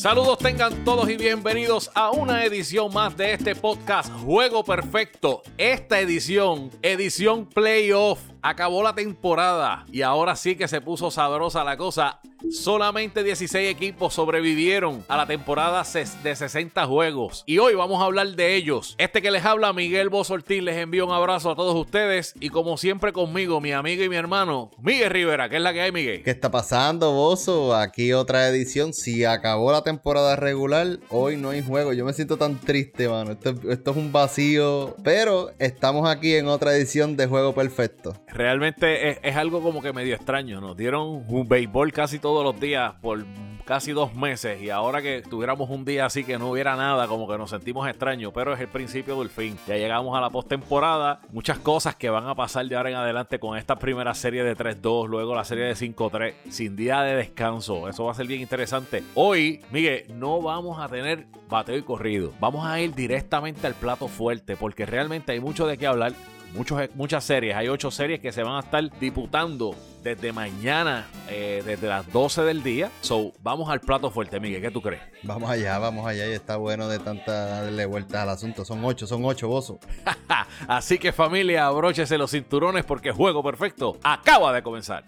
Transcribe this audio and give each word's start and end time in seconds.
Saludos 0.00 0.38
tengan 0.38 0.82
todos 0.82 1.10
y 1.10 1.18
bienvenidos 1.18 1.90
a 1.94 2.10
una 2.10 2.46
edición 2.46 2.90
más 2.90 3.14
de 3.18 3.34
este 3.34 3.54
podcast 3.54 4.10
Juego 4.24 4.64
Perfecto. 4.64 5.42
Esta 5.58 6.00
edición, 6.00 6.70
edición 6.80 7.44
playoff. 7.44 8.18
Acabó 8.42 8.82
la 8.82 8.94
temporada 8.94 9.84
y 9.92 10.00
ahora 10.00 10.34
sí 10.34 10.56
que 10.56 10.66
se 10.66 10.80
puso 10.80 11.10
sabrosa 11.10 11.62
la 11.62 11.76
cosa. 11.76 12.20
Solamente 12.50 13.22
16 13.22 13.70
equipos 13.70 14.14
sobrevivieron 14.14 15.04
a 15.08 15.18
la 15.18 15.26
temporada 15.26 15.84
de 16.22 16.36
60 16.36 16.86
juegos. 16.86 17.44
Y 17.46 17.58
hoy 17.58 17.74
vamos 17.74 18.00
a 18.00 18.06
hablar 18.06 18.28
de 18.28 18.56
ellos. 18.56 18.94
Este 18.96 19.20
que 19.20 19.30
les 19.30 19.44
habla, 19.44 19.74
Miguel 19.74 20.08
Boz 20.08 20.30
Ortiz, 20.30 20.62
les 20.62 20.78
envío 20.78 21.06
un 21.06 21.12
abrazo 21.12 21.50
a 21.50 21.54
todos 21.54 21.74
ustedes. 21.76 22.34
Y 22.40 22.48
como 22.48 22.78
siempre 22.78 23.12
conmigo, 23.12 23.60
mi 23.60 23.72
amigo 23.72 24.02
y 24.02 24.08
mi 24.08 24.16
hermano, 24.16 24.70
Miguel 24.80 25.10
Rivera. 25.10 25.50
¿Qué 25.50 25.56
es 25.56 25.62
la 25.62 25.74
que 25.74 25.82
hay, 25.82 25.92
Miguel? 25.92 26.22
¿Qué 26.22 26.30
está 26.30 26.50
pasando, 26.50 27.12
Bozo? 27.12 27.76
Aquí 27.76 28.14
otra 28.14 28.48
edición. 28.48 28.94
Si 28.94 29.26
acabó 29.26 29.70
la 29.70 29.82
temporada 29.82 30.34
regular, 30.36 30.98
hoy 31.10 31.36
no 31.36 31.50
hay 31.50 31.62
juego. 31.62 31.92
Yo 31.92 32.06
me 32.06 32.14
siento 32.14 32.38
tan 32.38 32.58
triste, 32.58 33.06
mano. 33.06 33.32
Esto 33.32 33.90
es 33.90 33.96
un 33.96 34.12
vacío. 34.12 34.96
Pero 35.04 35.50
estamos 35.58 36.08
aquí 36.08 36.34
en 36.34 36.48
otra 36.48 36.74
edición 36.74 37.18
de 37.18 37.26
Juego 37.26 37.54
Perfecto 37.54 38.14
realmente 38.32 39.28
es, 39.28 39.36
algo 39.36 39.62
como 39.62 39.82
que 39.82 39.92
medio 39.92 40.14
extraño. 40.14 40.60
Nos 40.60 40.76
dieron 40.76 41.24
un 41.26 41.48
béisbol 41.48 41.92
casi 41.92 42.18
todos 42.18 42.44
los 42.44 42.60
días 42.60 42.94
por 43.00 43.24
casi 43.70 43.92
dos 43.92 44.14
meses 44.14 44.60
y 44.60 44.68
ahora 44.68 45.00
que 45.00 45.22
tuviéramos 45.22 45.70
un 45.70 45.84
día 45.84 46.06
así 46.06 46.24
que 46.24 46.38
no 46.38 46.50
hubiera 46.50 46.74
nada, 46.74 47.06
como 47.06 47.28
que 47.28 47.38
nos 47.38 47.50
sentimos 47.50 47.88
extraños, 47.88 48.32
pero 48.34 48.52
es 48.52 48.58
el 48.58 48.66
principio 48.66 49.16
del 49.20 49.28
fin. 49.28 49.56
Ya 49.68 49.76
llegamos 49.76 50.18
a 50.18 50.20
la 50.20 50.28
postemporada, 50.28 51.20
muchas 51.30 51.60
cosas 51.60 51.94
que 51.94 52.10
van 52.10 52.26
a 52.26 52.34
pasar 52.34 52.66
de 52.66 52.74
ahora 52.74 52.90
en 52.90 52.96
adelante 52.96 53.38
con 53.38 53.56
esta 53.56 53.78
primera 53.78 54.12
serie 54.14 54.42
de 54.42 54.56
3-2, 54.56 55.06
luego 55.06 55.36
la 55.36 55.44
serie 55.44 55.66
de 55.66 55.74
5-3, 55.74 56.34
sin 56.48 56.74
día 56.74 57.02
de 57.02 57.14
descanso. 57.14 57.88
Eso 57.88 58.06
va 58.06 58.10
a 58.10 58.14
ser 58.14 58.26
bien 58.26 58.40
interesante. 58.40 59.04
Hoy, 59.14 59.62
Miguel, 59.70 60.06
no 60.14 60.42
vamos 60.42 60.80
a 60.80 60.88
tener 60.88 61.26
bateo 61.48 61.76
y 61.76 61.82
corrido. 61.82 62.32
Vamos 62.40 62.66
a 62.66 62.80
ir 62.80 62.92
directamente 62.94 63.68
al 63.68 63.74
plato 63.74 64.08
fuerte 64.08 64.56
porque 64.56 64.84
realmente 64.84 65.30
hay 65.30 65.38
mucho 65.38 65.68
de 65.68 65.78
qué 65.78 65.86
hablar 65.86 66.12
muchas 66.94 67.24
series. 67.24 67.54
Hay 67.54 67.68
ocho 67.68 67.90
series 67.90 68.20
que 68.20 68.32
se 68.32 68.42
van 68.42 68.56
a 68.56 68.60
estar 68.60 68.98
disputando 68.98 69.74
desde 70.02 70.32
mañana, 70.32 71.06
eh, 71.28 71.62
desde 71.64 71.88
las 71.88 72.10
12 72.12 72.42
del 72.42 72.62
día. 72.62 72.90
So, 73.00 73.32
vamos 73.42 73.68
al 73.70 73.80
plato 73.80 74.10
fuerte, 74.10 74.40
Miguel. 74.40 74.62
¿Qué 74.62 74.70
tú 74.70 74.80
crees? 74.80 75.02
Vamos 75.22 75.50
allá, 75.50 75.78
vamos 75.78 76.06
allá. 76.06 76.26
Y 76.26 76.32
está 76.32 76.56
bueno 76.56 76.88
de 76.88 76.98
tanta 76.98 77.32
darle 77.62 77.86
vueltas 77.86 78.22
al 78.22 78.30
asunto. 78.30 78.64
Son 78.64 78.84
ocho, 78.84 79.06
son 79.06 79.24
ocho, 79.24 79.48
bozo. 79.48 79.78
Así 80.68 80.98
que, 80.98 81.12
familia, 81.12 81.66
abróchese 81.66 82.18
los 82.18 82.30
cinturones 82.30 82.84
porque 82.84 83.12
Juego 83.12 83.42
Perfecto 83.42 83.98
acaba 84.02 84.52
de 84.52 84.62
comenzar. 84.62 85.04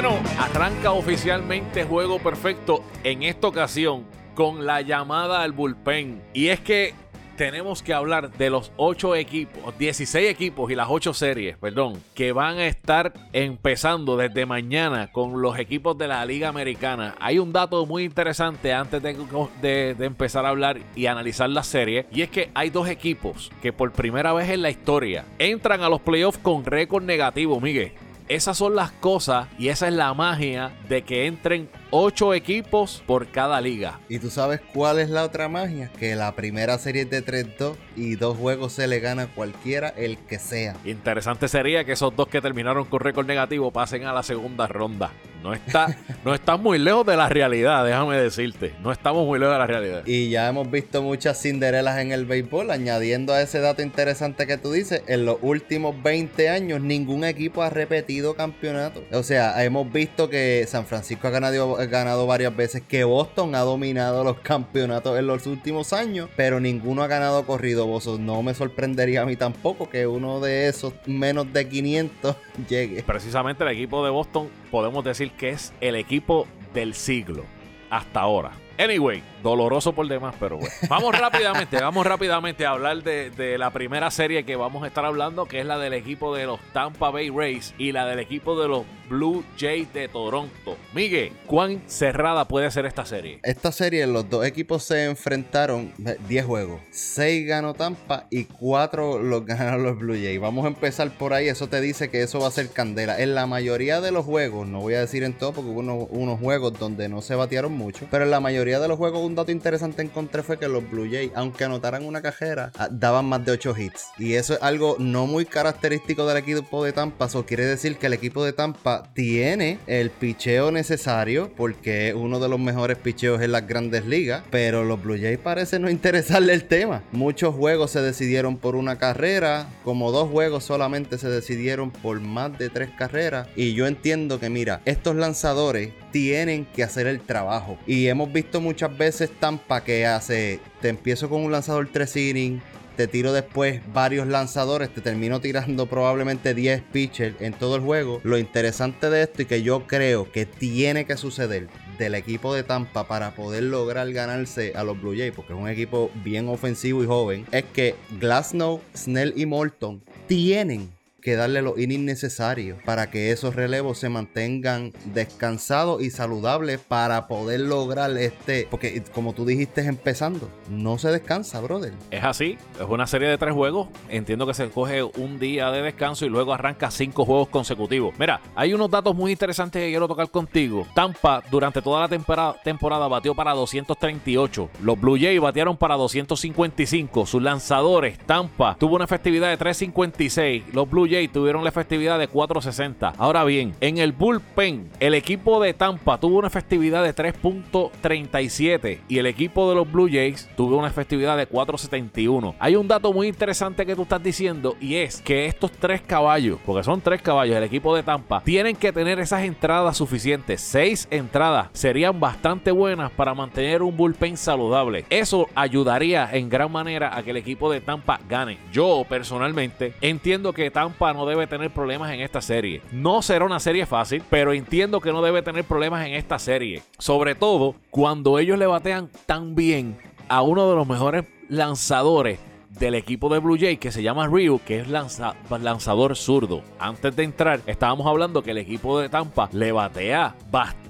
Bueno, 0.00 0.16
arranca 0.38 0.92
oficialmente 0.92 1.82
Juego 1.82 2.20
Perfecto 2.20 2.84
en 3.02 3.24
esta 3.24 3.48
ocasión 3.48 4.04
con 4.36 4.64
la 4.64 4.80
llamada 4.80 5.42
al 5.42 5.50
bullpen. 5.50 6.22
Y 6.32 6.50
es 6.50 6.60
que 6.60 6.94
tenemos 7.36 7.82
que 7.82 7.94
hablar 7.94 8.30
de 8.30 8.48
los 8.48 8.70
8 8.76 9.16
equipos, 9.16 9.76
16 9.76 10.30
equipos 10.30 10.70
y 10.70 10.76
las 10.76 10.86
8 10.88 11.12
series, 11.14 11.56
perdón, 11.56 12.00
que 12.14 12.30
van 12.30 12.58
a 12.58 12.68
estar 12.68 13.12
empezando 13.32 14.16
desde 14.16 14.46
mañana 14.46 15.10
con 15.10 15.42
los 15.42 15.58
equipos 15.58 15.98
de 15.98 16.06
la 16.06 16.24
Liga 16.24 16.48
Americana. 16.48 17.16
Hay 17.18 17.40
un 17.40 17.52
dato 17.52 17.84
muy 17.84 18.04
interesante 18.04 18.72
antes 18.72 19.02
de, 19.02 19.96
de 19.96 20.06
empezar 20.06 20.46
a 20.46 20.50
hablar 20.50 20.78
y 20.94 21.06
analizar 21.06 21.50
la 21.50 21.64
serie, 21.64 22.06
y 22.12 22.22
es 22.22 22.30
que 22.30 22.50
hay 22.54 22.70
dos 22.70 22.88
equipos 22.88 23.50
que 23.60 23.72
por 23.72 23.90
primera 23.90 24.32
vez 24.32 24.48
en 24.48 24.62
la 24.62 24.70
historia 24.70 25.24
entran 25.40 25.82
a 25.82 25.88
los 25.88 26.00
playoffs 26.00 26.38
con 26.38 26.64
récord 26.64 27.02
negativo, 27.02 27.60
Miguel. 27.60 27.94
Esas 28.28 28.58
son 28.58 28.76
las 28.76 28.92
cosas 28.92 29.48
y 29.58 29.68
esa 29.68 29.88
es 29.88 29.94
la 29.94 30.12
magia 30.12 30.70
de 30.86 31.00
que 31.00 31.24
entren 31.24 31.70
ocho 31.90 32.34
equipos 32.34 33.02
por 33.06 33.28
cada 33.28 33.58
liga. 33.62 34.00
¿Y 34.10 34.18
tú 34.18 34.28
sabes 34.28 34.60
cuál 34.74 34.98
es 34.98 35.08
la 35.08 35.24
otra 35.24 35.48
magia? 35.48 35.90
Que 35.98 36.14
la 36.14 36.32
primera 36.32 36.76
serie 36.76 37.02
es 37.02 37.10
de 37.10 37.24
3-2 37.24 37.76
y 37.96 38.16
dos 38.16 38.36
juegos 38.36 38.74
se 38.74 38.86
le 38.86 39.00
gana 39.00 39.22
a 39.22 39.26
cualquiera, 39.28 39.88
el 39.88 40.18
que 40.18 40.38
sea. 40.38 40.76
Interesante 40.84 41.48
sería 41.48 41.84
que 41.84 41.92
esos 41.92 42.14
dos 42.14 42.28
que 42.28 42.42
terminaron 42.42 42.84
con 42.84 43.00
récord 43.00 43.26
negativo 43.26 43.70
pasen 43.70 44.04
a 44.04 44.12
la 44.12 44.22
segunda 44.22 44.66
ronda. 44.66 45.10
No 45.42 45.54
está, 45.54 45.96
no 46.24 46.34
está 46.34 46.56
muy 46.56 46.78
lejos 46.78 47.06
de 47.06 47.16
la 47.16 47.28
realidad, 47.28 47.84
déjame 47.84 48.16
decirte. 48.16 48.74
No 48.82 48.90
estamos 48.90 49.24
muy 49.24 49.38
lejos 49.38 49.54
de 49.54 49.58
la 49.58 49.66
realidad. 49.66 50.02
Y 50.04 50.30
ya 50.30 50.48
hemos 50.48 50.70
visto 50.70 51.02
muchas 51.02 51.40
cinderelas 51.40 51.98
en 51.98 52.12
el 52.12 52.26
béisbol, 52.26 52.70
añadiendo 52.70 53.32
a 53.32 53.40
ese 53.40 53.60
dato 53.60 53.82
interesante 53.82 54.46
que 54.46 54.58
tú 54.58 54.72
dices, 54.72 55.02
en 55.06 55.24
los 55.24 55.38
últimos 55.42 56.02
20 56.02 56.48
años 56.48 56.80
ningún 56.80 57.24
equipo 57.24 57.62
ha 57.62 57.70
repetido 57.70 58.34
campeonato. 58.34 59.04
O 59.12 59.22
sea, 59.22 59.62
hemos 59.64 59.90
visto 59.92 60.28
que 60.28 60.64
San 60.66 60.86
Francisco 60.86 61.28
ha 61.28 61.30
ganado, 61.30 61.76
ganado 61.88 62.26
varias 62.26 62.54
veces, 62.56 62.82
que 62.86 63.04
Boston 63.04 63.54
ha 63.54 63.60
dominado 63.60 64.24
los 64.24 64.38
campeonatos 64.40 65.18
en 65.18 65.26
los 65.26 65.46
últimos 65.46 65.92
años, 65.92 66.28
pero 66.36 66.58
ninguno 66.58 67.02
ha 67.02 67.06
ganado 67.06 67.46
corrido. 67.46 67.86
Vos 67.86 68.06
no 68.18 68.42
me 68.42 68.54
sorprendería 68.54 69.22
a 69.22 69.26
mí 69.26 69.36
tampoco 69.36 69.88
que 69.88 70.06
uno 70.06 70.40
de 70.40 70.68
esos 70.68 70.94
menos 71.06 71.52
de 71.52 71.68
500 71.68 72.36
llegue. 72.68 73.02
Precisamente 73.02 73.62
el 73.62 73.70
equipo 73.70 74.04
de 74.04 74.10
Boston 74.10 74.48
podemos 74.70 75.04
decir 75.04 75.27
que 75.30 75.50
es 75.50 75.72
el 75.80 75.94
equipo 75.94 76.46
del 76.74 76.94
siglo 76.94 77.44
hasta 77.90 78.20
ahora. 78.20 78.52
Anyway, 78.78 79.24
doloroso 79.42 79.92
por 79.92 80.06
demás, 80.06 80.36
pero 80.38 80.56
bueno. 80.56 80.72
Vamos 80.88 81.18
rápidamente, 81.18 81.76
vamos 81.80 82.06
rápidamente 82.06 82.64
a 82.64 82.70
hablar 82.70 83.02
de, 83.02 83.30
de, 83.30 83.58
la 83.58 83.70
primera 83.70 84.08
serie 84.12 84.44
que 84.44 84.54
vamos 84.54 84.84
a 84.84 84.86
estar 84.86 85.04
hablando, 85.04 85.46
que 85.46 85.58
es 85.58 85.66
la 85.66 85.78
del 85.78 85.94
equipo 85.94 86.34
de 86.36 86.46
los 86.46 86.60
Tampa 86.72 87.10
Bay 87.10 87.28
Rays 87.28 87.74
y 87.76 87.90
la 87.90 88.06
del 88.06 88.20
equipo 88.20 88.60
de 88.60 88.68
los 88.68 88.84
Blue 89.08 89.44
Jays 89.58 89.92
de 89.92 90.06
Toronto. 90.08 90.76
Miguel, 90.94 91.32
¿cuán 91.46 91.82
cerrada 91.86 92.46
puede 92.46 92.70
ser 92.70 92.86
esta 92.86 93.04
serie? 93.04 93.40
Esta 93.42 93.72
serie, 93.72 94.06
los 94.06 94.28
dos 94.28 94.46
equipos 94.46 94.84
se 94.84 95.06
enfrentaron 95.06 95.92
10 96.28 96.44
juegos. 96.44 96.80
6 96.90 97.46
ganó 97.46 97.74
Tampa 97.74 98.26
y 98.30 98.44
4 98.44 99.18
los 99.18 99.44
ganaron 99.46 99.82
los 99.82 99.98
Blue 99.98 100.14
Jays. 100.14 100.40
Vamos 100.40 100.66
a 100.66 100.68
empezar 100.68 101.10
por 101.16 101.32
ahí. 101.32 101.48
Eso 101.48 101.68
te 101.68 101.80
dice 101.80 102.10
que 102.10 102.22
eso 102.22 102.38
va 102.38 102.48
a 102.48 102.52
ser 102.52 102.70
candela. 102.70 103.20
En 103.20 103.34
la 103.34 103.46
mayoría 103.46 104.00
de 104.00 104.12
los 104.12 104.24
juegos, 104.24 104.68
no 104.68 104.80
voy 104.80 104.94
a 104.94 105.00
decir 105.00 105.24
en 105.24 105.32
todo 105.32 105.52
porque 105.52 105.70
hubo 105.70 105.80
unos, 105.80 106.38
juegos 106.38 106.78
donde 106.78 107.08
no 107.08 107.22
se 107.22 107.34
batearon 107.34 107.72
mucho, 107.72 108.06
pero 108.10 108.24
en 108.24 108.30
la 108.30 108.40
mayoría 108.40 108.67
de 108.76 108.88
los 108.88 108.98
juegos 108.98 109.22
un 109.22 109.34
dato 109.34 109.50
interesante 109.50 110.02
encontré 110.02 110.42
fue 110.42 110.58
que 110.58 110.68
los 110.68 110.88
Blue 110.90 111.08
Jays, 111.10 111.32
aunque 111.34 111.64
anotaran 111.64 112.04
una 112.04 112.20
cajera, 112.20 112.70
ah, 112.76 112.88
daban 112.90 113.24
más 113.24 113.44
de 113.44 113.52
8 113.52 113.74
hits. 113.76 114.08
Y 114.18 114.34
eso 114.34 114.54
es 114.54 114.62
algo 114.62 114.96
no 114.98 115.26
muy 115.26 115.46
característico 115.46 116.26
del 116.26 116.36
equipo 116.36 116.84
de 116.84 116.92
Tampa. 116.92 117.24
Eso 117.24 117.46
quiere 117.46 117.64
decir 117.64 117.96
que 117.96 118.06
el 118.06 118.12
equipo 118.12 118.44
de 118.44 118.52
Tampa 118.52 119.10
tiene 119.14 119.78
el 119.86 120.10
picheo 120.10 120.70
necesario 120.70 121.50
porque 121.56 122.08
es 122.08 122.14
uno 122.14 122.38
de 122.40 122.48
los 122.48 122.60
mejores 122.60 122.98
picheos 122.98 123.40
en 123.40 123.52
las 123.52 123.66
grandes 123.66 124.04
ligas, 124.04 124.42
pero 124.50 124.84
los 124.84 125.02
Blue 125.02 125.18
Jays 125.18 125.38
parece 125.38 125.78
no 125.78 125.88
interesarle 125.88 126.52
el 126.52 126.64
tema. 126.64 127.02
Muchos 127.12 127.54
juegos 127.54 127.92
se 127.92 128.02
decidieron 128.02 128.58
por 128.58 128.76
una 128.76 128.98
carrera, 128.98 129.68
como 129.84 130.12
dos 130.12 130.28
juegos 130.28 130.64
solamente 130.64 131.16
se 131.16 131.28
decidieron 131.28 131.90
por 131.90 132.20
más 132.20 132.58
de 132.58 132.68
tres 132.68 132.90
carreras 132.90 133.48
y 133.56 133.74
yo 133.74 133.86
entiendo 133.86 134.38
que 134.40 134.50
mira, 134.50 134.80
estos 134.84 135.16
lanzadores 135.16 135.92
tienen 136.10 136.64
que 136.64 136.82
hacer 136.82 137.06
el 137.06 137.20
trabajo 137.20 137.78
y 137.86 138.08
hemos 138.08 138.32
visto 138.32 138.57
muchas 138.60 138.96
veces 138.96 139.30
Tampa 139.38 139.82
que 139.84 140.06
hace 140.06 140.60
te 140.80 140.88
empiezo 140.88 141.28
con 141.28 141.42
un 141.42 141.52
lanzador 141.52 141.88
3 141.92 142.16
innings 142.16 142.62
te 142.98 143.06
tiro 143.06 143.32
después 143.32 143.80
varios 143.92 144.26
lanzadores, 144.26 144.92
te 144.92 145.00
termino 145.00 145.40
tirando 145.42 145.86
probablemente 145.86 146.52
10 146.52 146.82
pitchers 146.82 147.40
en 147.40 147.52
todo 147.52 147.76
el 147.76 147.82
juego. 147.82 148.20
Lo 148.24 148.38
interesante 148.38 149.08
de 149.08 149.22
esto 149.22 149.42
y 149.42 149.44
que 149.44 149.62
yo 149.62 149.86
creo 149.86 150.32
que 150.32 150.46
tiene 150.46 151.06
que 151.06 151.16
suceder 151.16 151.68
del 151.96 152.16
equipo 152.16 152.52
de 152.52 152.64
Tampa 152.64 153.06
para 153.06 153.36
poder 153.36 153.62
lograr 153.62 154.12
ganarse 154.12 154.72
a 154.74 154.82
los 154.82 155.00
Blue 155.00 155.14
Jays, 155.16 155.32
porque 155.32 155.52
es 155.52 155.58
un 155.58 155.68
equipo 155.68 156.10
bien 156.24 156.48
ofensivo 156.48 157.04
y 157.04 157.06
joven, 157.06 157.46
es 157.52 157.64
que 157.72 157.94
Glasnow, 158.18 158.80
Snell 158.96 159.32
y 159.36 159.46
Morton 159.46 160.02
tienen 160.26 160.90
que 161.20 161.36
darle 161.36 161.62
los 161.62 161.78
innings 161.78 162.04
necesarios 162.04 162.78
para 162.84 163.10
que 163.10 163.32
esos 163.32 163.54
relevos 163.54 163.98
se 163.98 164.08
mantengan 164.08 164.92
descansados 165.06 166.02
y 166.02 166.10
saludables 166.10 166.78
para 166.78 167.26
poder 167.26 167.60
lograr 167.60 168.16
este. 168.16 168.66
Porque, 168.70 169.02
como 169.12 169.32
tú 169.32 169.44
dijiste 169.44 169.80
empezando, 169.82 170.50
no 170.70 170.98
se 170.98 171.10
descansa, 171.10 171.60
brother. 171.60 171.92
Es 172.10 172.24
así, 172.24 172.58
es 172.78 172.86
una 172.88 173.06
serie 173.06 173.28
de 173.28 173.38
tres 173.38 173.54
juegos. 173.54 173.88
Entiendo 174.08 174.46
que 174.46 174.54
se 174.54 174.68
coge 174.70 175.02
un 175.02 175.38
día 175.38 175.70
de 175.70 175.82
descanso 175.82 176.24
y 176.24 176.28
luego 176.28 176.52
arranca 176.52 176.90
cinco 176.90 177.24
juegos 177.24 177.48
consecutivos. 177.48 178.14
Mira, 178.18 178.40
hay 178.54 178.74
unos 178.74 178.90
datos 178.90 179.14
muy 179.14 179.32
interesantes 179.32 179.82
que 179.82 179.90
quiero 179.90 180.08
tocar 180.08 180.30
contigo. 180.30 180.86
Tampa, 180.94 181.42
durante 181.50 181.82
toda 181.82 182.00
la 182.02 182.08
temporada, 182.08 182.56
temporada 182.62 183.08
batió 183.08 183.34
para 183.34 183.52
238. 183.52 184.70
Los 184.82 185.00
Blue 185.00 185.18
Jays 185.18 185.40
batearon 185.40 185.76
para 185.76 185.96
255. 185.96 187.26
Sus 187.26 187.42
lanzadores, 187.42 188.18
Tampa, 188.18 188.76
tuvo 188.78 188.96
una 188.96 189.04
efectividad 189.04 189.48
de 189.48 189.56
356. 189.56 190.64
Los 190.72 190.88
Blue 190.88 191.08
Jays 191.08 191.17
Jays 191.18 191.32
tuvieron 191.32 191.64
la 191.64 191.70
efectividad 191.70 192.18
de 192.18 192.30
4.60. 192.30 193.14
Ahora 193.18 193.42
bien, 193.42 193.74
en 193.80 193.98
el 193.98 194.12
bullpen, 194.12 194.88
el 195.00 195.14
equipo 195.14 195.60
de 195.60 195.74
Tampa 195.74 196.18
tuvo 196.18 196.38
una 196.38 196.46
efectividad 196.46 197.02
de 197.02 197.14
3.37 197.14 199.00
y 199.08 199.18
el 199.18 199.26
equipo 199.26 199.68
de 199.68 199.74
los 199.74 199.90
Blue 199.90 200.08
Jays 200.08 200.48
tuvo 200.56 200.76
una 200.76 200.86
efectividad 200.86 201.36
de 201.36 201.48
4.71. 201.48 202.54
Hay 202.58 202.76
un 202.76 202.86
dato 202.86 203.12
muy 203.12 203.26
interesante 203.26 203.84
que 203.84 203.96
tú 203.96 204.02
estás 204.02 204.22
diciendo 204.22 204.76
y 204.80 204.96
es 204.96 205.20
que 205.20 205.46
estos 205.46 205.72
tres 205.72 206.02
caballos, 206.02 206.58
porque 206.64 206.84
son 206.84 207.00
tres 207.00 207.20
caballos, 207.20 207.56
el 207.56 207.64
equipo 207.64 207.96
de 207.96 208.02
Tampa, 208.02 208.42
tienen 208.44 208.76
que 208.76 208.92
tener 208.92 209.18
esas 209.18 209.42
entradas 209.42 209.96
suficientes. 209.96 210.60
Seis 210.60 211.08
entradas 211.10 211.68
serían 211.72 212.20
bastante 212.20 212.70
buenas 212.70 213.10
para 213.10 213.34
mantener 213.34 213.82
un 213.82 213.96
bullpen 213.96 214.36
saludable. 214.36 215.04
Eso 215.10 215.48
ayudaría 215.54 216.28
en 216.32 216.48
gran 216.48 216.70
manera 216.70 217.16
a 217.16 217.22
que 217.22 217.30
el 217.30 217.36
equipo 217.36 217.72
de 217.72 217.80
Tampa 217.80 218.20
gane. 218.28 218.58
Yo 218.72 219.04
personalmente 219.08 219.94
entiendo 220.00 220.52
que 220.52 220.70
Tampa 220.70 220.97
no 221.00 221.26
debe 221.26 221.46
tener 221.46 221.70
problemas 221.70 222.12
en 222.12 222.20
esta 222.20 222.40
serie. 222.40 222.82
No 222.92 223.22
será 223.22 223.44
una 223.44 223.60
serie 223.60 223.86
fácil, 223.86 224.22
pero 224.28 224.52
entiendo 224.52 225.00
que 225.00 225.12
no 225.12 225.22
debe 225.22 225.42
tener 225.42 225.64
problemas 225.64 226.06
en 226.06 226.14
esta 226.14 226.38
serie. 226.38 226.82
Sobre 226.98 227.34
todo 227.34 227.76
cuando 227.90 228.38
ellos 228.38 228.58
le 228.58 228.66
batean 228.66 229.08
tan 229.26 229.54
bien 229.54 229.96
a 230.28 230.42
uno 230.42 230.68
de 230.68 230.76
los 230.76 230.86
mejores 230.86 231.24
lanzadores 231.48 232.38
del 232.70 232.94
equipo 232.94 233.28
de 233.28 233.38
Blue 233.38 233.58
Jay 233.58 233.76
que 233.76 233.90
se 233.90 234.02
llama 234.02 234.26
Ryu, 234.26 234.60
que 234.64 234.80
es 234.80 234.88
lanzador 234.88 236.16
zurdo. 236.16 236.62
Antes 236.78 237.16
de 237.16 237.24
entrar, 237.24 237.60
estábamos 237.66 238.06
hablando 238.06 238.42
que 238.42 238.50
el 238.52 238.58
equipo 238.58 239.00
de 239.00 239.08
Tampa 239.08 239.48
le 239.52 239.72
batea 239.72 240.36
bastante 240.50 240.87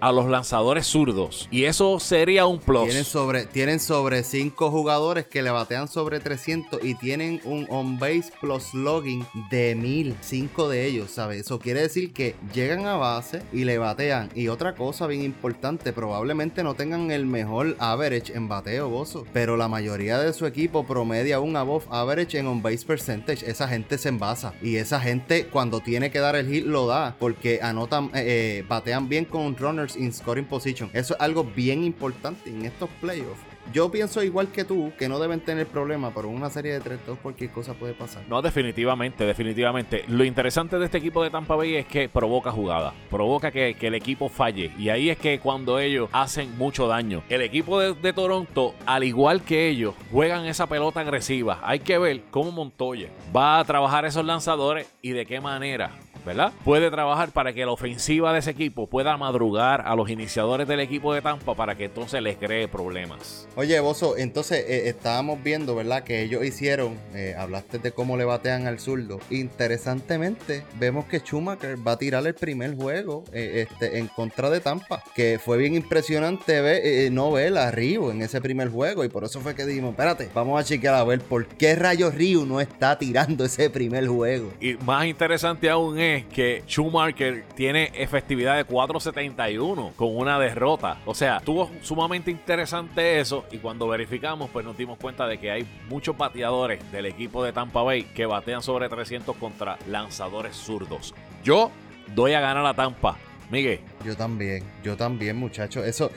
a 0.00 0.12
los 0.12 0.26
lanzadores 0.26 0.86
zurdos. 0.86 1.48
Y 1.50 1.64
eso 1.64 2.00
sería 2.00 2.46
un 2.46 2.58
plus. 2.58 2.84
Tienen 2.84 3.04
sobre, 3.04 3.44
tienen 3.44 3.78
sobre 3.78 4.22
5 4.22 4.70
jugadores 4.70 5.26
que 5.26 5.42
le 5.42 5.50
batean 5.50 5.86
sobre 5.86 6.18
300 6.18 6.82
y 6.82 6.94
tienen 6.94 7.42
un 7.44 7.66
on-base 7.68 8.32
plus 8.40 8.72
logging 8.72 9.26
de 9.50 9.74
1000. 9.74 10.16
5 10.20 10.68
de 10.68 10.86
ellos, 10.86 11.10
¿sabes? 11.10 11.40
Eso 11.40 11.58
quiere 11.58 11.82
decir 11.82 12.14
que 12.14 12.36
llegan 12.54 12.86
a 12.86 12.96
base 12.96 13.42
y 13.52 13.64
le 13.64 13.76
batean. 13.76 14.30
Y 14.34 14.48
otra 14.48 14.74
cosa 14.74 15.06
bien 15.06 15.22
importante, 15.22 15.92
probablemente 15.92 16.62
no 16.62 16.74
tengan 16.74 17.10
el 17.10 17.26
mejor 17.26 17.76
average 17.78 18.34
en 18.34 18.48
bateo, 18.48 18.88
gozo. 18.88 19.26
Pero 19.34 19.58
la 19.58 19.68
mayoría 19.68 20.18
de 20.18 20.32
su 20.32 20.46
equipo 20.46 20.86
promedia 20.86 21.40
un 21.40 21.56
above 21.56 21.86
average 21.90 22.38
en 22.38 22.46
on-base 22.46 22.86
percentage. 22.86 23.44
Esa 23.46 23.68
gente 23.68 23.98
se 23.98 24.08
envasa. 24.08 24.54
Y 24.62 24.76
esa 24.76 25.00
gente 25.00 25.48
cuando 25.48 25.80
tiene 25.80 26.10
que 26.10 26.20
dar 26.20 26.34
el 26.34 26.48
hit 26.48 26.64
lo 26.64 26.86
da. 26.86 27.16
Porque 27.18 27.60
anotan, 27.62 28.06
eh, 28.14 28.22
eh, 28.26 28.64
batean 28.66 29.08
bien 29.08 29.26
con 29.34 29.56
runners 29.56 29.96
in 29.96 30.12
scoring 30.12 30.44
position. 30.44 30.88
Eso 30.92 31.14
es 31.14 31.20
algo 31.20 31.42
bien 31.42 31.82
importante 31.82 32.50
en 32.50 32.64
estos 32.64 32.88
playoffs. 33.00 33.40
Yo 33.72 33.90
pienso 33.90 34.22
igual 34.22 34.52
que 34.52 34.62
tú, 34.62 34.92
que 34.96 35.08
no 35.08 35.18
deben 35.18 35.40
tener 35.40 35.66
problema, 35.66 36.12
pero 36.14 36.28
una 36.28 36.50
serie 36.50 36.78
de 36.78 36.80
3-2 36.80 37.18
cualquier 37.20 37.50
cosa 37.50 37.74
puede 37.74 37.94
pasar. 37.94 38.22
No, 38.28 38.40
definitivamente, 38.42 39.24
definitivamente. 39.24 40.04
Lo 40.06 40.22
interesante 40.24 40.78
de 40.78 40.84
este 40.84 40.98
equipo 40.98 41.20
de 41.24 41.30
Tampa 41.30 41.56
Bay 41.56 41.74
es 41.74 41.86
que 41.86 42.08
provoca 42.08 42.52
jugada, 42.52 42.94
provoca 43.10 43.50
que, 43.50 43.76
el 43.80 43.94
equipo 43.96 44.28
falle. 44.28 44.70
Y 44.78 44.88
ahí 44.90 45.10
es 45.10 45.18
que 45.18 45.40
cuando 45.40 45.80
ellos 45.80 46.08
hacen 46.12 46.56
mucho 46.56 46.86
daño. 46.86 47.24
El 47.28 47.42
equipo 47.42 47.80
de, 47.80 47.94
de, 47.94 48.12
Toronto, 48.12 48.76
al 48.86 49.02
igual 49.02 49.42
que 49.42 49.68
ellos, 49.68 49.96
juegan 50.12 50.44
esa 50.44 50.68
pelota 50.68 51.00
agresiva. 51.00 51.58
Hay 51.64 51.80
que 51.80 51.98
ver 51.98 52.22
cómo 52.30 52.52
Montoya 52.52 53.08
va 53.34 53.58
a 53.58 53.64
trabajar 53.64 54.04
esos 54.04 54.24
lanzadores 54.24 54.88
y 55.02 55.10
de 55.10 55.26
qué 55.26 55.40
manera. 55.40 55.90
¿Verdad? 56.24 56.52
Puede 56.64 56.90
trabajar 56.90 57.30
para 57.30 57.52
que 57.52 57.64
la 57.64 57.72
ofensiva 57.72 58.32
de 58.32 58.38
ese 58.38 58.50
equipo 58.50 58.86
pueda 58.86 59.16
madrugar 59.16 59.82
a 59.86 59.94
los 59.94 60.10
iniciadores 60.10 60.66
del 60.66 60.80
equipo 60.80 61.12
de 61.12 61.22
Tampa 61.22 61.54
para 61.54 61.76
que 61.76 61.86
entonces 61.86 62.22
les 62.22 62.36
cree 62.36 62.68
problemas. 62.68 63.48
Oye, 63.56 63.78
Bozo, 63.80 64.16
entonces 64.16 64.64
eh, 64.68 64.88
estábamos 64.88 65.42
viendo, 65.42 65.74
¿verdad? 65.74 66.04
Que 66.04 66.22
ellos 66.22 66.44
hicieron, 66.44 66.98
eh, 67.14 67.34
hablaste 67.36 67.78
de 67.78 67.92
cómo 67.92 68.16
le 68.16 68.24
batean 68.24 68.66
al 68.66 68.78
zurdo. 68.78 69.20
Interesantemente, 69.30 70.64
vemos 70.78 71.06
que 71.06 71.20
Schumacher 71.20 71.76
va 71.86 71.92
a 71.92 71.98
tirar 71.98 72.26
el 72.26 72.34
primer 72.34 72.74
juego 72.74 73.24
eh, 73.32 73.66
este, 73.68 73.98
en 73.98 74.08
contra 74.08 74.50
de 74.50 74.60
Tampa, 74.60 75.02
que 75.14 75.38
fue 75.42 75.58
bien 75.58 75.74
impresionante 75.74 76.60
ver, 76.60 77.12
no 77.12 77.30
ver 77.32 77.56
a 77.58 77.70
Ryu 77.70 78.10
en 78.10 78.22
ese 78.22 78.40
primer 78.40 78.68
juego 78.68 79.04
y 79.04 79.08
por 79.08 79.24
eso 79.24 79.40
fue 79.40 79.54
que 79.54 79.66
dijimos, 79.66 79.90
espérate, 79.90 80.28
vamos 80.34 80.60
a 80.60 80.64
chequear 80.64 80.94
a 80.94 81.04
ver 81.04 81.20
por 81.20 81.46
qué 81.46 81.74
rayos 81.74 82.14
Ryu 82.14 82.46
no 82.46 82.60
está 82.60 82.98
tirando 82.98 83.44
ese 83.44 83.70
primer 83.70 84.06
juego. 84.06 84.52
Y 84.60 84.74
más 84.74 85.06
interesante 85.06 85.68
aún 85.68 85.98
es 85.98 86.13
que 86.22 86.62
Schumacher 86.66 87.44
tiene 87.56 87.90
efectividad 87.94 88.56
de 88.56 88.66
4.71 88.66 89.94
con 89.96 90.16
una 90.16 90.38
derrota. 90.38 91.00
O 91.04 91.14
sea, 91.14 91.38
estuvo 91.38 91.70
sumamente 91.82 92.30
interesante 92.30 93.18
eso 93.18 93.44
y 93.50 93.58
cuando 93.58 93.88
verificamos 93.88 94.50
pues 94.50 94.64
nos 94.64 94.76
dimos 94.76 94.98
cuenta 94.98 95.26
de 95.26 95.38
que 95.38 95.50
hay 95.50 95.66
muchos 95.88 96.16
bateadores 96.16 96.90
del 96.92 97.06
equipo 97.06 97.42
de 97.42 97.52
Tampa 97.52 97.82
Bay 97.82 98.04
que 98.04 98.26
batean 98.26 98.62
sobre 98.62 98.88
300 98.88 99.36
contra 99.36 99.78
lanzadores 99.88 100.56
zurdos. 100.56 101.14
Yo 101.42 101.70
doy 102.14 102.34
a 102.34 102.40
ganar 102.40 102.64
a 102.66 102.74
Tampa. 102.74 103.16
Miguel. 103.50 103.80
Yo 104.04 104.16
también, 104.16 104.62
yo 104.82 104.96
también, 104.96 105.36
muchachos. 105.36 105.86
Eso 105.86 106.10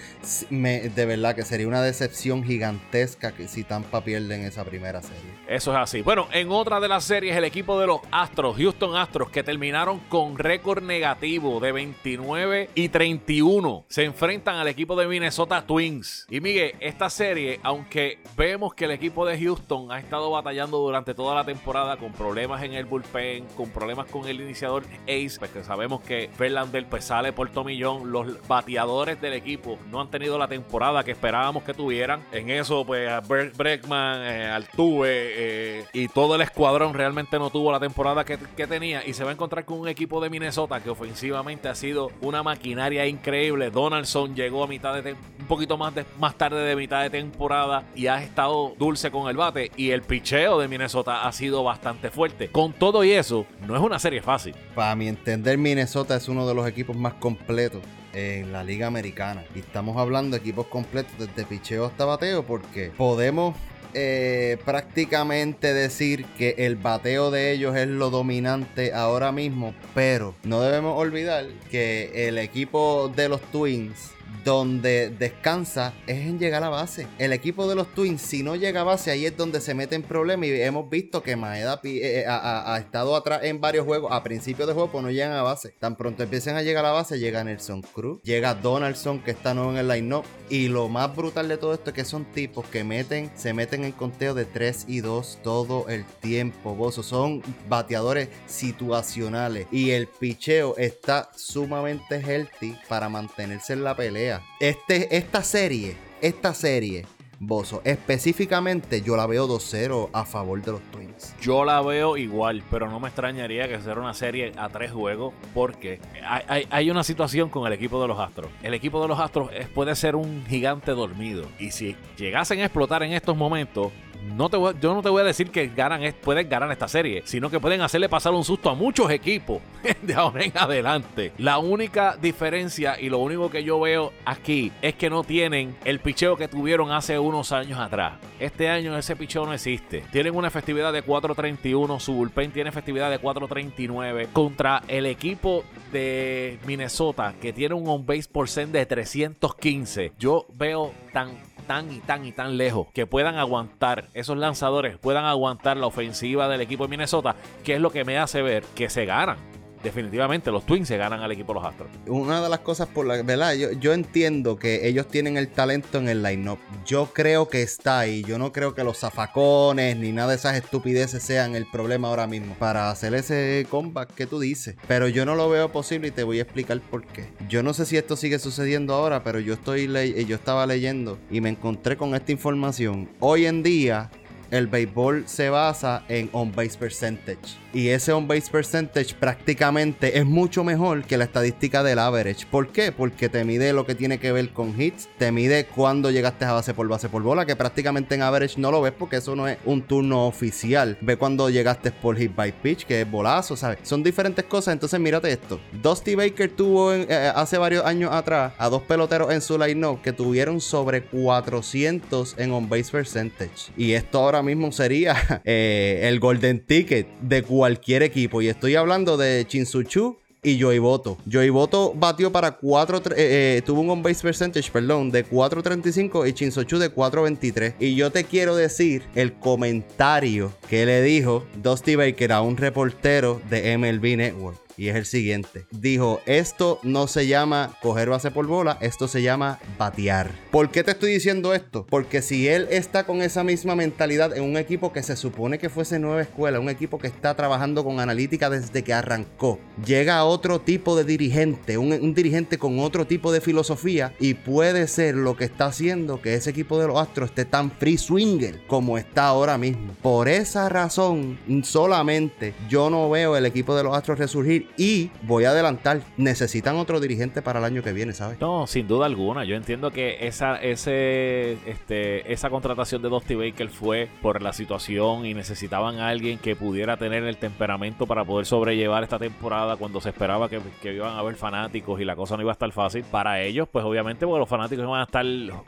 me, 0.50 0.89
de 0.89 1.06
verdad 1.06 1.35
que 1.35 1.44
sería 1.44 1.68
una 1.68 1.81
decepción 1.81 2.44
gigantesca 2.44 3.31
que 3.31 3.47
si 3.47 3.63
Tampa 3.63 4.03
pierde 4.03 4.35
en 4.35 4.44
esa 4.44 4.63
primera 4.63 5.01
serie. 5.01 5.21
Eso 5.47 5.71
es 5.71 5.77
así. 5.77 6.01
Bueno, 6.01 6.27
en 6.31 6.51
otra 6.51 6.79
de 6.79 6.88
las 6.88 7.03
series, 7.03 7.35
el 7.35 7.45
equipo 7.45 7.79
de 7.79 7.88
los 7.88 8.01
Astros, 8.12 8.57
Houston 8.57 8.95
Astros, 8.95 9.29
que 9.29 9.44
terminaron 9.44 10.00
con 10.09 10.38
récord 10.38 10.83
negativo 10.83 11.59
de 11.59 11.71
29 11.71 12.69
y 12.75 12.89
31, 12.89 13.85
se 13.88 14.03
enfrentan 14.03 14.56
al 14.56 14.68
equipo 14.68 14.95
de 14.95 15.07
Minnesota 15.07 15.65
Twins. 15.65 16.25
Y 16.30 16.41
Miguel, 16.41 16.75
esta 16.80 17.09
serie, 17.09 17.59
aunque 17.63 18.19
vemos 18.35 18.73
que 18.73 18.85
el 18.85 18.91
equipo 18.91 19.25
de 19.25 19.39
Houston 19.39 19.91
ha 19.91 20.00
estado 20.00 20.31
batallando 20.31 20.77
durante 20.77 21.13
toda 21.13 21.35
la 21.35 21.45
temporada 21.45 21.97
con 21.97 22.12
problemas 22.12 22.63
en 22.63 22.73
el 22.73 22.85
bullpen, 22.85 23.45
con 23.56 23.69
problemas 23.69 24.07
con 24.07 24.27
el 24.27 24.41
iniciador 24.41 24.83
Ace, 25.03 25.38
pues 25.39 25.51
que 25.51 25.63
sabemos 25.63 26.01
que 26.01 26.30
Verlander 26.38 26.85
pues 26.88 27.06
sale 27.18 27.34
por 27.34 27.50
tomillo 27.50 28.06
los 28.06 28.48
bateadores 28.48 29.19
del 29.19 29.34
equipo 29.34 29.80
no 29.90 30.02
han 30.02 30.12
tenido 30.12 30.38
la 30.38 30.48
temporada 30.48 31.04
que 31.04 31.12
esperábamos 31.12 31.64
que 31.64 31.74
tuvieran. 31.74 32.22
En 32.31 32.52
eso, 32.52 32.86
pues, 32.86 33.10
a 33.10 33.22
Breckman, 33.22 34.22
eh, 34.22 34.46
Altuve 34.46 35.10
eh, 35.10 35.86
y 35.94 36.08
todo 36.10 36.36
el 36.36 36.42
escuadrón 36.42 36.94
realmente 36.94 37.40
no 37.40 37.50
tuvo 37.50 37.72
la 37.72 37.80
temporada 37.80 38.24
que, 38.24 38.38
tenía. 38.68 39.04
Y 39.06 39.14
se 39.14 39.24
va 39.24 39.31
a 39.31 39.34
encontrar 39.34 39.66
con 39.66 39.80
un 39.80 39.88
equipo 39.88 40.22
de 40.22 40.30
Minnesota 40.30 40.81
que 40.81 40.90
ofensivamente 40.90 41.69
ha 41.69 41.75
sido 41.75 42.12
una 42.22 42.44
maquinaria 42.44 43.08
increíble. 43.08 43.72
Donaldson 43.72 44.36
llegó 44.36 44.64
a 44.64 44.68
mitad 44.68 45.02
de 45.02 45.14
un 45.14 45.48
poquito 45.48 45.78
más, 45.78 45.96
de, 45.96 46.06
más 46.19 46.36
tarde 46.36 46.62
de 46.62 46.75
mitad 46.75 47.02
de 47.02 47.10
temporada 47.10 47.84
y 47.96 48.08
ha 48.08 48.22
estado 48.22 48.74
dulce 48.78 49.09
con 49.09 49.30
el 49.30 49.38
bate. 49.38 49.71
Y 49.76 49.92
el 49.92 50.02
picheo 50.02 50.59
de 50.59 50.68
Minnesota 50.68 51.28
ha 51.28 51.31
sido 51.31 51.64
bastante 51.64 52.12
fuerte. 52.12 52.50
Con 52.50 52.74
todo 52.74 53.04
y 53.04 53.12
eso, 53.12 53.45
no 53.66 53.76
es 53.76 53.81
una 53.81 53.97
serie 53.97 54.21
fácil. 54.21 54.54
Para 54.76 54.95
mi 54.95 55.07
entender, 55.07 55.57
Minnesota 55.57 56.16
es 56.16 56.28
uno 56.28 56.47
de 56.47 56.54
los 56.54 56.68
equipos 56.68 56.95
más 56.95 57.06
completos 57.16 57.81
en 58.14 58.52
la 58.52 58.64
liga 58.64 58.87
americana. 58.87 59.44
Y 59.56 59.59
estamos 59.59 59.97
hablando 59.97 60.35
de 60.35 60.42
equipos 60.42 60.68
completos 60.68 61.14
desde 61.18 61.45
picheo 61.45 61.85
hasta 61.85 62.06
bateo 62.06 62.44
porque 62.44 62.92
podemos 62.95 63.56
eh, 63.94 64.57
prácticamente 64.66 65.73
decir 65.73 66.26
que 66.37 66.56
el 66.59 66.76
bateo 66.76 67.31
de 67.31 67.52
ellos 67.52 67.76
es 67.76 67.87
lo 67.87 68.09
dominante 68.09 68.94
ahora 68.94 69.31
mismo, 69.31 69.73
pero 69.95 70.35
no 70.44 70.61
debemos 70.61 70.99
olvidar 70.99 71.45
que 71.71 72.28
el 72.28 72.37
equipo 72.37 73.11
de 73.16 73.30
los 73.30 73.42
Twins 73.52 74.11
donde 74.48 75.10
descansa 75.10 75.94
es 76.07 76.26
en 76.26 76.40
llegar 76.40 76.64
a 76.64 76.69
base. 76.69 77.07
El 77.18 77.34
equipo 77.34 77.68
de 77.68 77.76
los 77.76 77.94
Twins, 77.94 78.22
si 78.22 78.44
no 78.44 78.56
llega 78.56 78.81
a 78.81 78.84
base, 78.86 79.12
ahí 79.12 79.26
es 79.26 79.36
donde 79.36 79.60
se 79.60 79.74
mete 79.74 79.96
en 79.96 80.04
problemas. 80.04 80.48
Y 80.48 80.62
hemos 80.62 80.90
visto 80.90 81.22
que 81.22 81.36
Maeda 81.36 81.81
eh, 81.84 82.22
eh, 82.22 82.26
ha, 82.28 82.78
estado 82.80 83.16
atrás 83.16 83.42
en 83.44 83.60
varios 83.60 83.86
juegos. 83.86 84.12
A 84.12 84.24
principios 84.24 84.68
de 84.68 84.74
juego, 84.74 84.90
pues 84.90 85.04
no 85.04 85.12
llegan 85.12 85.34
a 85.34 85.42
base. 85.42 85.74
Tan 85.80 85.98
pronto 85.98 86.24
empiezan 86.24 86.56
a 86.56 86.62
llegar 86.62 86.86
a 86.86 86.92
base, 86.92 87.19
llega 87.19 87.44
Nelson 87.44 87.81
Cruz, 87.81 88.22
llega 88.24 88.54
Donaldson, 88.54 89.19
que 89.19 89.31
está 89.31 89.54
nuevo 89.54 89.72
en 89.72 89.78
el 89.78 89.88
line-up. 89.88 90.24
Y 90.50 90.69
lo 90.69 90.88
más 90.88 91.14
brutal 91.14 91.50
de 91.50 91.57
todo 91.57 91.74
esto 91.74 91.90
es 91.90 91.96
que 91.96 92.06
son 92.06 92.26
tipos 92.26 92.66
que 92.68 92.84
meten, 92.84 93.31
se 93.36 93.54
meten 93.54 93.84
en 93.84 93.92
conteo 93.92 94.34
de 94.34 94.46
3 94.46 94.86
y 94.88 95.02
2 95.02 95.40
todo 95.44 95.88
el 95.90 96.06
tiempo. 96.06 96.76
Bozo. 96.76 97.04
Son 97.04 97.44
bateadores 97.68 98.30
situacionales. 98.46 99.68
Y 99.72 99.92
el 99.92 100.07
picheo 100.07 100.76
está 100.78 101.30
sumamente 101.36 102.22
healthy 102.22 102.78
para 102.88 103.10
mantenerse 103.10 103.74
en 103.74 103.84
la 103.84 103.96
pelea. 103.96 104.27
Este, 104.60 105.16
esta 105.16 105.44
serie, 105.44 105.96
esta 106.22 106.54
serie, 106.54 107.06
Bozo, 107.40 107.81
específicamente 107.84 109.02
yo 109.02 109.16
la 109.16 109.28
veo 109.28 109.48
2-0 109.48 110.10
a 110.12 110.26
favor 110.26 110.60
de 110.62 110.72
los 110.72 110.81
Twins. 110.92 111.36
Yo 111.40 111.66
la 111.66 111.81
veo 111.81 112.18
igual, 112.18 112.64
pero 112.72 112.90
no 112.90 113.00
me 113.00 113.10
extrañaría 113.10 113.68
que 113.68 113.80
sea 113.80 113.94
una 113.94 114.16
serie 114.16 114.54
a 114.57 114.69
tres 114.69 114.92
juegos 114.92 115.36
porque 115.54 116.00
hay, 116.24 116.90
una 116.90 117.04
situación 117.04 117.50
con 117.50 117.68
el 117.68 117.74
equipo 117.74 118.02
de 118.02 118.07
los 118.07 118.19
Astros. 118.19 118.50
El 118.64 118.74
equipo 118.74 119.02
de 119.02 119.07
los 119.07 119.19
Astros 119.19 119.52
puede 119.76 119.96
ser 119.96 120.16
un 120.16 120.46
gigante 120.48 120.92
dormido 120.92 121.46
y 121.60 121.72
si 121.72 121.96
llegasen 122.18 122.60
a 122.62 122.66
explotar 122.66 123.04
en 123.04 123.14
estos 123.14 123.38
momentos, 123.38 123.92
no 124.36 124.50
te 124.50 124.57
yo 124.57 124.94
no 124.94 125.02
te 125.02 125.10
voy 125.10 125.22
a 125.22 125.26
decir 125.26 125.50
que 125.52 125.68
ganan, 125.68 126.02
pueden 126.22 126.50
ganar 126.50 126.72
esta 126.72 126.88
serie, 126.88 127.22
sino 127.26 127.50
que 127.50 127.60
pueden 127.60 127.81
hacerle 127.81 128.10
pasar 128.10 128.34
un 128.34 128.44
susto 128.44 128.69
a 128.69 128.76
muchos 128.76 129.10
equipos 129.12 129.62
de 130.02 130.14
ahora 130.14 130.44
en 130.44 130.57
adelante. 130.57 131.31
La 131.38 131.57
única 131.60 132.18
diferencia 132.18 133.00
y 133.00 133.10
lo 133.10 133.19
único 133.19 133.50
que 133.50 133.64
yo 133.64 133.80
veo 133.80 134.12
aquí 134.26 134.72
es 134.81 134.96
que 134.96 135.10
no 135.10 135.24
tienen 135.24 135.76
el 135.86 136.00
picheo 136.00 136.36
que 136.36 136.48
tuvieron 136.48 136.92
hace 136.92 137.18
unos 137.19 137.52
años 137.52 137.80
atrás. 137.80 138.14
Este 138.40 138.69
año 138.69 138.98
ese 138.98 139.16
picheo 139.16 139.46
no 139.46 139.54
existe. 139.54 140.04
Tienen 140.12 140.36
una 140.36 140.50
festividad 140.50 140.94
de 140.94 141.04
4.31, 141.04 142.00
su 142.00 142.14
bullpen 142.14 142.52
tiene 142.52 142.72
festividad 142.72 143.10
de 143.10 143.19
4.39 143.22 144.31
contra 144.34 144.84
el 144.88 145.06
equipo 145.06 145.64
de 145.92 146.60
Minnesota 146.66 147.36
que 147.42 147.54
tiene 147.54 147.76
un 147.76 147.88
on 147.88 148.06
base 148.06 148.28
por 148.31 148.48
de 148.48 148.86
315. 148.86 150.14
Yo 150.18 150.46
veo 150.54 150.92
tan 151.14 151.30
tan 151.68 151.92
y 151.92 152.00
tan 152.00 152.26
y 152.26 152.31
tan 152.31 152.57
lejos 152.57 152.88
que 152.94 153.06
puedan 153.06 153.36
aguantar 153.36 154.07
esos 154.14 154.38
lanzadores, 154.38 154.97
puedan 154.97 155.26
aguantar 155.26 155.78
la 155.78 155.88
ofensiva 155.88 156.47
del 156.47 156.62
equipo 156.62 156.86
de 156.86 156.90
Minnesota, 156.90 157.36
que 157.64 157.76
es 157.76 157.81
lo 157.81 157.92
que 157.92 158.06
me 158.06 158.18
hace 158.18 158.42
ver 158.42 158.64
que 158.76 158.90
se 158.90 159.06
ganan 159.06 159.56
definitivamente 159.87 160.51
los 160.51 160.65
Twins 160.65 160.87
se 160.87 160.97
ganan 160.97 161.21
al 161.21 161.31
equipo 161.31 161.53
de 161.53 161.59
los 161.59 161.69
Astros. 161.69 161.89
Una 162.07 162.41
de 162.41 162.49
las 162.49 162.59
cosas 162.59 162.87
por 162.87 163.06
la 163.06 163.21
verdad, 163.23 163.53
yo, 163.53 163.71
yo 163.71 163.94
entiendo 163.94 164.57
que 164.59 164.87
ellos 164.87 165.07
tienen 165.07 165.37
el 165.37 165.47
talento 165.47 165.97
en 165.97 166.09
el 166.09 166.21
line-up. 166.21 166.59
Yo 166.85 167.07
creo 167.13 167.47
que 167.47 167.61
está 167.61 167.99
ahí. 167.99 168.23
Yo 168.23 168.37
no 168.37 168.51
creo 168.51 168.73
que 168.73 168.83
los 168.83 168.99
zafacones 168.99 169.97
ni 169.97 170.11
nada 170.11 170.29
de 170.29 170.35
esas 170.35 170.56
estupideces 170.56 171.23
sean 171.23 171.56
el 171.56 171.65
problema 171.65 172.09
ahora 172.09 172.27
mismo 172.27 172.56
para 172.56 172.91
hacer 172.91 173.13
ese 173.13 173.65
comeback 173.69 174.13
que 174.13 174.27
tú 174.27 174.39
dices. 174.39 174.75
Pero 174.87 175.07
yo 175.07 175.25
no 175.25 175.35
lo 175.35 175.49
veo 175.49 175.71
posible 175.71 176.09
y 176.09 176.11
te 176.11 176.23
voy 176.23 176.39
a 176.39 176.44
explicar 176.44 176.79
por 176.81 177.06
qué. 177.06 177.29
Yo 177.47 177.63
no 177.63 177.73
sé 177.73 177.85
si 177.85 177.97
esto 177.97 178.15
sigue 178.15 178.39
sucediendo 178.39 178.94
ahora, 178.94 179.23
pero 179.23 179.39
yo 179.39 179.53
estoy 179.53 179.87
yo 179.87 180.35
estaba 180.35 180.65
leyendo 180.65 181.17
y 181.31 181.41
me 181.41 181.49
encontré 181.49 181.97
con 181.97 182.13
esta 182.13 182.31
información. 182.31 183.09
Hoy 183.19 183.45
en 183.45 183.63
día 183.63 184.11
el 184.51 184.67
béisbol 184.67 185.27
se 185.27 185.49
basa 185.49 186.03
en 186.07 186.29
on-base 186.31 186.77
percentage. 186.77 187.57
Y 187.78 187.90
ese 187.90 188.12
on-base 188.12 188.50
percentage 188.52 189.14
prácticamente 189.14 190.18
es 190.18 190.26
mucho 190.26 190.64
mejor 190.64 191.04
que 191.04 191.16
la 191.16 191.26
estadística 191.26 191.84
del 191.84 192.00
average. 192.00 192.48
¿Por 192.50 192.69
qué? 192.69 192.92
Porque 192.92 193.30
te 193.30 193.44
mide 193.44 193.72
lo 193.72 193.86
que 193.86 193.94
tiene 193.94 194.18
que 194.18 194.31
ver 194.31 194.50
con 194.50 194.81
hits, 194.81 195.07
te 195.19 195.31
mide 195.31 195.68
cuándo 195.68 196.10
llegaste 196.10 196.46
a 196.46 196.54
base 196.54 196.74
por 196.74 196.88
base 196.88 197.07
por 197.07 197.22
bola, 197.22 197.46
que 197.46 197.56
prácticamente 197.56 198.16
en 198.16 198.24
average 198.24 198.60
no 198.60 198.72
lo 198.72 198.81
ves 198.81 198.94
porque 198.98 199.18
eso 199.18 199.36
no 199.36 199.48
es 199.48 199.60
un 199.64 199.84
turno 199.84 200.26
oficial. 200.26 200.98
Ve 201.02 201.18
cuando 201.18 201.52
llegaste 201.52 201.92
por 201.92 202.18
hit 202.18 202.36
by 202.36 202.52
pitch, 202.64 202.84
que 202.84 203.02
es 203.02 203.12
bolazo, 203.12 203.56
¿sabes? 203.56 203.78
Son 203.84 204.02
diferentes 204.02 204.46
cosas. 204.46 204.74
Entonces, 204.74 205.00
mírate 205.00 205.31
esto. 205.31 205.60
Dusty 205.72 206.16
Baker 206.16 206.50
tuvo 206.50 206.96
eh, 206.96 207.31
hace 207.36 207.60
varios 207.60 207.86
años 207.86 208.12
atrás 208.12 208.54
a 208.57 208.69
dos 208.69 208.81
peloteros 208.81 209.31
en 209.31 209.40
su 209.40 209.56
line-up 209.56 210.02
que 210.02 210.14
tuvieron 210.14 210.62
sobre 210.62 211.04
400 211.04 212.40
en 212.40 212.54
on-base 212.54 212.92
percentage. 212.92 213.72
Y 213.78 213.92
esto 213.92 214.18
ahora 214.18 214.42
mismo 214.42 214.72
sería 214.72 215.42
eh, 215.46 216.00
el 216.06 216.19
golden 216.19 216.66
ticket 216.66 217.07
de 217.22 217.44
cualquier 217.44 217.67
equipo. 217.76 218.42
Y 218.42 218.47
estoy 218.47 218.76
hablando 218.76 219.18
de 219.18 219.45
Chinsuchu 219.47 220.18
y 220.44 220.62
Joey 220.62 220.80
Boto. 220.80 221.18
Joey 221.31 221.50
Boto 221.50 221.94
batió 221.95 222.31
para 222.31 222.52
4, 222.52 222.97
eh, 222.97 223.14
eh, 223.18 223.62
tuvo 223.66 223.81
un 223.81 223.90
on-base 223.90 224.21
percentage, 224.21 224.71
perdón, 224.71 225.12
de 225.12 225.26
4.35 225.26 226.28
y 226.28 226.33
Chinsuchu 226.33 226.78
de 226.78 226.94
4.23. 226.94 227.76
Y 227.80 227.95
yo 227.95 228.12
te 228.12 228.24
quiero 228.24 228.56
decir 228.56 229.04
el 229.16 229.33
comentario 229.33 230.54
que 230.69 230.86
le 230.86 231.02
dijo 231.02 231.45
Dusty 231.62 231.95
Baker 231.95 232.31
a 232.31 232.42
un 232.42 232.57
reportero 232.57 233.42
de 233.50 233.78
MLB 233.78 234.18
Network 234.18 234.67
y 234.78 234.90
es 234.90 234.96
el 234.96 235.06
siguiente. 235.06 235.66
Dijo, 235.72 236.22
esto 236.26 236.80
no 236.84 237.07
se 237.07 237.28
llama 237.28 237.74
coger 237.81 238.10
base 238.10 238.31
por 238.31 238.48
bola, 238.48 238.78
esto 238.81 239.07
se 239.07 239.22
llama 239.22 239.60
batear. 239.78 240.31
¿Por 240.52 240.69
qué 240.69 240.84
te 240.84 240.92
estoy 240.92 241.14
diciendo 241.14 241.54
esto? 241.54 241.86
Porque 241.90 242.22
si 242.22 242.48
él 242.48 242.68
está 242.69 243.06
con 243.06 243.22
esa 243.22 243.44
misma 243.44 243.76
mentalidad 243.76 244.36
en 244.36 244.44
un 244.44 244.57
equipo 244.57 244.94
que 244.94 245.04
se 245.04 245.16
supone 245.16 245.57
que 245.57 245.69
fuese 245.69 246.00
nueva 246.00 246.22
escuela, 246.22 246.60
un 246.60 246.69
equipo 246.69 247.00
que 247.00 247.07
está 247.07 247.36
trabajando 247.36 247.84
con 247.84 248.00
analítica 248.00 248.50
desde 248.50 248.84
que 248.84 248.94
arrancó, 248.94 249.60
llega 249.86 250.24
otro 250.24 250.62
tipo 250.62 250.96
de 250.96 251.04
dirigente, 251.04 251.78
un, 251.78 251.92
un 251.92 252.14
dirigente 252.14 252.57
con 252.57 252.80
otro 252.80 253.06
tipo 253.06 253.31
de 253.31 253.42
filosofía 253.42 254.14
y 254.19 254.36
puede 254.36 254.88
ser 254.88 255.16
lo 255.16 255.36
que 255.36 255.46
está 255.46 255.66
haciendo 255.66 256.22
que 256.22 256.36
ese 256.36 256.52
equipo 256.52 256.80
de 256.80 256.88
los 256.88 256.98
Astros 256.98 257.30
esté 257.30 257.46
tan 257.46 257.72
free 257.72 257.98
swinger 257.98 258.62
como 258.68 258.98
está 258.98 259.28
ahora 259.28 259.57
mismo. 259.57 259.94
Por 260.02 260.28
esa 260.28 260.69
razón, 260.69 261.40
solamente 261.64 262.54
yo 262.69 262.90
no 262.90 263.10
veo 263.10 263.36
el 263.36 263.46
equipo 263.46 263.76
de 263.76 263.84
los 263.84 263.96
Astros 263.96 264.19
resurgir 264.19 264.67
y 264.78 265.09
voy 265.24 265.45
a 265.45 265.52
adelantar, 265.52 266.02
necesitan 266.18 266.76
otro 266.76 267.00
dirigente 267.00 267.42
para 267.42 267.59
el 267.59 267.66
año 267.66 267.83
que 267.83 267.94
viene, 267.94 268.14
¿sabes? 268.14 268.40
No, 268.40 268.68
sin 268.68 268.88
duda 268.88 269.06
alguna. 269.06 269.44
Yo 269.45 269.56
entiendo 269.56 269.92
que 269.92 270.28
esa, 270.28 270.57
ese, 270.57 271.54
este, 271.66 272.31
esa 272.31 272.50
contratación 272.50 273.02
de 273.02 273.09
Dusty 273.09 273.36
Baker 273.36 273.69
fue 273.69 274.09
por 274.21 274.42
la 274.42 274.54
situación 274.54 275.26
y 275.26 275.33
necesitaban 275.33 276.00
a 276.00 276.09
alguien 276.09 276.38
que 276.40 276.56
pudiera 276.56 276.97
tener 276.97 277.24
el 277.24 277.38
temperamento 277.38 278.06
para 278.07 278.26
poder 278.26 278.45
sobrellevar 278.45 279.04
esta 279.04 279.19
temporada 279.19 279.78
cuando 279.78 280.02
se 280.02 280.09
esperaba 280.09 280.50
que, 280.50 280.59
que 280.81 280.94
iban 280.94 281.16
a 281.16 281.19
haber 281.19 281.36
fanáticos 281.36 282.00
y 282.02 282.06
la 282.06 282.16
cosa 282.16 282.36
no 282.36 282.44
iba 282.44 282.52
a 282.52 282.54
estar 282.54 282.71
fácil. 282.71 283.04
Para 283.04 283.42
ellos, 283.42 283.68
pues 283.71 283.86
obviamente, 283.86 284.26
porque 284.26 284.40
los 284.40 284.50
fanáticos 284.50 284.83
iban 284.83 285.00
a 285.00 285.04
estar 285.04 285.26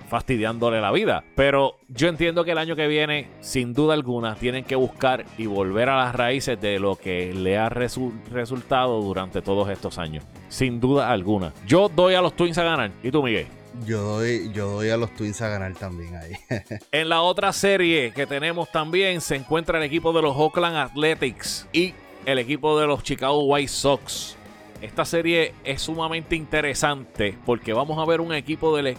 fastidiándole 0.07 0.81
la 0.81 0.91
vida. 0.91 1.23
Pero 1.35 1.77
yo 1.87 2.07
entiendo 2.07 2.43
que 2.43 2.51
el 2.51 2.57
año 2.57 2.75
que 2.75 2.87
viene, 2.87 3.29
sin 3.41 3.73
duda 3.73 3.93
alguna, 3.93 4.35
tienen 4.35 4.63
que 4.63 4.75
buscar 4.75 5.25
y 5.37 5.45
volver 5.45 5.89
a 5.89 5.97
las 5.97 6.15
raíces 6.15 6.59
de 6.59 6.79
lo 6.79 6.95
que 6.95 7.33
le 7.33 7.57
ha 7.57 7.69
resultado 7.69 8.88
durante 8.89 9.41
todos 9.41 9.69
estos 9.69 9.97
años. 9.97 10.23
Sin 10.49 10.79
duda 10.79 11.11
alguna. 11.11 11.53
Yo 11.67 11.89
doy 11.89 12.15
a 12.15 12.21
los 12.21 12.35
Twins 12.35 12.57
a 12.57 12.63
ganar. 12.63 12.91
¿Y 13.03 13.11
tú, 13.11 13.23
Miguel? 13.23 13.47
Yo 13.85 14.01
doy, 14.01 14.51
yo 14.51 14.69
doy 14.71 14.89
a 14.89 14.97
los 14.97 15.13
Twins 15.15 15.41
a 15.41 15.47
ganar 15.47 15.73
también 15.73 16.15
ahí. 16.15 16.33
en 16.91 17.09
la 17.09 17.21
otra 17.21 17.53
serie 17.53 18.11
que 18.11 18.25
tenemos 18.25 18.71
también 18.71 19.21
se 19.21 19.35
encuentra 19.35 19.77
el 19.77 19.83
equipo 19.83 20.11
de 20.11 20.21
los 20.21 20.35
Oakland 20.35 20.75
Athletics 20.75 21.67
y 21.71 21.93
el 22.25 22.39
equipo 22.39 22.79
de 22.79 22.87
los 22.87 23.03
Chicago 23.03 23.43
White 23.45 23.69
Sox. 23.69 24.38
Esta 24.81 25.03
serie 25.03 25.53
es 25.65 25.81
sumamente 25.81 26.37
interesante 26.37 27.37
porque 27.45 27.73
vamos 27.73 27.99
a 27.99 28.05
ver 28.05 28.21
un 28.21 28.33
equipo 28.33 28.77
de, 28.77 28.95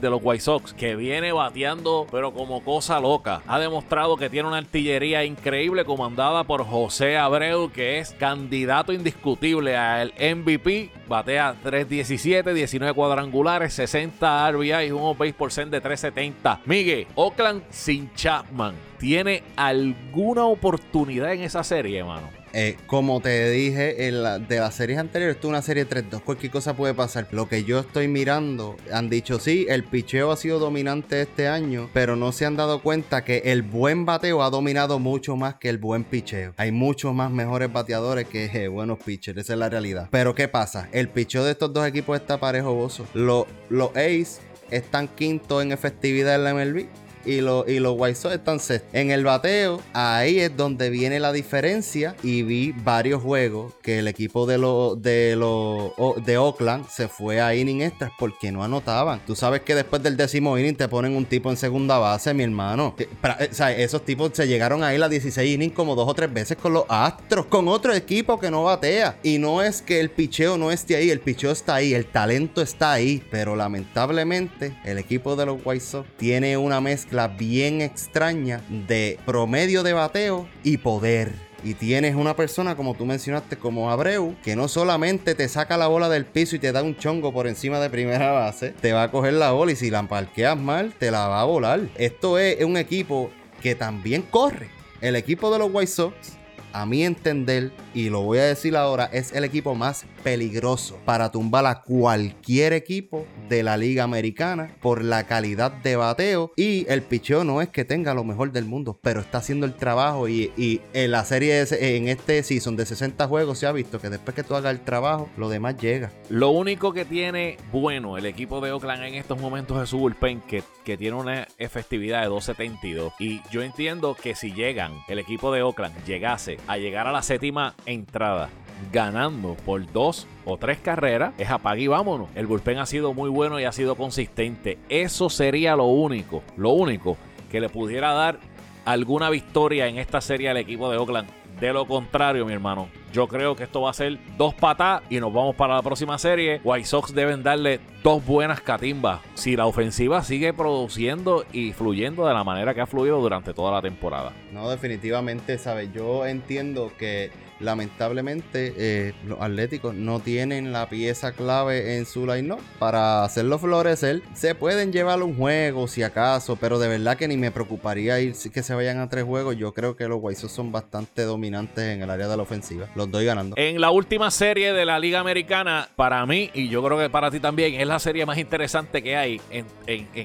los 0.00 0.20
White 0.22 0.42
Sox 0.42 0.74
que 0.74 0.96
viene 0.96 1.30
bateando 1.32 2.06
pero 2.10 2.32
como 2.32 2.64
cosa 2.64 2.98
loca. 2.98 3.40
Ha 3.46 3.60
demostrado 3.60 4.16
que 4.16 4.28
tiene 4.28 4.48
una 4.48 4.58
artillería 4.58 5.24
increíble 5.24 5.84
comandada 5.84 6.42
por 6.44 6.64
José 6.64 7.16
Abreu 7.16 7.70
que 7.70 8.00
es 8.00 8.12
candidato 8.12 8.92
indiscutible 8.92 9.76
al 9.76 10.12
MVP. 10.18 10.90
Batea 11.06 11.56
317, 11.62 12.54
19 12.54 12.94
cuadrangulares, 12.94 13.74
60 13.74 14.50
RBI 14.50 14.86
y 14.86 14.90
un 14.90 15.16
base 15.16 15.34
por 15.34 15.52
cent 15.52 15.70
de 15.70 15.80
370. 15.80 16.60
Miguel, 16.64 17.06
Oakland 17.14 17.62
sin 17.70 18.12
Chapman. 18.14 18.74
¿Tiene 18.98 19.42
alguna 19.56 20.46
oportunidad 20.46 21.32
en 21.32 21.42
esa 21.42 21.62
serie, 21.62 21.98
hermano? 21.98 22.41
Eh, 22.52 22.76
como 22.86 23.20
te 23.20 23.50
dije 23.50 24.08
en 24.08 24.22
de 24.46 24.58
las 24.58 24.74
series 24.74 24.98
anteriores, 24.98 25.36
esto 25.36 25.48
es 25.48 25.50
una 25.50 25.62
serie 25.62 25.88
3-2, 25.88 26.22
cualquier 26.22 26.52
cosa 26.52 26.76
puede 26.76 26.94
pasar. 26.94 27.28
Lo 27.30 27.48
que 27.48 27.64
yo 27.64 27.80
estoy 27.80 28.08
mirando, 28.08 28.76
han 28.92 29.08
dicho 29.08 29.38
sí, 29.38 29.66
el 29.68 29.84
picheo 29.84 30.30
ha 30.30 30.36
sido 30.36 30.58
dominante 30.58 31.22
este 31.22 31.48
año, 31.48 31.88
pero 31.92 32.16
no 32.16 32.32
se 32.32 32.44
han 32.44 32.56
dado 32.56 32.82
cuenta 32.82 33.24
que 33.24 33.42
el 33.46 33.62
buen 33.62 34.04
bateo 34.04 34.42
ha 34.42 34.50
dominado 34.50 34.98
mucho 34.98 35.36
más 35.36 35.54
que 35.54 35.68
el 35.68 35.78
buen 35.78 36.04
picheo. 36.04 36.52
Hay 36.56 36.72
muchos 36.72 37.14
más 37.14 37.30
mejores 37.30 37.72
bateadores 37.72 38.28
que 38.28 38.44
eh, 38.44 38.68
buenos 38.68 38.98
pitchers, 38.98 39.38
esa 39.38 39.54
es 39.54 39.58
la 39.58 39.68
realidad. 39.68 40.08
Pero 40.10 40.34
¿qué 40.34 40.48
pasa? 40.48 40.88
El 40.92 41.08
picheo 41.08 41.44
de 41.44 41.52
estos 41.52 41.72
dos 41.72 41.86
equipos 41.86 42.20
está 42.20 42.38
parejo, 42.38 42.74
bozo. 42.74 43.06
Los, 43.14 43.46
los 43.70 43.90
Ace 43.90 44.40
están 44.70 45.08
quinto 45.08 45.62
en 45.62 45.72
efectividad 45.72 46.34
en 46.34 46.44
la 46.44 46.54
MLB 46.54 46.86
y, 47.24 47.38
y 47.38 47.40
los 47.40 47.94
White 47.96 48.14
Sox 48.14 48.34
están 48.34 48.60
sextos. 48.60 48.90
En 48.92 49.10
el 49.10 49.24
bateo, 49.24 49.80
ahí 49.92 50.40
es 50.40 50.56
donde 50.56 50.90
viene 50.90 51.20
la 51.20 51.32
diferencia 51.32 52.14
y 52.22 52.42
vi 52.42 52.72
varios 52.72 53.22
juegos 53.22 53.74
que 53.82 53.98
el 53.98 54.08
equipo 54.08 54.46
de 54.46 54.58
los 54.58 55.00
de 55.02 55.36
los 55.36 55.92
de 56.24 56.38
Oakland 56.38 56.88
se 56.88 57.08
fue 57.08 57.40
a 57.40 57.54
inning 57.54 57.82
extras 57.82 58.12
porque 58.18 58.52
no 58.52 58.62
anotaban. 58.62 59.20
Tú 59.26 59.36
sabes 59.36 59.62
que 59.62 59.74
después 59.74 60.02
del 60.02 60.16
décimo 60.16 60.58
inning 60.58 60.76
te 60.76 60.88
ponen 60.88 61.16
un 61.16 61.24
tipo 61.24 61.50
en 61.50 61.56
segunda 61.56 61.98
base, 61.98 62.34
mi 62.34 62.42
hermano. 62.42 62.94
Eh, 62.98 63.08
o 63.50 63.54
sea, 63.54 63.72
esos 63.72 64.04
tipos 64.04 64.30
se 64.34 64.46
llegaron 64.46 64.82
a 64.82 64.94
ir 64.94 65.02
a 65.02 65.08
16 65.08 65.54
innings 65.54 65.74
como 65.74 65.94
dos 65.94 66.08
o 66.08 66.14
tres 66.14 66.32
veces 66.32 66.56
con 66.56 66.72
los 66.72 66.84
Astros, 66.88 67.46
con 67.46 67.68
otro 67.68 67.94
equipo 67.94 68.38
que 68.38 68.50
no 68.50 68.64
batea. 68.64 69.18
Y 69.22 69.38
no 69.38 69.62
es 69.62 69.82
que 69.82 70.00
el 70.00 70.10
picheo 70.10 70.56
no 70.58 70.70
esté 70.70 70.96
ahí, 70.96 71.10
el 71.10 71.20
picheo 71.20 71.50
está 71.50 71.76
ahí, 71.76 71.94
el 71.94 72.06
talento 72.06 72.62
está 72.62 72.92
ahí, 72.92 73.22
pero 73.30 73.56
lamentablemente 73.56 74.76
el 74.84 74.98
equipo 74.98 75.36
de 75.36 75.46
los 75.46 75.58
White 75.64 75.84
Sox 75.84 76.08
tiene 76.16 76.56
una 76.56 76.80
mezcla 76.80 77.11
la 77.12 77.28
bien 77.28 77.80
extraña 77.80 78.60
de 78.68 79.18
promedio 79.24 79.82
de 79.82 79.92
bateo 79.92 80.48
y 80.62 80.78
poder. 80.78 81.32
Y 81.64 81.74
tienes 81.74 82.16
una 82.16 82.34
persona, 82.34 82.74
como 82.76 82.94
tú 82.94 83.06
mencionaste, 83.06 83.56
como 83.56 83.90
Abreu, 83.90 84.34
que 84.42 84.56
no 84.56 84.66
solamente 84.66 85.36
te 85.36 85.48
saca 85.48 85.76
la 85.76 85.86
bola 85.86 86.08
del 86.08 86.24
piso 86.24 86.56
y 86.56 86.58
te 86.58 86.72
da 86.72 86.82
un 86.82 86.96
chongo 86.96 87.32
por 87.32 87.46
encima 87.46 87.78
de 87.78 87.88
primera 87.88 88.32
base, 88.32 88.70
te 88.80 88.92
va 88.92 89.04
a 89.04 89.10
coger 89.10 89.34
la 89.34 89.52
bola 89.52 89.72
y 89.72 89.76
si 89.76 89.90
la 89.90 90.02
parqueas 90.02 90.58
mal, 90.58 90.92
te 90.98 91.12
la 91.12 91.28
va 91.28 91.40
a 91.40 91.44
volar. 91.44 91.80
Esto 91.96 92.38
es 92.38 92.64
un 92.64 92.76
equipo 92.76 93.30
que 93.60 93.76
también 93.76 94.22
corre. 94.22 94.70
El 95.00 95.14
equipo 95.14 95.52
de 95.52 95.60
los 95.60 95.70
White 95.72 95.92
Sox 95.92 96.41
a 96.72 96.86
mi 96.86 97.04
entender, 97.04 97.72
y 97.94 98.10
lo 98.10 98.22
voy 98.22 98.38
a 98.38 98.44
decir 98.44 98.76
ahora, 98.76 99.08
es 99.12 99.32
el 99.32 99.44
equipo 99.44 99.74
más 99.74 100.06
peligroso 100.22 100.98
para 101.04 101.30
tumbar 101.30 101.66
a 101.66 101.82
cualquier 101.82 102.72
equipo 102.72 103.26
de 103.48 103.62
la 103.62 103.76
liga 103.76 104.04
americana 104.04 104.74
por 104.80 105.02
la 105.02 105.26
calidad 105.26 105.72
de 105.72 105.96
bateo. 105.96 106.52
Y 106.56 106.86
el 106.88 107.02
picheo 107.02 107.44
no 107.44 107.60
es 107.60 107.68
que 107.68 107.84
tenga 107.84 108.14
lo 108.14 108.24
mejor 108.24 108.52
del 108.52 108.64
mundo, 108.64 108.98
pero 109.02 109.20
está 109.20 109.38
haciendo 109.38 109.66
el 109.66 109.74
trabajo. 109.74 110.28
Y, 110.28 110.52
en 110.94 111.10
la 111.10 111.24
serie 111.24 111.64
en 111.70 112.08
este 112.08 112.42
season 112.42 112.76
de 112.76 112.86
60 112.86 113.26
juegos 113.26 113.58
se 113.58 113.66
ha 113.66 113.72
visto 113.72 114.00
que 114.00 114.10
después 114.10 114.34
que 114.34 114.42
tú 114.42 114.54
hagas 114.54 114.72
el 114.72 114.80
trabajo, 114.80 115.28
lo 115.36 115.48
demás 115.48 115.76
llega. 115.76 116.10
Lo 116.28 116.50
único 116.50 116.92
que 116.92 117.04
tiene 117.04 117.56
bueno 117.72 118.16
el 118.16 118.26
equipo 118.26 118.60
de 118.60 118.72
Oakland 118.72 119.04
en 119.04 119.14
estos 119.14 119.40
momentos 119.40 119.82
es 119.82 119.88
su 119.88 119.98
bullpen 119.98 120.40
que, 120.40 120.62
que 120.84 120.96
tiene 120.96 121.16
una 121.16 121.46
efectividad 121.58 122.22
de 122.22 122.28
2.72 122.28 123.12
y 123.18 123.40
yo 123.50 123.62
entiendo 123.62 124.14
que 124.14 124.34
si 124.34 124.52
llegan, 124.52 124.92
el 125.08 125.18
equipo 125.18 125.52
de 125.52 125.62
Oakland 125.62 126.04
llegase 126.04 126.58
a 126.66 126.76
llegar 126.76 127.06
a 127.06 127.12
la 127.12 127.22
séptima 127.22 127.74
entrada 127.86 128.50
ganando 128.90 129.54
por 129.64 129.90
dos 129.92 130.26
o 130.44 130.56
tres 130.56 130.78
carreras, 130.78 131.34
es 131.38 131.50
apague 131.50 131.82
y 131.82 131.86
vámonos. 131.86 132.28
El 132.34 132.46
bullpen 132.46 132.78
ha 132.78 132.86
sido 132.86 133.14
muy 133.14 133.30
bueno 133.30 133.60
y 133.60 133.64
ha 133.64 133.72
sido 133.72 133.94
consistente. 133.94 134.78
Eso 134.88 135.30
sería 135.30 135.76
lo 135.76 135.84
único, 135.84 136.42
lo 136.56 136.70
único 136.70 137.16
que 137.50 137.60
le 137.60 137.68
pudiera 137.68 138.12
dar 138.12 138.40
alguna 138.84 139.30
victoria 139.30 139.86
en 139.86 139.98
esta 139.98 140.20
serie 140.20 140.48
al 140.48 140.56
equipo 140.56 140.90
de 140.90 140.96
Oakland. 140.96 141.28
De 141.60 141.72
lo 141.72 141.86
contrario, 141.86 142.44
mi 142.44 142.52
hermano, 142.52 142.88
yo 143.12 143.28
creo 143.28 143.54
que 143.54 143.64
esto 143.64 143.82
va 143.82 143.90
a 143.90 143.94
ser 143.94 144.18
dos 144.36 144.54
patas 144.54 145.02
y 145.10 145.20
nos 145.20 145.32
vamos 145.32 145.54
para 145.54 145.74
la 145.74 145.82
próxima 145.82 146.18
serie. 146.18 146.60
White 146.64 146.86
Sox 146.86 147.14
deben 147.14 147.42
darle 147.42 147.80
dos 148.02 148.24
buenas 148.24 148.60
catimbas 148.60 149.20
si 149.34 149.56
la 149.56 149.66
ofensiva 149.66 150.22
sigue 150.24 150.52
produciendo 150.52 151.44
y 151.52 151.72
fluyendo 151.72 152.26
de 152.26 152.34
la 152.34 152.44
manera 152.44 152.74
que 152.74 152.80
ha 152.80 152.86
fluido 152.86 153.20
durante 153.20 153.54
toda 153.54 153.72
la 153.72 153.82
temporada. 153.82 154.32
No, 154.52 154.68
definitivamente, 154.70 155.58
¿sabes? 155.58 155.92
Yo 155.92 156.26
entiendo 156.26 156.92
que 156.98 157.30
lamentablemente 157.62 158.74
eh, 158.76 159.14
los 159.24 159.40
Atléticos 159.40 159.94
no 159.94 160.20
tienen 160.20 160.72
la 160.72 160.88
pieza 160.88 161.32
clave 161.32 161.96
en 161.96 162.06
su 162.06 162.26
line 162.26 162.56
para 162.78 163.24
hacerlo 163.24 163.58
florecer. 163.58 164.22
Se 164.34 164.54
pueden 164.54 164.92
llevar 164.92 165.22
un 165.22 165.36
juego 165.36 165.86
si 165.88 166.02
acaso, 166.02 166.56
pero 166.56 166.78
de 166.78 166.88
verdad 166.88 167.16
que 167.16 167.28
ni 167.28 167.36
me 167.36 167.50
preocuparía 167.50 168.20
ir 168.20 168.34
que 168.52 168.62
se 168.62 168.74
vayan 168.74 168.98
a 168.98 169.08
tres 169.08 169.24
juegos. 169.24 169.56
Yo 169.56 169.72
creo 169.72 169.96
que 169.96 170.08
los 170.08 170.18
White 170.20 170.48
son 170.48 170.72
bastante 170.72 171.22
dominantes 171.22 171.84
en 171.84 172.02
el 172.02 172.10
área 172.10 172.28
de 172.28 172.36
la 172.36 172.42
ofensiva. 172.42 172.88
Doy 173.10 173.24
ganando. 173.24 173.56
En 173.58 173.80
la 173.80 173.90
última 173.90 174.30
serie 174.30 174.72
de 174.72 174.84
la 174.84 174.98
Liga 174.98 175.20
Americana, 175.20 175.88
para 175.96 176.24
mí, 176.26 176.50
y 176.54 176.68
yo 176.68 176.82
creo 176.82 176.98
que 176.98 177.10
para 177.10 177.30
ti 177.30 177.40
también, 177.40 177.80
es 177.80 177.86
la 177.86 177.98
serie 177.98 178.26
más 178.26 178.38
interesante 178.38 179.02
que 179.02 179.16
hay 179.16 179.40
en, 179.50 179.66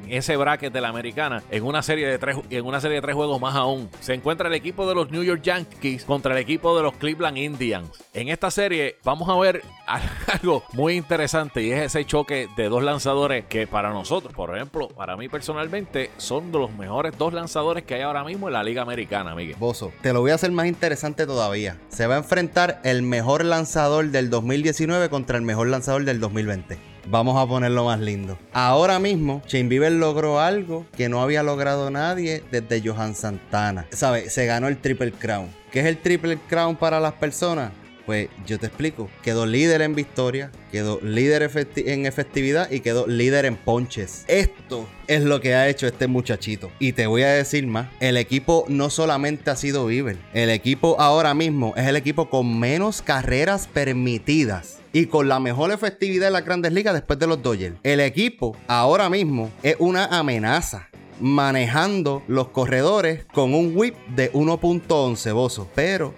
ese 0.10 0.38
bracket 0.38 0.74
de 0.74 0.82
la 0.82 0.90
americana. 0.90 1.44
En 1.52 1.64
una 1.64 1.82
serie 1.82 2.08
de 2.08 2.18
tres, 2.18 2.38
en 2.50 2.66
una 2.66 2.82
serie 2.82 2.96
de 2.96 3.02
tres 3.02 3.16
juegos 3.16 3.40
más 3.40 3.56
aún. 3.56 3.90
Se 4.00 4.14
encuentra 4.14 4.48
el 4.48 4.54
equipo 4.54 4.88
de 4.88 4.96
los 4.96 5.12
New 5.12 5.24
York 5.24 5.42
Yankees 5.42 6.06
contra 6.06 6.34
el 6.34 6.40
equipo 6.40 6.76
de 6.76 6.84
los 6.84 6.94
Cleveland 6.96 7.38
Indians. 7.38 7.90
En 8.14 8.30
esta 8.30 8.52
serie 8.52 8.98
vamos 9.04 9.30
a 9.30 9.36
ver 9.36 9.64
algo 10.34 10.64
muy 10.74 10.96
interesante 10.96 11.62
y 11.64 11.72
es 11.72 11.86
ese 11.86 12.06
choque 12.06 12.48
de 12.56 12.70
dos 12.70 12.84
lanzadores 12.84 13.46
que 13.46 13.68
para 13.68 13.92
nosotros, 13.92 14.34
por 14.34 14.56
ejemplo, 14.56 14.88
para 14.90 15.16
mí 15.16 15.30
personalmente, 15.30 16.12
son 16.18 16.52
de 16.52 16.60
los 16.60 16.72
mejores 16.72 17.18
dos 17.18 17.34
lanzadores 17.34 17.84
que 17.84 17.96
hay 17.96 18.02
ahora 18.02 18.24
mismo 18.24 18.48
en 18.48 18.54
la 18.54 18.64
Liga 18.64 18.82
Americana, 18.82 19.36
Miguel. 19.36 19.56
Bozo, 19.58 19.92
te 20.02 20.14
lo 20.14 20.22
voy 20.22 20.32
a 20.32 20.36
hacer 20.36 20.52
más 20.52 20.68
interesante 20.68 21.26
todavía. 21.26 21.78
Se 21.90 22.08
va 22.08 22.16
a 22.16 22.18
enfrentar 22.18 22.67
el 22.84 23.02
mejor 23.02 23.46
lanzador 23.46 24.10
del 24.10 24.30
2019 24.30 25.10
contra 25.10 25.38
el 25.38 25.44
mejor 25.44 25.68
lanzador 25.68 26.06
del 26.06 26.20
2020. 26.20 26.78
Vamos 27.10 27.42
a 27.42 27.48
ponerlo 27.48 27.86
más 27.86 28.00
lindo. 28.00 28.38
Ahora 28.52 29.00
mismo, 29.00 29.42
Shane 29.48 29.70
Bieber 29.70 29.94
logró 29.94 30.40
algo 30.40 30.86
que 30.96 31.08
no 31.08 31.22
había 31.22 31.42
logrado 31.42 31.90
nadie 31.90 32.44
desde 32.52 32.82
Johan 32.86 33.16
Santana. 33.16 33.88
¿Sabes? 33.92 34.34
Se 34.34 34.46
ganó 34.46 34.68
el 34.68 34.78
Triple 34.78 35.14
Crown. 35.14 35.48
¿Qué 35.72 35.80
es 35.80 35.86
el 35.86 35.98
Triple 35.98 36.38
Crown 36.50 36.76
para 36.76 37.00
las 37.00 37.14
personas? 37.14 37.72
Pues 38.08 38.30
yo 38.46 38.58
te 38.58 38.68
explico. 38.68 39.10
Quedó 39.22 39.46
líder 39.46 39.82
en 39.82 39.94
victoria, 39.94 40.50
quedó 40.72 41.02
líder 41.02 41.52
en 41.76 42.06
efectividad 42.06 42.72
y 42.72 42.80
quedó 42.80 43.06
líder 43.06 43.44
en 43.44 43.58
ponches. 43.58 44.24
Esto 44.30 44.88
es 45.08 45.24
lo 45.24 45.42
que 45.42 45.56
ha 45.56 45.68
hecho 45.68 45.88
este 45.88 46.08
muchachito. 46.08 46.72
Y 46.80 46.94
te 46.94 47.06
voy 47.06 47.24
a 47.24 47.34
decir 47.34 47.68
más. 47.68 47.90
El 48.00 48.16
equipo 48.16 48.64
no 48.70 48.90
solamente 48.90 49.52
ha 49.52 49.58
sido 49.58 49.86
Bieber. 49.86 50.18
El 50.34 50.50
equipo 50.50 50.96
ahora 51.02 51.34
mismo 51.34 51.74
es 51.76 51.86
el 51.86 51.98
equipo 51.98 52.30
con 52.30 52.58
menos 52.58 53.02
carreras 53.02 53.68
permitidas 53.68 54.80
y 54.94 55.08
con 55.08 55.28
la 55.28 55.42
mejor 55.42 55.74
efectividad 55.74 56.28
de 56.28 56.32
las 56.32 56.46
grandes 56.46 56.72
ligas 56.72 56.94
después 56.94 57.20
de 57.20 57.28
los 57.28 57.44
Dodgers. 57.44 57.76
El 57.84 58.00
equipo 58.00 58.56
ahora 58.68 59.10
mismo 59.10 59.52
es 59.64 59.76
una 59.80 60.06
amenaza 60.06 60.88
manejando 61.20 62.24
los 62.28 62.50
corredores 62.50 63.26
con 63.34 63.54
un 63.54 63.76
whip 63.76 63.96
de 64.16 64.32
1.11 64.34 65.34
bozo. 65.34 65.68
Pero 65.76 66.14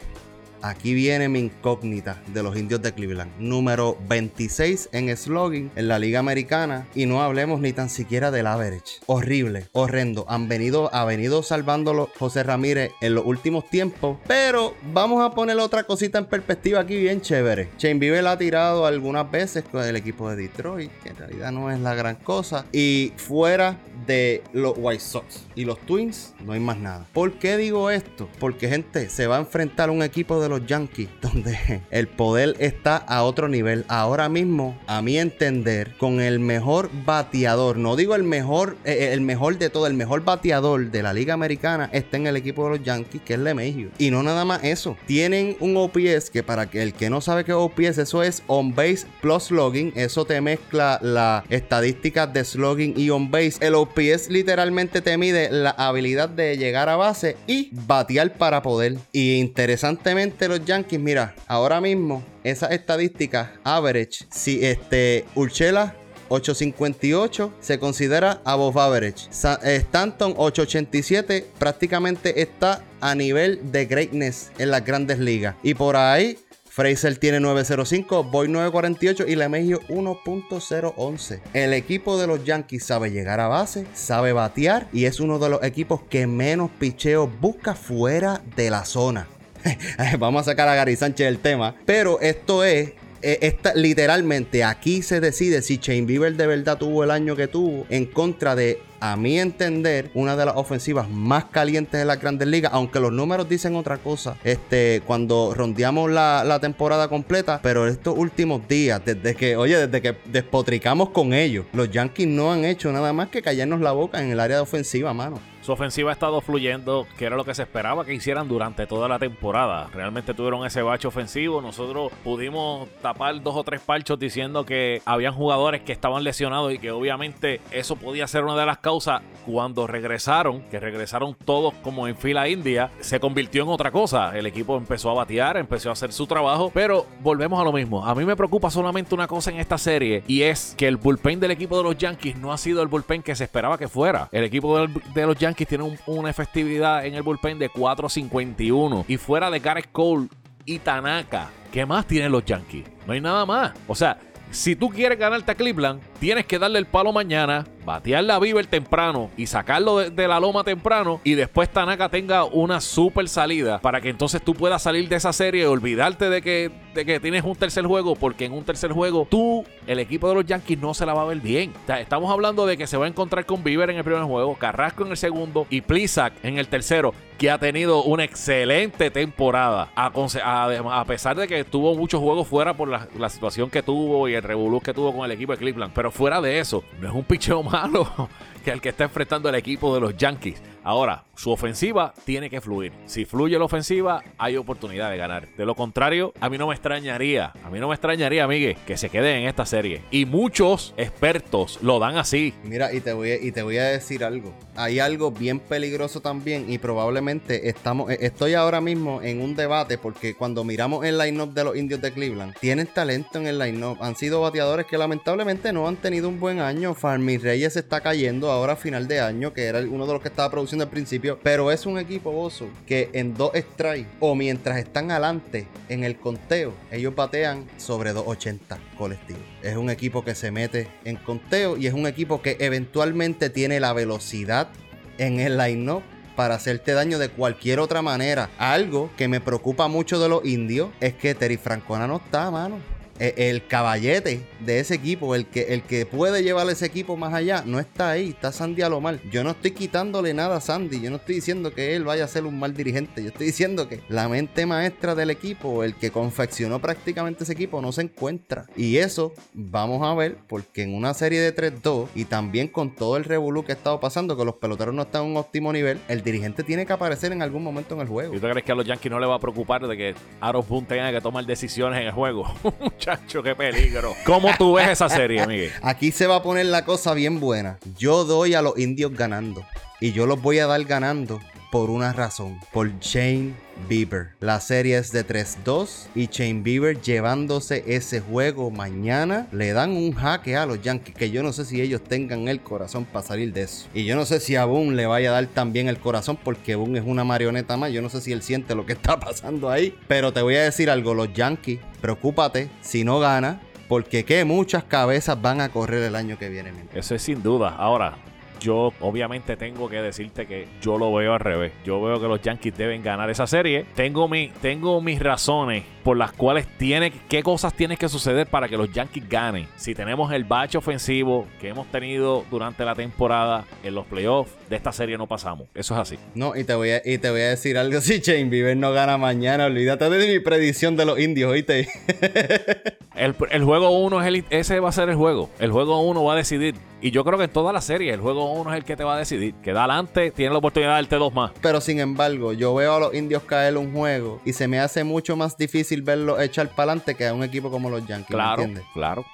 Aquí 0.62 0.93
viene 0.93 1.30
mi 1.30 1.39
incógnita 1.39 2.22
de 2.28 2.43
los 2.43 2.58
indios 2.58 2.82
de 2.82 2.93
Cleveland. 2.93 3.32
Número 3.39 3.98
26 4.08 4.89
en 4.91 5.15
slogan 5.15 5.72
en 5.76 5.88
la 5.88 6.00
Liga 6.00 6.19
Americana. 6.19 6.88
Y 6.93 7.06
no 7.06 7.22
hablemos 7.22 7.62
ni 7.62 7.72
tan 7.72 7.89
siquiera 7.89 8.30
del 8.32 8.48
average. 8.48 9.00
Horrible, 9.06 9.67
horrendo. 9.72 10.26
Han 10.28 10.50
venido, 10.50 10.93
ha 10.93 11.06
venido 11.06 11.43
salvándolo 11.43 12.10
José 12.19 12.43
Ramírez 12.43 12.91
en 13.02 13.15
los 13.15 13.26
últimos 13.26 13.69
tiempos. 13.69 14.17
Pero 14.28 14.76
vamos 14.93 15.24
a 15.24 15.34
poner 15.34 15.58
otra 15.58 15.84
cosita 15.84 16.17
en 16.17 16.26
perspectiva 16.26 16.82
aquí 16.82 16.98
bien 16.98 17.22
chévere. 17.22 17.69
Shane 17.78 18.00
Bieber 18.00 18.28
ha 18.28 18.38
tirado 18.38 18.86
algunas 18.86 19.30
veces 19.32 19.63
con 19.63 19.84
el 19.84 19.95
equipo 19.95 20.30
de 20.30 20.36
Detroit, 20.36 20.91
que 21.04 21.10
en 21.10 21.17
realidad 21.17 21.52
no 21.52 21.72
es 21.72 21.80
la 21.80 21.95
gran 21.95 22.15
cosa. 22.15 22.65
Y 22.74 23.13
fuera 23.15 23.80
de 24.06 24.43
los 24.54 24.74
White 24.78 25.04
Sox 25.04 25.45
y 25.56 25.65
los 25.65 25.80
Twins, 25.86 26.34
no 26.43 26.54
hay 26.54 26.60
más 26.60 26.78
nada. 26.78 27.06
¿Por 27.13 27.34
qué 27.34 27.58
digo 27.58 27.89
esto? 27.89 28.30
Porque 28.39 28.67
gente 28.67 29.10
se 29.10 29.28
va 29.28 29.38
a 29.38 29.39
enfrentar 29.39 29.89
un 29.89 30.04
equipo 30.04 30.41
de 30.41 30.48
los 30.49 30.65
Yankees, 30.65 31.09
donde 31.21 31.81
el 31.91 32.07
poder 32.07 32.55
está 32.59 32.97
a 32.97 33.23
otro 33.23 33.47
nivel. 33.47 33.85
Ahora 33.88 34.29
mismo, 34.29 34.77
a 34.88 35.01
mi 35.01 35.17
entender, 35.17 35.95
con 35.97 36.21
el 36.21 36.39
mejor 36.39 36.89
bateador, 37.05 37.77
no 37.77 37.95
digo 37.95 38.15
el 38.15 38.23
mejor, 38.23 38.77
eh, 38.85 38.97
eh, 38.99 39.13
el 39.13 39.21
mejor 39.21 39.57
de 39.57 39.69
todo, 39.69 39.88
el 39.88 39.93
mejor 39.93 40.23
bateador 40.23 40.91
de 40.91 41.03
la 41.03 41.13
Liga 41.13 41.33
Americana 41.33 41.89
está 41.93 42.17
en 42.17 42.27
el 42.27 42.35
equipo 42.35 42.63
de 42.65 42.77
los 42.77 42.85
Yankees, 42.85 43.21
que 43.21 43.33
es 43.33 43.39
LeMahieu. 43.39 43.91
Y 43.97 44.12
no 44.12 44.23
nada 44.23 44.45
más 44.45 44.63
eso, 44.63 44.97
tienen 45.05 45.55
un 45.59 45.77
OPS 45.77 46.29
que 46.31 46.43
para 46.43 46.63
el 46.73 46.93
que 46.93 47.09
no 47.09 47.21
sabe 47.21 47.43
qué 47.43 47.53
OPS, 47.53 47.97
eso 47.97 48.23
es 48.23 48.43
on 48.47 48.73
base 48.73 49.05
plus 49.21 49.51
logging, 49.51 49.93
eso 49.95 50.25
te 50.25 50.41
mezcla 50.41 50.99
las 51.01 51.43
estadísticas 51.49 52.31
de 52.33 52.43
slogging 52.43 52.93
y 52.97 53.09
on 53.09 53.31
base. 53.31 53.57
El 53.59 53.75
OPS 53.75 54.29
literalmente 54.29 55.01
te 55.01 55.17
mide 55.17 55.49
la 55.51 55.71
habilidad 55.71 56.29
de 56.29 56.57
llegar 56.57 56.89
a 56.89 56.95
base 56.95 57.38
y 57.47 57.69
batear 57.71 58.33
para 58.33 58.62
poder. 58.62 58.97
Y 59.12 59.35
interesantemente 59.35 60.38
los 60.47 60.63
Yankees, 60.63 60.99
mira, 60.99 61.36
ahora 61.47 61.82
mismo 61.82 62.23
esa 62.43 62.67
estadística 62.67 63.54
average, 63.63 64.25
si 64.30 64.63
este 64.63 65.25
Urchela 65.36 65.95
858 66.30 67.54
se 67.60 67.80
considera 67.80 68.41
above 68.45 68.78
average. 68.78 69.28
Eh, 69.63 69.75
Stanton 69.78 70.34
887 70.38 71.45
prácticamente 71.58 72.41
está 72.41 72.84
a 73.02 73.15
nivel 73.15 73.71
de 73.71 73.86
greatness 73.86 74.52
en 74.58 74.71
las 74.71 74.86
grandes 74.86 75.19
ligas. 75.19 75.56
Y 75.63 75.73
por 75.73 75.95
ahí 75.95 76.38
Fraser 76.69 77.17
tiene 77.17 77.39
905, 77.39 78.23
Boy 78.25 78.47
948 78.47 79.25
y 79.28 79.36
LeMahieu 79.36 79.80
1.011. 79.89 81.41
El 81.54 81.73
equipo 81.73 82.17
de 82.17 82.28
los 82.28 82.45
Yankees 82.45 82.86
sabe 82.86 83.12
llegar 83.12 83.39
a 83.39 83.47
base, 83.47 83.86
sabe 83.93 84.32
batear 84.34 84.88
y 84.93 85.06
es 85.06 85.19
uno 85.19 85.39
de 85.39 85.49
los 85.49 85.63
equipos 85.63 86.02
que 86.10 86.28
menos 86.28 86.69
picheo 86.80 87.28
busca 87.28 87.75
fuera 87.75 88.41
de 88.56 88.69
la 88.69 88.86
zona. 88.86 89.28
Vamos 90.19 90.41
a 90.41 90.52
sacar 90.52 90.67
a 90.67 90.76
Gary 90.76 90.95
Sánchez 90.95 91.26
del 91.26 91.39
tema. 91.39 91.76
Pero 91.86 92.19
esto 92.22 92.63
es 92.63 92.93
eh, 93.22 93.58
literalmente 93.76 94.63
aquí 94.63 95.02
se 95.02 95.19
decide 95.19 95.62
si 95.62 95.78
Shane 95.78 96.06
Bieber 96.06 96.36
de 96.36 96.48
verdad 96.48 96.78
tuvo 96.78 97.04
el 97.04 97.12
año 97.12 97.36
que 97.36 97.48
tuvo 97.48 97.86
en 97.89 98.06
contra 98.06 98.56
de, 98.56 98.82
a 99.02 99.17
mi 99.17 99.38
entender, 99.39 100.10
una 100.13 100.38
de 100.38 100.45
las 100.45 100.56
ofensivas 100.56 101.10
más 101.10 101.45
calientes 101.45 102.00
de 102.00 102.06
la 102.06 102.15
grandes 102.15 102.48
ligas, 102.48 102.72
aunque 102.74 103.00
los 103.02 103.12
números 103.12 103.50
dicen 103.50 103.76
otra 103.76 103.98
cosa, 103.98 104.38
este, 104.43 105.02
cuando 105.06 105.54
rondeamos 105.54 106.10
la, 106.10 106.43
la 106.45 106.60
temporada 106.60 107.10
completa, 107.10 107.60
pero 107.62 107.88
estos 107.88 108.17
últimos 108.17 108.65
días, 108.67 109.02
desde 109.04 109.36
que, 109.36 109.58
oye, 109.58 109.88
desde 109.88 110.02
que 110.02 110.15
despotricamos 110.26 111.10
con 111.10 111.34
ellos, 111.34 111.65
los 111.74 111.91
Yankees 111.91 112.28
no 112.28 112.54
han 112.54 112.63
hecho 112.63 112.91
nada 112.91 113.12
más 113.12 113.30
que 113.30 113.41
callarnos 113.41 113.82
la 113.82 113.91
boca 113.91 114.22
en 114.22 114.32
el 114.32 114.39
área 114.39 114.58
de 114.58 114.63
ofensiva, 114.63 115.13
mano. 115.13 115.39
Su 115.69 115.73
ofensiva 115.73 116.10
ha 116.10 116.13
estado 116.13 116.41
fluyendo, 116.41 117.05
que 117.15 117.25
era 117.25 117.36
lo 117.36 117.45
que 117.45 117.53
se 117.53 117.62
esperaba 117.62 118.03
que 118.03 118.12
hicieran 118.12 118.47
durante 118.47 118.88
toda 118.88 119.08
la 119.08 119.19
temporada. 119.19 119.88
Realmente 119.93 120.34
tuvieron 120.34 120.65
ese 120.65 120.82
bache 120.82 121.08
ofensivo. 121.08 121.62
Nosotros 121.62 122.12
pudimos 122.23 122.89
tapar 123.03 123.39
dos 123.43 123.55
o 123.55 123.63
tres 123.63 123.79
parchos 123.79 124.17
diciendo 124.17 124.65
que 124.65 125.03
habían 125.05 125.36
jugadores 125.36 125.82
que 125.82 125.91
estaban 125.91 126.23
lesionados 126.23 126.73
y 126.73 126.79
que 126.79 126.89
obviamente 126.89 127.62
eso 127.69 127.97
podía 127.97 128.25
ser 128.25 128.45
una 128.45 128.55
de 128.55 128.65
las 128.65 128.79
causas. 128.79 129.21
Cuando 129.45 129.88
regresaron, 129.88 130.62
que 130.69 130.80
regresaron 130.80 131.36
todos 131.45 131.73
como 131.75 132.08
en 132.08 132.15
fila 132.15 132.47
india, 132.47 132.91
se 132.99 133.19
convirtió 133.19 133.63
en 133.63 133.69
otra 133.69 133.91
cosa. 133.91 134.38
El 134.38 134.45
equipo 134.45 134.78
empezó 134.78 135.10
a 135.10 135.13
batear, 135.13 135.58
empezó 135.58 135.89
a 135.89 135.93
hacer 135.93 136.12
su 136.12 136.28
trabajo, 136.28 136.71
pero 136.73 137.06
volvemos 137.21 137.60
a 137.60 137.63
lo 137.63 137.71
mismo. 137.71 138.06
A 138.06 138.15
mí 138.15 138.25
me 138.25 138.36
preocupa 138.36 138.69
solamente 138.69 139.15
una 139.15 139.28
cosa 139.28 139.52
en 139.52 139.60
esta 139.60 139.78
serie 139.78 140.23
y 140.28 140.43
es 140.43 140.75
que 140.78 140.88
el 140.88 140.97
bullpen 140.97 141.39
del 141.39 141.52
equipo 141.52 141.78
de 141.78 141.84
los 141.84 141.97
Yankees 141.97 142.38
no 142.38 142.54
ha 142.54 142.58
sido 142.58 142.82
el 142.82 142.88
bullpen 142.88 143.23
que 143.23 143.36
se 143.36 143.45
esperaba 143.45 143.78
que 143.78 143.88
fuera. 143.88 144.30
El 144.32 144.43
equipo 144.43 144.88
de 144.88 145.25
los 145.25 145.38
Yankees 145.38 145.67
tienen 145.67 145.97
una 146.06 146.30
efectividad 146.30 147.06
en 147.06 147.15
el 147.15 147.23
bullpen 147.23 147.60
de 147.60 147.69
4.51 147.69 149.06
y 149.08 149.17
fuera 149.17 149.49
de 149.49 149.60
Gareth 149.60 149.91
Cole 149.91 150.28
y 150.65 150.80
Tanaka, 150.80 151.49
¿qué 151.71 151.86
más 151.86 152.06
tienen 152.06 152.32
los 152.32 152.45
Yankees? 152.45 152.86
No 153.08 153.13
hay 153.13 153.21
nada 153.21 153.45
más. 153.45 153.73
O 153.88 153.95
sea, 153.95 154.19
si 154.52 154.75
tú 154.75 154.89
quieres 154.89 155.17
ganarte 155.17 155.52
a 155.52 155.56
Cleveland, 155.56 156.02
tienes 156.19 156.45
que 156.45 156.60
darle 156.60 156.79
el 156.79 156.86
palo 156.86 157.13
mañana, 157.13 157.65
batear 157.86 158.23
la 158.23 158.39
Bieber 158.39 158.67
temprano 158.67 159.32
y 159.38 159.47
sacarlo 159.47 159.97
de, 159.97 160.27
la 160.27 160.39
loma 160.39 160.63
temprano 160.63 161.21
y 161.23 161.34
después 161.34 161.69
Tanaka 161.69 162.10
tenga 162.10 162.43
una 162.43 162.82
super 162.82 163.27
salida 163.27 163.79
para 163.79 164.01
que 164.01 164.10
entonces 164.10 164.41
tú 164.43 164.53
puedas 164.53 164.84
salir 164.84 165.08
de 165.10 165.15
esa 165.15 165.34
serie 165.34 165.63
y 165.63 165.65
olvidarte 165.65 166.29
de 166.29 166.41
que, 166.41 166.71
de 166.93 167.05
que 167.05 167.19
tienes 167.19 167.43
un 167.43 167.55
tercer 167.55 167.86
juego 167.86 168.15
porque 168.15 168.45
en 168.45 168.53
un 168.53 168.63
tercer 168.63 168.91
juego 168.91 169.27
tú, 169.29 169.65
el 169.88 169.99
equipo 169.99 170.27
de 170.29 170.36
los 170.36 170.45
Yankees 170.45 170.79
no 170.79 170.93
se 170.93 171.05
la 171.05 171.13
va 171.13 171.23
a 171.23 171.25
ver 171.25 171.39
bien. 171.39 171.73
estamos 171.99 172.32
hablando 172.32 172.65
de 172.65 172.77
que 172.77 172.86
se 172.86 172.97
va 172.97 173.05
a 173.05 173.10
encontrar 173.10 173.45
con 173.45 173.63
Bieber 173.63 173.89
en 173.89 173.97
el 173.97 174.03
primer 174.03 174.23
juego, 174.23 174.55
Carrasco 174.55 175.05
en 175.05 175.12
el 175.12 175.17
segundo 175.17 175.65
y 175.69 175.82
Plisak 175.82 176.34
en 176.43 176.58
el 176.58 176.67
tercero 176.67 177.13
que 177.39 177.49
ha 177.49 177.58
tenido 177.58 178.03
una 178.03 178.25
excelente 178.25 179.10
temporada 179.10 179.89
a, 179.95 181.05
pesar 181.05 181.38
de 181.38 181.47
que 181.47 181.63
tuvo 181.63 181.95
muchos 181.95 182.19
juegos 182.19 182.45
fuera 182.45 182.75
por 182.75 182.89
la, 182.89 183.29
situación 183.29 183.69
que 183.69 183.82
tuvo 183.82 184.27
y 184.27 184.34
el 184.34 184.43
revolú 184.43 184.82
que 184.82 184.93
tuvo 184.93 185.15
con 185.15 185.23
el 185.23 185.32
equipo 185.32 185.53
de 185.53 185.58
Cleveland. 185.58 185.93
Pero 185.93 186.09
fuera 186.12 186.41
de 186.41 186.60
eso, 186.60 186.84
no 187.00 187.10
es 187.10 187.13
un 187.13 187.24
picheo 187.24 187.63
malo 187.63 188.30
que 188.63 188.72
el 188.72 188.82
que 188.82 188.89
está 188.89 189.06
enfrentando 189.06 189.50
el 189.50 189.56
equipo 189.56 189.93
de 189.93 190.02
los 190.02 190.17
Yankees. 190.17 190.62
Ahora, 190.89 191.23
su 191.36 191.52
ofensiva 191.52 192.15
tiene 192.25 192.49
que 192.49 192.62
fluir. 192.62 192.91
Si 193.06 193.23
fluye 193.23 193.60
la 193.60 193.65
ofensiva, 193.65 194.23
hay 194.39 194.58
oportunidad 194.58 195.12
de 195.12 195.17
ganar. 195.17 195.47
De 195.56 195.63
lo 195.63 195.75
contrario, 195.75 196.34
a 196.39 196.49
mí 196.49 196.58
no 196.58 196.65
me 196.65 196.73
extrañaría, 196.73 197.54
a 197.63 197.69
mí 197.69 197.80
no 197.80 197.89
me 197.89 197.93
extrañaría, 197.93 198.47
Miguel, 198.47 198.75
que 198.88 198.97
se 198.97 199.10
quede 199.10 199.38
en 199.38 199.47
esta 199.47 199.67
serie. 199.67 200.02
Y 200.10 200.25
muchos 200.25 200.95
expertos 200.97 201.78
lo 201.84 201.99
dan 201.99 202.17
así. 202.17 202.56
Mira, 202.63 202.91
y 202.91 203.02
te 203.02 203.13
voy 203.13 203.30
a, 203.30 203.36
y 203.36 203.52
te 203.52 203.62
voy 203.62 203.78
a 203.78 203.84
decir 203.84 204.23
algo. 204.23 204.52
Hay 204.75 204.99
algo 204.99 205.30
bien 205.30 205.60
peligroso 205.60 206.21
también 206.21 206.65
y 206.71 206.80
probablemente 206.80 207.69
estamos, 207.69 208.10
eh, 208.10 208.17
estoy 208.21 208.56
ahora 208.56 208.82
mismo 208.82 209.21
en 209.21 209.41
un 209.41 209.56
debate 209.56 209.99
porque 209.99 210.34
cuando 210.34 210.63
miramos 210.63 211.06
el 211.06 211.19
line-up 211.19 211.54
de 211.54 211.65
los 211.65 211.78
indios 211.78 212.02
de 212.02 212.12
Cleveland, 212.12 212.56
tienen 212.60 212.88
talento 212.88 213.38
en 213.38 213.45
el 213.45 213.60
line-up. 213.60 213.99
Han 214.02 214.15
sido 214.15 214.41
bateadores 214.41 214.88
que 214.88 214.97
lamentablemente 214.97 215.71
no 215.71 215.88
han 215.88 215.97
tenido 215.97 216.28
un 216.30 216.39
buen 216.39 216.60
año. 216.60 216.95
Farmy 216.95 217.38
Reyes 217.38 217.75
está 217.78 218.02
cayendo 218.02 218.52
ahora 218.52 218.73
a 218.73 218.75
final 218.75 219.08
de 219.08 219.19
año, 219.19 219.54
que 219.54 219.65
era 219.65 219.82
uno 219.82 220.08
de 220.08 220.13
los 220.13 220.21
que 220.23 220.30
estaba 220.30 220.49
produciendo 220.49 220.79
al 220.84 220.89
principio. 220.89 221.39
Pero 221.42 221.72
es 221.72 221.86
un 221.86 221.98
equipo, 221.98 222.32
Bozo, 222.32 222.68
que 222.86 223.10
en 223.13 223.34
dos 223.34 223.52
strikes 223.56 224.10
o 224.20 224.36
mientras 224.36 224.78
están 224.78 225.12
adelante 225.12 225.68
en 225.89 226.04
el 226.04 226.18
conteo, 226.18 226.74
ellos 226.92 227.15
batean 227.15 227.65
sobre 227.78 228.13
280 228.13 228.78
colectivos. 228.98 229.42
Es 229.62 229.76
un 229.76 229.89
equipo 229.89 230.24
que 230.24 230.36
se 230.36 230.52
mete 230.52 230.88
en 231.06 231.18
conteo 231.18 231.78
y 231.78 231.88
es 231.88 231.94
un 231.94 232.08
equipo 232.08 232.42
que 232.42 232.58
eventualmente 232.60 233.50
tiene 233.50 233.80
la 233.80 233.94
velocidad 233.94 234.70
en 235.18 235.39
el 235.39 235.58
line-up 235.58 236.04
para 236.36 236.56
hacerte 236.56 236.94
daño 236.94 237.20
de 237.20 237.30
cualquier 237.30 237.80
otra 237.80 238.02
manera. 238.02 238.50
Algo 238.58 239.12
que 239.18 239.28
me 239.28 239.42
preocupa 239.42 239.89
mucho 239.89 240.20
de 240.20 240.30
los 240.30 240.46
indios 240.46 240.89
es 241.02 241.13
que 241.13 241.36
Terry 241.36 241.58
Francona 241.58 242.08
no 242.08 242.18
está, 242.18 242.50
mano. 242.50 242.98
Eh, 243.19 243.49
el 243.49 243.67
caballete 243.67 244.41
de 244.62 244.79
ese 244.79 244.95
equipo, 244.95 245.36
el 245.36 245.45
que, 245.45 245.73
el 245.73 245.84
que 245.84 246.05
puede 246.05 246.41
llevar 246.41 246.69
ese 246.69 246.86
equipo 246.86 247.17
más 247.17 247.34
allá, 247.34 247.63
no 247.65 247.79
está 247.79 248.12
ahí, 248.12 248.29
está 248.29 248.51
Sandy 248.53 248.82
a 248.82 248.89
lo 248.89 249.01
mal. 249.01 249.19
Yo 249.29 249.43
no 249.43 249.51
estoy 249.51 249.71
quitándole 249.71 250.34
nada 250.34 250.58
a 250.58 250.62
Sandy, 250.62 251.01
yo 251.01 251.10
no 251.10 251.17
estoy 251.17 251.36
diciendo 251.36 251.73
que 251.73 251.95
él 251.95 252.05
vaya 252.05 252.23
a 252.23 252.27
ser 252.27 252.45
un 252.45 252.58
mal 252.58 252.73
dirigente, 252.73 253.21
yo 253.21 253.29
estoy 253.29 253.47
diciendo 253.47 253.89
que 253.89 253.99
la 254.08 254.29
mente 254.29 254.65
maestra 254.65 255.15
del 255.15 255.32
equipo, 255.32 255.84
el 255.84 255.95
que 255.95 256.12
confeccionó 256.12 256.79
prácticamente 256.79 257.43
ese 257.43 257.53
equipo, 257.53 257.82
no 257.82 257.91
se 257.91 258.03
encuentra. 258.03 258.65
Y 258.77 258.97
eso 258.97 259.34
vamos 259.53 260.01
a 260.08 260.13
ver, 260.13 260.38
porque 260.47 260.84
en 260.84 260.95
una 260.95 261.13
serie 261.13 261.41
de 261.41 261.53
3-2 261.53 262.08
y 262.15 262.23
también 262.25 262.69
con 262.69 262.95
todo 262.95 263.17
el 263.17 263.25
revolú 263.25 263.65
que 263.65 263.73
ha 263.73 263.75
estado 263.75 263.99
pasando, 263.99 264.38
que 264.38 264.45
los 264.45 264.55
peloteros 264.55 264.95
no 264.95 265.01
están 265.01 265.25
en 265.25 265.32
un 265.32 265.38
óptimo 265.38 265.73
nivel, 265.73 265.99
el 266.08 266.23
dirigente 266.23 266.63
tiene 266.63 266.86
que 266.86 266.93
aparecer 266.93 267.34
en 267.34 267.41
algún 267.41 267.63
momento 267.63 267.95
en 267.95 268.01
el 268.01 268.08
juego. 268.08 268.34
¿Y 268.34 268.39
tú 268.39 268.47
crees 268.47 268.63
que 268.63 268.71
a 268.71 268.75
los 268.75 268.86
Yankees 268.86 269.12
no 269.12 269.19
le 269.19 269.27
va 269.27 269.36
a 269.36 269.39
preocupar 269.39 269.86
de 269.86 269.97
que 269.97 270.15
Aaron 270.39 270.65
Boone 270.67 270.88
tenga 270.88 271.12
que 271.12 271.19
tomar 271.19 271.45
decisiones 271.45 271.99
en 271.99 272.08
el 272.08 272.13
juego? 272.13 272.45
muchacho, 273.10 273.43
qué 273.43 273.56
peligro. 273.56 274.15
¿Cómo 274.26 274.50
tú 274.58 274.74
ves 274.74 274.89
esa 274.89 275.10
serie, 275.10 275.45
Miguel? 275.48 275.72
Aquí 275.82 276.12
se 276.12 276.28
va 276.28 276.38
a 276.38 276.43
poner 276.43 276.67
la 276.67 276.86
cosa 276.86 277.13
bien 277.13 277.39
buena. 277.39 277.80
Yo 277.98 278.24
doy 278.26 278.54
a 278.54 278.62
los 278.62 278.78
indios 278.78 279.13
ganando. 279.13 279.65
Y 280.00 280.12
yo 280.13 280.26
los 280.26 280.41
voy 280.41 280.60
a 280.60 280.67
dar 280.67 280.84
ganando 280.86 281.39
por 281.72 281.89
una 281.89 282.13
razón. 282.13 282.60
Por 282.72 283.00
Shane 283.00 283.54
Bieber. 283.88 284.30
La 284.39 284.60
serie 284.60 284.98
es 284.98 285.12
de 285.12 285.26
3-2 285.26 286.08
y 286.15 286.28
Shane 286.28 286.62
Bieber 286.62 287.02
llevándose 287.02 287.84
ese 287.88 288.20
juego 288.20 288.72
mañana 288.72 289.48
le 289.52 289.74
dan 289.74 289.92
un 289.92 290.13
jaque 290.13 290.56
a 290.56 290.65
los 290.65 290.82
Yankees 290.82 291.15
que 291.15 291.32
yo 291.32 291.44
no 291.44 291.54
sé 291.54 291.65
si 291.65 291.82
ellos 291.82 292.04
tengan 292.04 292.48
el 292.48 292.62
corazón 292.62 293.06
para 293.06 293.26
salir 293.26 293.54
de 293.54 293.63
eso. 293.63 293.88
Y 293.94 294.06
yo 294.06 294.15
no 294.15 294.26
sé 294.26 294.39
si 294.39 294.56
a 294.56 294.65
Boone 294.65 294.96
le 294.96 295.06
vaya 295.06 295.30
a 295.30 295.34
dar 295.34 295.48
también 295.48 295.88
el 295.88 296.00
corazón 296.00 296.38
porque 296.44 296.76
Boone 296.76 297.00
es 297.00 297.06
una 297.06 297.24
marioneta 297.24 297.78
más. 297.78 297.92
Yo 297.92 298.02
no 298.02 298.10
sé 298.10 298.22
si 298.22 298.32
él 298.32 298.42
siente 298.42 298.76
lo 298.76 298.86
que 298.86 298.94
está 298.94 299.20
pasando 299.20 299.70
ahí. 299.70 299.98
Pero 300.08 300.34
te 300.34 300.42
voy 300.42 300.56
a 300.56 300.63
decir 300.63 300.89
algo, 300.89 301.13
los 301.13 301.34
Yankees, 301.34 301.80
preocúpate 302.02 302.70
si 302.82 303.04
no 303.04 303.20
gana 303.20 303.62
porque 303.89 304.24
que 304.24 304.46
muchas 304.46 304.84
cabezas 304.84 305.42
van 305.42 305.62
a 305.62 305.70
correr 305.70 306.04
el 306.04 306.15
año 306.15 306.38
que 306.38 306.48
viene. 306.48 306.72
Eso 306.94 307.15
es 307.15 307.24
sin 307.24 307.42
duda. 307.42 307.70
Ahora, 307.70 308.18
yo 308.60 308.93
obviamente 309.00 309.58
tengo 309.58 309.89
que 309.89 310.02
decirte 310.02 310.45
que 310.45 310.67
yo 310.82 310.98
lo 310.98 311.13
veo 311.13 311.34
al 311.34 311.39
revés. 311.39 311.72
Yo 311.86 312.02
veo 312.02 312.19
que 312.19 312.28
los 312.28 312.41
Yankees 312.41 312.78
deben 312.78 313.04
ganar 313.04 313.30
esa 313.30 313.48
serie. 313.48 313.86
Tengo, 313.95 314.30
tengo 314.62 315.02
mis 315.02 315.19
razones 315.19 315.84
por 316.04 316.17
las 316.17 316.32
cuales 316.32 316.65
tiene, 316.78 317.12
qué 317.30 317.43
cosas 317.43 317.74
tienen 317.74 317.98
que 317.98 318.10
suceder 318.10 318.48
para 318.48 318.67
que 318.67 318.78
los 318.78 318.91
Yankees 318.91 319.28
ganen. 319.30 319.67
Si 319.76 319.93
tenemos 319.93 320.32
el 320.32 320.43
bache 320.43 320.78
ofensivo 320.78 321.48
que 321.60 321.69
hemos 321.69 321.88
tenido 321.91 322.45
durante 322.50 322.84
la 322.86 322.95
temporada 322.95 323.65
en 323.84 323.95
los 323.95 324.06
playoffs, 324.06 324.52
de 324.69 324.76
esta 324.76 324.91
serie 324.91 325.17
no 325.17 325.28
pasamos. 325.28 325.67
Eso 325.74 325.93
es 325.93 326.00
así. 326.00 326.17
No, 326.36 326.56
y 326.56 326.63
te 326.63 326.74
voy 326.74 326.91
a, 326.91 327.02
y 327.04 327.17
te 327.17 327.30
voy 327.30 327.41
a 327.41 327.50
decir 327.50 327.78
algo. 327.78 328.00
Si 328.10 328.19
Shane 328.22 328.45
Bieber 328.45 328.76
no 328.76 328.91
gana 328.91 329.17
mañana, 329.17 329.65
olvídate 329.65 330.10
de 330.10 330.34
mi 330.34 330.39
predicción 330.39 330.95
de 330.95 331.06
los 331.06 331.19
indios, 331.19 331.52
¿oíste? 331.52 331.88
el, 333.19 333.36
el 333.51 333.63
juego 333.63 333.89
1 333.89 334.21
es 334.21 334.27
el, 334.27 334.45
ese 334.49 334.79
va 334.79 334.89
a 334.89 334.93
ser 334.93 335.10
el 335.10 335.15
juego. 335.15 335.49
El 335.60 335.71
juego 335.71 336.01
1 336.01 336.23
va 336.23 336.34
a 336.34 336.36
decidir 336.36 336.75
y 337.01 337.12
yo 337.12 337.23
creo 337.23 337.38
que 337.38 337.45
en 337.45 337.49
toda 337.49 337.71
la 337.71 337.79
serie, 337.82 338.13
el 338.13 338.19
juego 338.19 338.51
uno 338.51 338.71
es 338.71 338.77
el 338.77 338.84
que 338.84 338.97
te 338.97 339.03
va 339.03 339.15
a 339.15 339.17
decidir. 339.17 339.55
Queda 339.63 339.86
adelante, 339.86 340.32
tiene 340.32 340.51
la 340.51 340.58
oportunidad 340.58 340.91
de 340.91 340.95
darte 340.95 341.15
dos 341.15 341.34
más. 341.34 341.51
Pero 341.62 341.79
sin 341.79 341.99
embargo, 341.99 342.51
yo 342.51 342.73
veo 342.75 342.95
a 342.95 342.99
los 342.99 343.13
indios 343.13 343.43
caer 343.43 343.77
un 343.77 343.93
juego 343.93 344.41
y 344.43 344.53
se 344.53 344.67
me 344.67 344.79
hace 344.79 345.03
mucho 345.03 345.38
más 345.38 345.58
difícil 345.58 346.01
verlo 346.01 346.39
echar 346.39 346.67
para 346.69 346.91
adelante 346.91 347.15
que 347.15 347.27
a 347.27 347.34
un 347.34 347.43
equipo 347.43 347.71
como 347.71 347.89
los 347.89 348.05
Yankees. 348.05 348.36
Claro, 348.36 348.65
claro. 348.93 349.25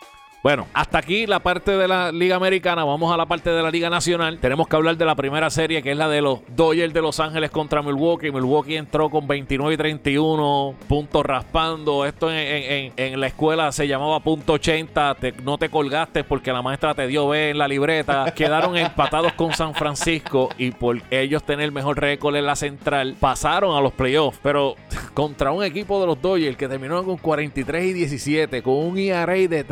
Bueno, 0.45 0.67
hasta 0.75 0.99
aquí 0.99 1.25
la 1.25 1.39
parte 1.39 1.71
de 1.71 1.87
la 1.87 2.11
Liga 2.11 2.35
Americana. 2.35 2.83
Vamos 2.83 3.11
a 3.11 3.17
la 3.17 3.25
parte 3.25 3.49
de 3.49 3.63
la 3.63 3.71
Liga 3.71 3.89
Nacional. 3.89 4.37
Tenemos 4.37 4.67
que 4.67 4.75
hablar 4.75 4.95
de 4.95 5.03
la 5.03 5.15
primera 5.15 5.49
serie, 5.49 5.81
que 5.81 5.89
es 5.89 5.97
la 5.97 6.07
de 6.07 6.21
los 6.21 6.41
Dodgers 6.55 6.93
de 6.93 7.01
Los 7.01 7.19
Ángeles 7.19 7.49
contra 7.49 7.81
Milwaukee. 7.81 8.29
Milwaukee 8.29 8.75
entró 8.75 9.09
con 9.09 9.27
29 9.27 9.73
y 9.73 9.77
31 9.77 10.75
puntos 10.87 11.25
raspando. 11.25 12.05
Esto 12.05 12.29
en, 12.31 13.19
la 13.19 13.25
escuela 13.25 13.71
se 13.71 13.87
llamaba 13.87 14.19
punto 14.19 14.53
80. 14.53 15.17
no 15.41 15.57
te 15.57 15.69
colgaste 15.69 16.23
porque 16.23 16.53
la 16.53 16.61
maestra 16.61 16.93
te 16.93 17.07
dio 17.07 17.27
B 17.27 17.49
en 17.49 17.57
la 17.57 17.67
libreta. 17.67 18.31
Quedaron 18.35 18.77
empatados 18.77 19.33
con 19.33 19.51
San 19.53 19.73
Francisco 19.73 20.49
y 20.59 20.69
por 20.69 21.01
ellos 21.09 21.43
tener 21.43 21.71
mejor 21.71 21.99
récord 21.99 22.35
en 22.35 22.45
la 22.45 22.55
central, 22.55 23.15
pasaron 23.19 23.75
a 23.75 23.81
los 23.81 23.93
playoffs. 23.93 24.39
Pero 24.43 24.75
contra 25.15 25.49
un 25.49 25.63
equipo 25.63 25.99
de 25.99 26.05
los 26.05 26.21
Dodgers 26.21 26.55
que 26.55 26.67
terminó 26.67 27.03
con 27.03 27.17
43 27.17 27.83
y 27.83 27.93
17, 27.93 28.61
con 28.61 28.75
un 28.75 28.99
ERA 28.99 29.33
de 29.33 29.63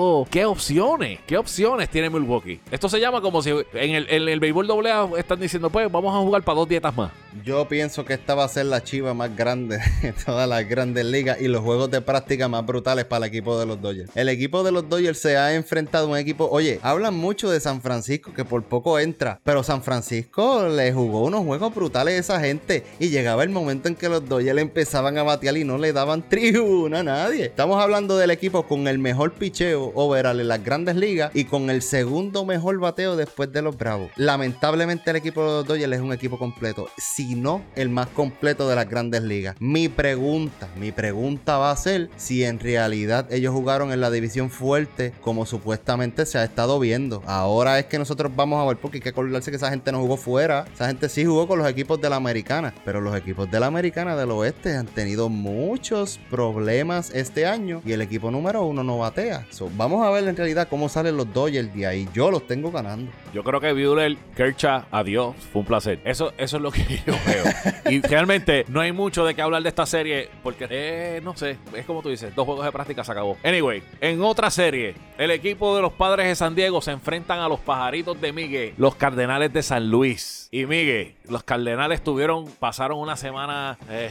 3-0 0.00 0.26
¿Qué 0.30 0.44
opciones? 0.44 1.18
¿Qué 1.26 1.36
opciones 1.36 1.88
tiene 1.90 2.08
Milwaukee? 2.08 2.60
Esto 2.70 2.88
se 2.88 3.00
llama 3.00 3.20
como 3.20 3.42
si 3.42 3.50
en 3.50 3.94
el, 3.94 4.06
en 4.08 4.28
el 4.28 4.40
béisbol 4.40 4.70
AA 4.86 5.10
están 5.18 5.40
diciendo, 5.40 5.70
pues 5.70 5.90
vamos 5.90 6.14
a 6.14 6.18
jugar 6.18 6.42
para 6.42 6.56
dos 6.56 6.68
dietas 6.68 6.96
más. 6.96 7.12
Yo 7.44 7.68
pienso 7.68 8.04
que 8.04 8.14
esta 8.14 8.34
va 8.34 8.44
a 8.44 8.48
ser 8.48 8.66
la 8.66 8.82
chiva 8.82 9.14
más 9.14 9.36
grande 9.36 9.78
de 10.02 10.12
todas 10.12 10.48
las 10.48 10.68
grandes 10.68 11.04
ligas 11.04 11.40
y 11.40 11.48
los 11.48 11.62
juegos 11.62 11.90
de 11.90 12.00
práctica 12.00 12.48
más 12.48 12.64
brutales 12.66 13.04
para 13.04 13.26
el 13.26 13.32
equipo 13.32 13.58
de 13.58 13.66
los 13.66 13.80
Dodgers. 13.80 14.10
El 14.16 14.28
equipo 14.28 14.62
de 14.62 14.72
los 14.72 14.88
Dodgers 14.88 15.18
se 15.18 15.36
ha 15.36 15.54
enfrentado 15.54 16.06
a 16.06 16.10
un 16.10 16.16
equipo, 16.16 16.48
oye, 16.50 16.80
hablan 16.82 17.14
mucho 17.14 17.50
de 17.50 17.60
San 17.60 17.82
Francisco 17.82 18.32
que 18.34 18.44
por 18.44 18.64
poco 18.64 18.98
entra, 18.98 19.40
pero 19.44 19.62
San 19.62 19.82
Francisco 19.82 20.66
le 20.68 20.92
jugó 20.92 21.24
unos 21.24 21.44
juegos 21.44 21.74
brutales 21.74 22.14
a 22.14 22.18
esa 22.18 22.40
gente 22.40 22.84
y 22.98 23.08
llegaba 23.10 23.42
el 23.42 23.50
momento 23.50 23.88
en 23.88 23.94
que 23.94 24.08
los 24.08 24.28
Dodgers 24.28 24.58
empezaban 24.58 25.18
a 25.18 25.22
batear 25.22 25.56
y 25.56 25.64
no 25.64 25.78
le 25.78 25.92
daban 25.92 26.22
tribuna 26.28 27.00
a 27.00 27.04
nadie. 27.04 27.44
Estamos 27.44 27.80
hablando 27.80 28.16
del 28.16 28.30
equipo 28.30 28.64
con 28.64 28.88
el 28.88 28.98
mejor 28.98 29.32
picheo 29.32 29.89
overall 29.94 30.40
en 30.40 30.48
las 30.48 30.62
grandes 30.64 30.96
ligas 30.96 31.30
y 31.34 31.44
con 31.44 31.70
el 31.70 31.82
segundo 31.82 32.44
mejor 32.44 32.78
bateo 32.78 33.16
después 33.16 33.52
de 33.52 33.62
los 33.62 33.76
Bravos. 33.76 34.10
Lamentablemente 34.16 35.10
el 35.10 35.16
equipo 35.16 35.42
de 35.42 35.48
los 35.48 35.66
Dodgers 35.66 35.92
es 35.92 36.00
un 36.00 36.12
equipo 36.12 36.38
completo 36.38 36.88
si 36.98 37.34
no 37.34 37.62
el 37.76 37.88
más 37.88 38.08
completo 38.08 38.68
de 38.68 38.76
las 38.76 38.88
grandes 38.88 39.22
ligas. 39.22 39.56
Mi 39.58 39.88
pregunta, 39.88 40.68
mi 40.76 40.92
pregunta 40.92 41.58
va 41.58 41.70
a 41.70 41.76
ser 41.76 42.10
si 42.16 42.44
en 42.44 42.58
realidad 42.58 43.30
ellos 43.32 43.52
jugaron 43.52 43.92
en 43.92 44.00
la 44.00 44.10
división 44.10 44.50
fuerte 44.50 45.12
como 45.20 45.46
supuestamente 45.46 46.26
se 46.26 46.38
ha 46.38 46.44
estado 46.44 46.78
viendo. 46.78 47.22
Ahora 47.26 47.78
es 47.78 47.86
que 47.86 47.98
nosotros 47.98 48.32
vamos 48.34 48.62
a 48.62 48.66
ver 48.66 48.76
porque 48.76 48.98
hay 48.98 49.02
que 49.02 49.08
acordarse 49.10 49.50
que 49.50 49.56
esa 49.56 49.70
gente 49.70 49.92
no 49.92 50.00
jugó 50.00 50.16
fuera. 50.16 50.66
Esa 50.72 50.86
gente 50.86 51.08
sí 51.08 51.24
jugó 51.24 51.46
con 51.48 51.58
los 51.58 51.68
equipos 51.68 52.00
de 52.00 52.10
la 52.10 52.16
americana, 52.16 52.74
pero 52.84 53.00
los 53.00 53.16
equipos 53.16 53.50
de 53.50 53.60
la 53.60 53.66
americana 53.66 54.16
del 54.16 54.30
oeste 54.30 54.76
han 54.76 54.86
tenido 54.86 55.28
muchos 55.28 56.20
problemas 56.30 57.10
este 57.14 57.46
año 57.46 57.82
y 57.84 57.92
el 57.92 58.02
equipo 58.02 58.30
número 58.30 58.64
uno 58.64 58.84
no 58.84 58.98
batea. 58.98 59.46
Vamos 59.76 60.06
a 60.06 60.10
ver 60.10 60.26
en 60.28 60.36
realidad 60.36 60.68
cómo 60.68 60.88
salen 60.88 61.16
los 61.16 61.32
Dodgers 61.32 61.74
de 61.74 61.86
ahí. 61.86 62.08
Yo 62.12 62.30
los 62.30 62.46
tengo 62.46 62.70
ganando. 62.70 63.10
Yo 63.32 63.44
creo 63.44 63.60
que 63.60 63.72
Buehler, 63.72 64.16
Kercha, 64.36 64.86
adiós. 64.90 65.34
Fue 65.52 65.60
un 65.60 65.66
placer. 65.66 66.00
Eso, 66.04 66.32
eso 66.38 66.56
es 66.56 66.62
lo 66.62 66.70
que 66.70 66.82
yo 67.06 67.14
veo. 67.26 67.92
y 67.92 68.00
realmente 68.00 68.64
no 68.68 68.80
hay 68.80 68.92
mucho 68.92 69.24
de 69.24 69.34
qué 69.34 69.42
hablar 69.42 69.62
de 69.62 69.68
esta 69.68 69.86
serie 69.86 70.28
porque, 70.42 70.66
eh, 70.70 71.20
no 71.22 71.36
sé, 71.36 71.58
es 71.74 71.86
como 71.86 72.02
tú 72.02 72.08
dices, 72.08 72.34
dos 72.34 72.46
juegos 72.46 72.64
de 72.64 72.72
práctica 72.72 73.04
se 73.04 73.12
acabó. 73.12 73.36
Anyway, 73.44 73.82
en 74.00 74.22
otra 74.22 74.50
serie, 74.50 74.94
el 75.18 75.30
equipo 75.30 75.76
de 75.76 75.82
los 75.82 75.92
padres 75.92 76.26
de 76.26 76.34
San 76.34 76.54
Diego 76.54 76.80
se 76.80 76.90
enfrentan 76.90 77.40
a 77.40 77.48
los 77.48 77.60
pajaritos 77.60 78.20
de 78.20 78.32
Miguel, 78.32 78.74
los 78.76 78.94
Cardenales 78.94 79.52
de 79.52 79.62
San 79.62 79.90
Luis. 79.90 80.48
Y 80.50 80.66
Miguel, 80.66 81.14
los 81.28 81.42
Cardenales 81.42 82.02
tuvieron, 82.02 82.46
pasaron 82.58 82.98
una 82.98 83.16
semana... 83.16 83.78
Eh, 83.88 84.10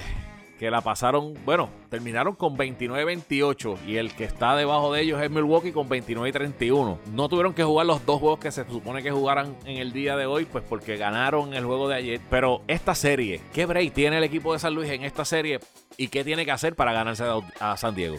que 0.59 0.69
la 0.69 0.81
pasaron, 0.81 1.33
bueno, 1.45 1.69
terminaron 1.89 2.35
con 2.35 2.57
29-28 2.57 3.77
y 3.87 3.95
el 3.95 4.13
que 4.13 4.25
está 4.25 4.57
debajo 4.57 4.91
de 4.91 5.01
ellos 5.01 5.21
es 5.21 5.31
Milwaukee 5.31 5.71
con 5.71 5.87
29-31. 5.87 6.97
No 7.13 7.29
tuvieron 7.29 7.53
que 7.53 7.63
jugar 7.63 7.85
los 7.85 8.05
dos 8.05 8.19
juegos 8.19 8.39
que 8.39 8.51
se 8.51 8.65
supone 8.65 9.01
que 9.01 9.09
jugaran 9.09 9.55
en 9.65 9.77
el 9.77 9.93
día 9.93 10.17
de 10.17 10.25
hoy, 10.25 10.43
pues 10.43 10.65
porque 10.67 10.97
ganaron 10.97 11.53
el 11.53 11.63
juego 11.63 11.87
de 11.87 11.95
ayer. 11.95 12.19
Pero 12.29 12.61
esta 12.67 12.93
serie, 12.93 13.39
¿qué 13.53 13.65
break 13.65 13.93
tiene 13.93 14.17
el 14.17 14.23
equipo 14.25 14.51
de 14.51 14.59
San 14.59 14.75
Luis 14.75 14.89
en 14.89 15.03
esta 15.03 15.23
serie 15.23 15.59
y 15.99 16.07
qué 16.07 16.23
tiene 16.23 16.45
que 16.45 16.51
hacer 16.51 16.75
para 16.75 16.93
ganarse 16.93 17.25
a 17.59 17.75
San 17.75 17.93
Diego? 17.93 18.15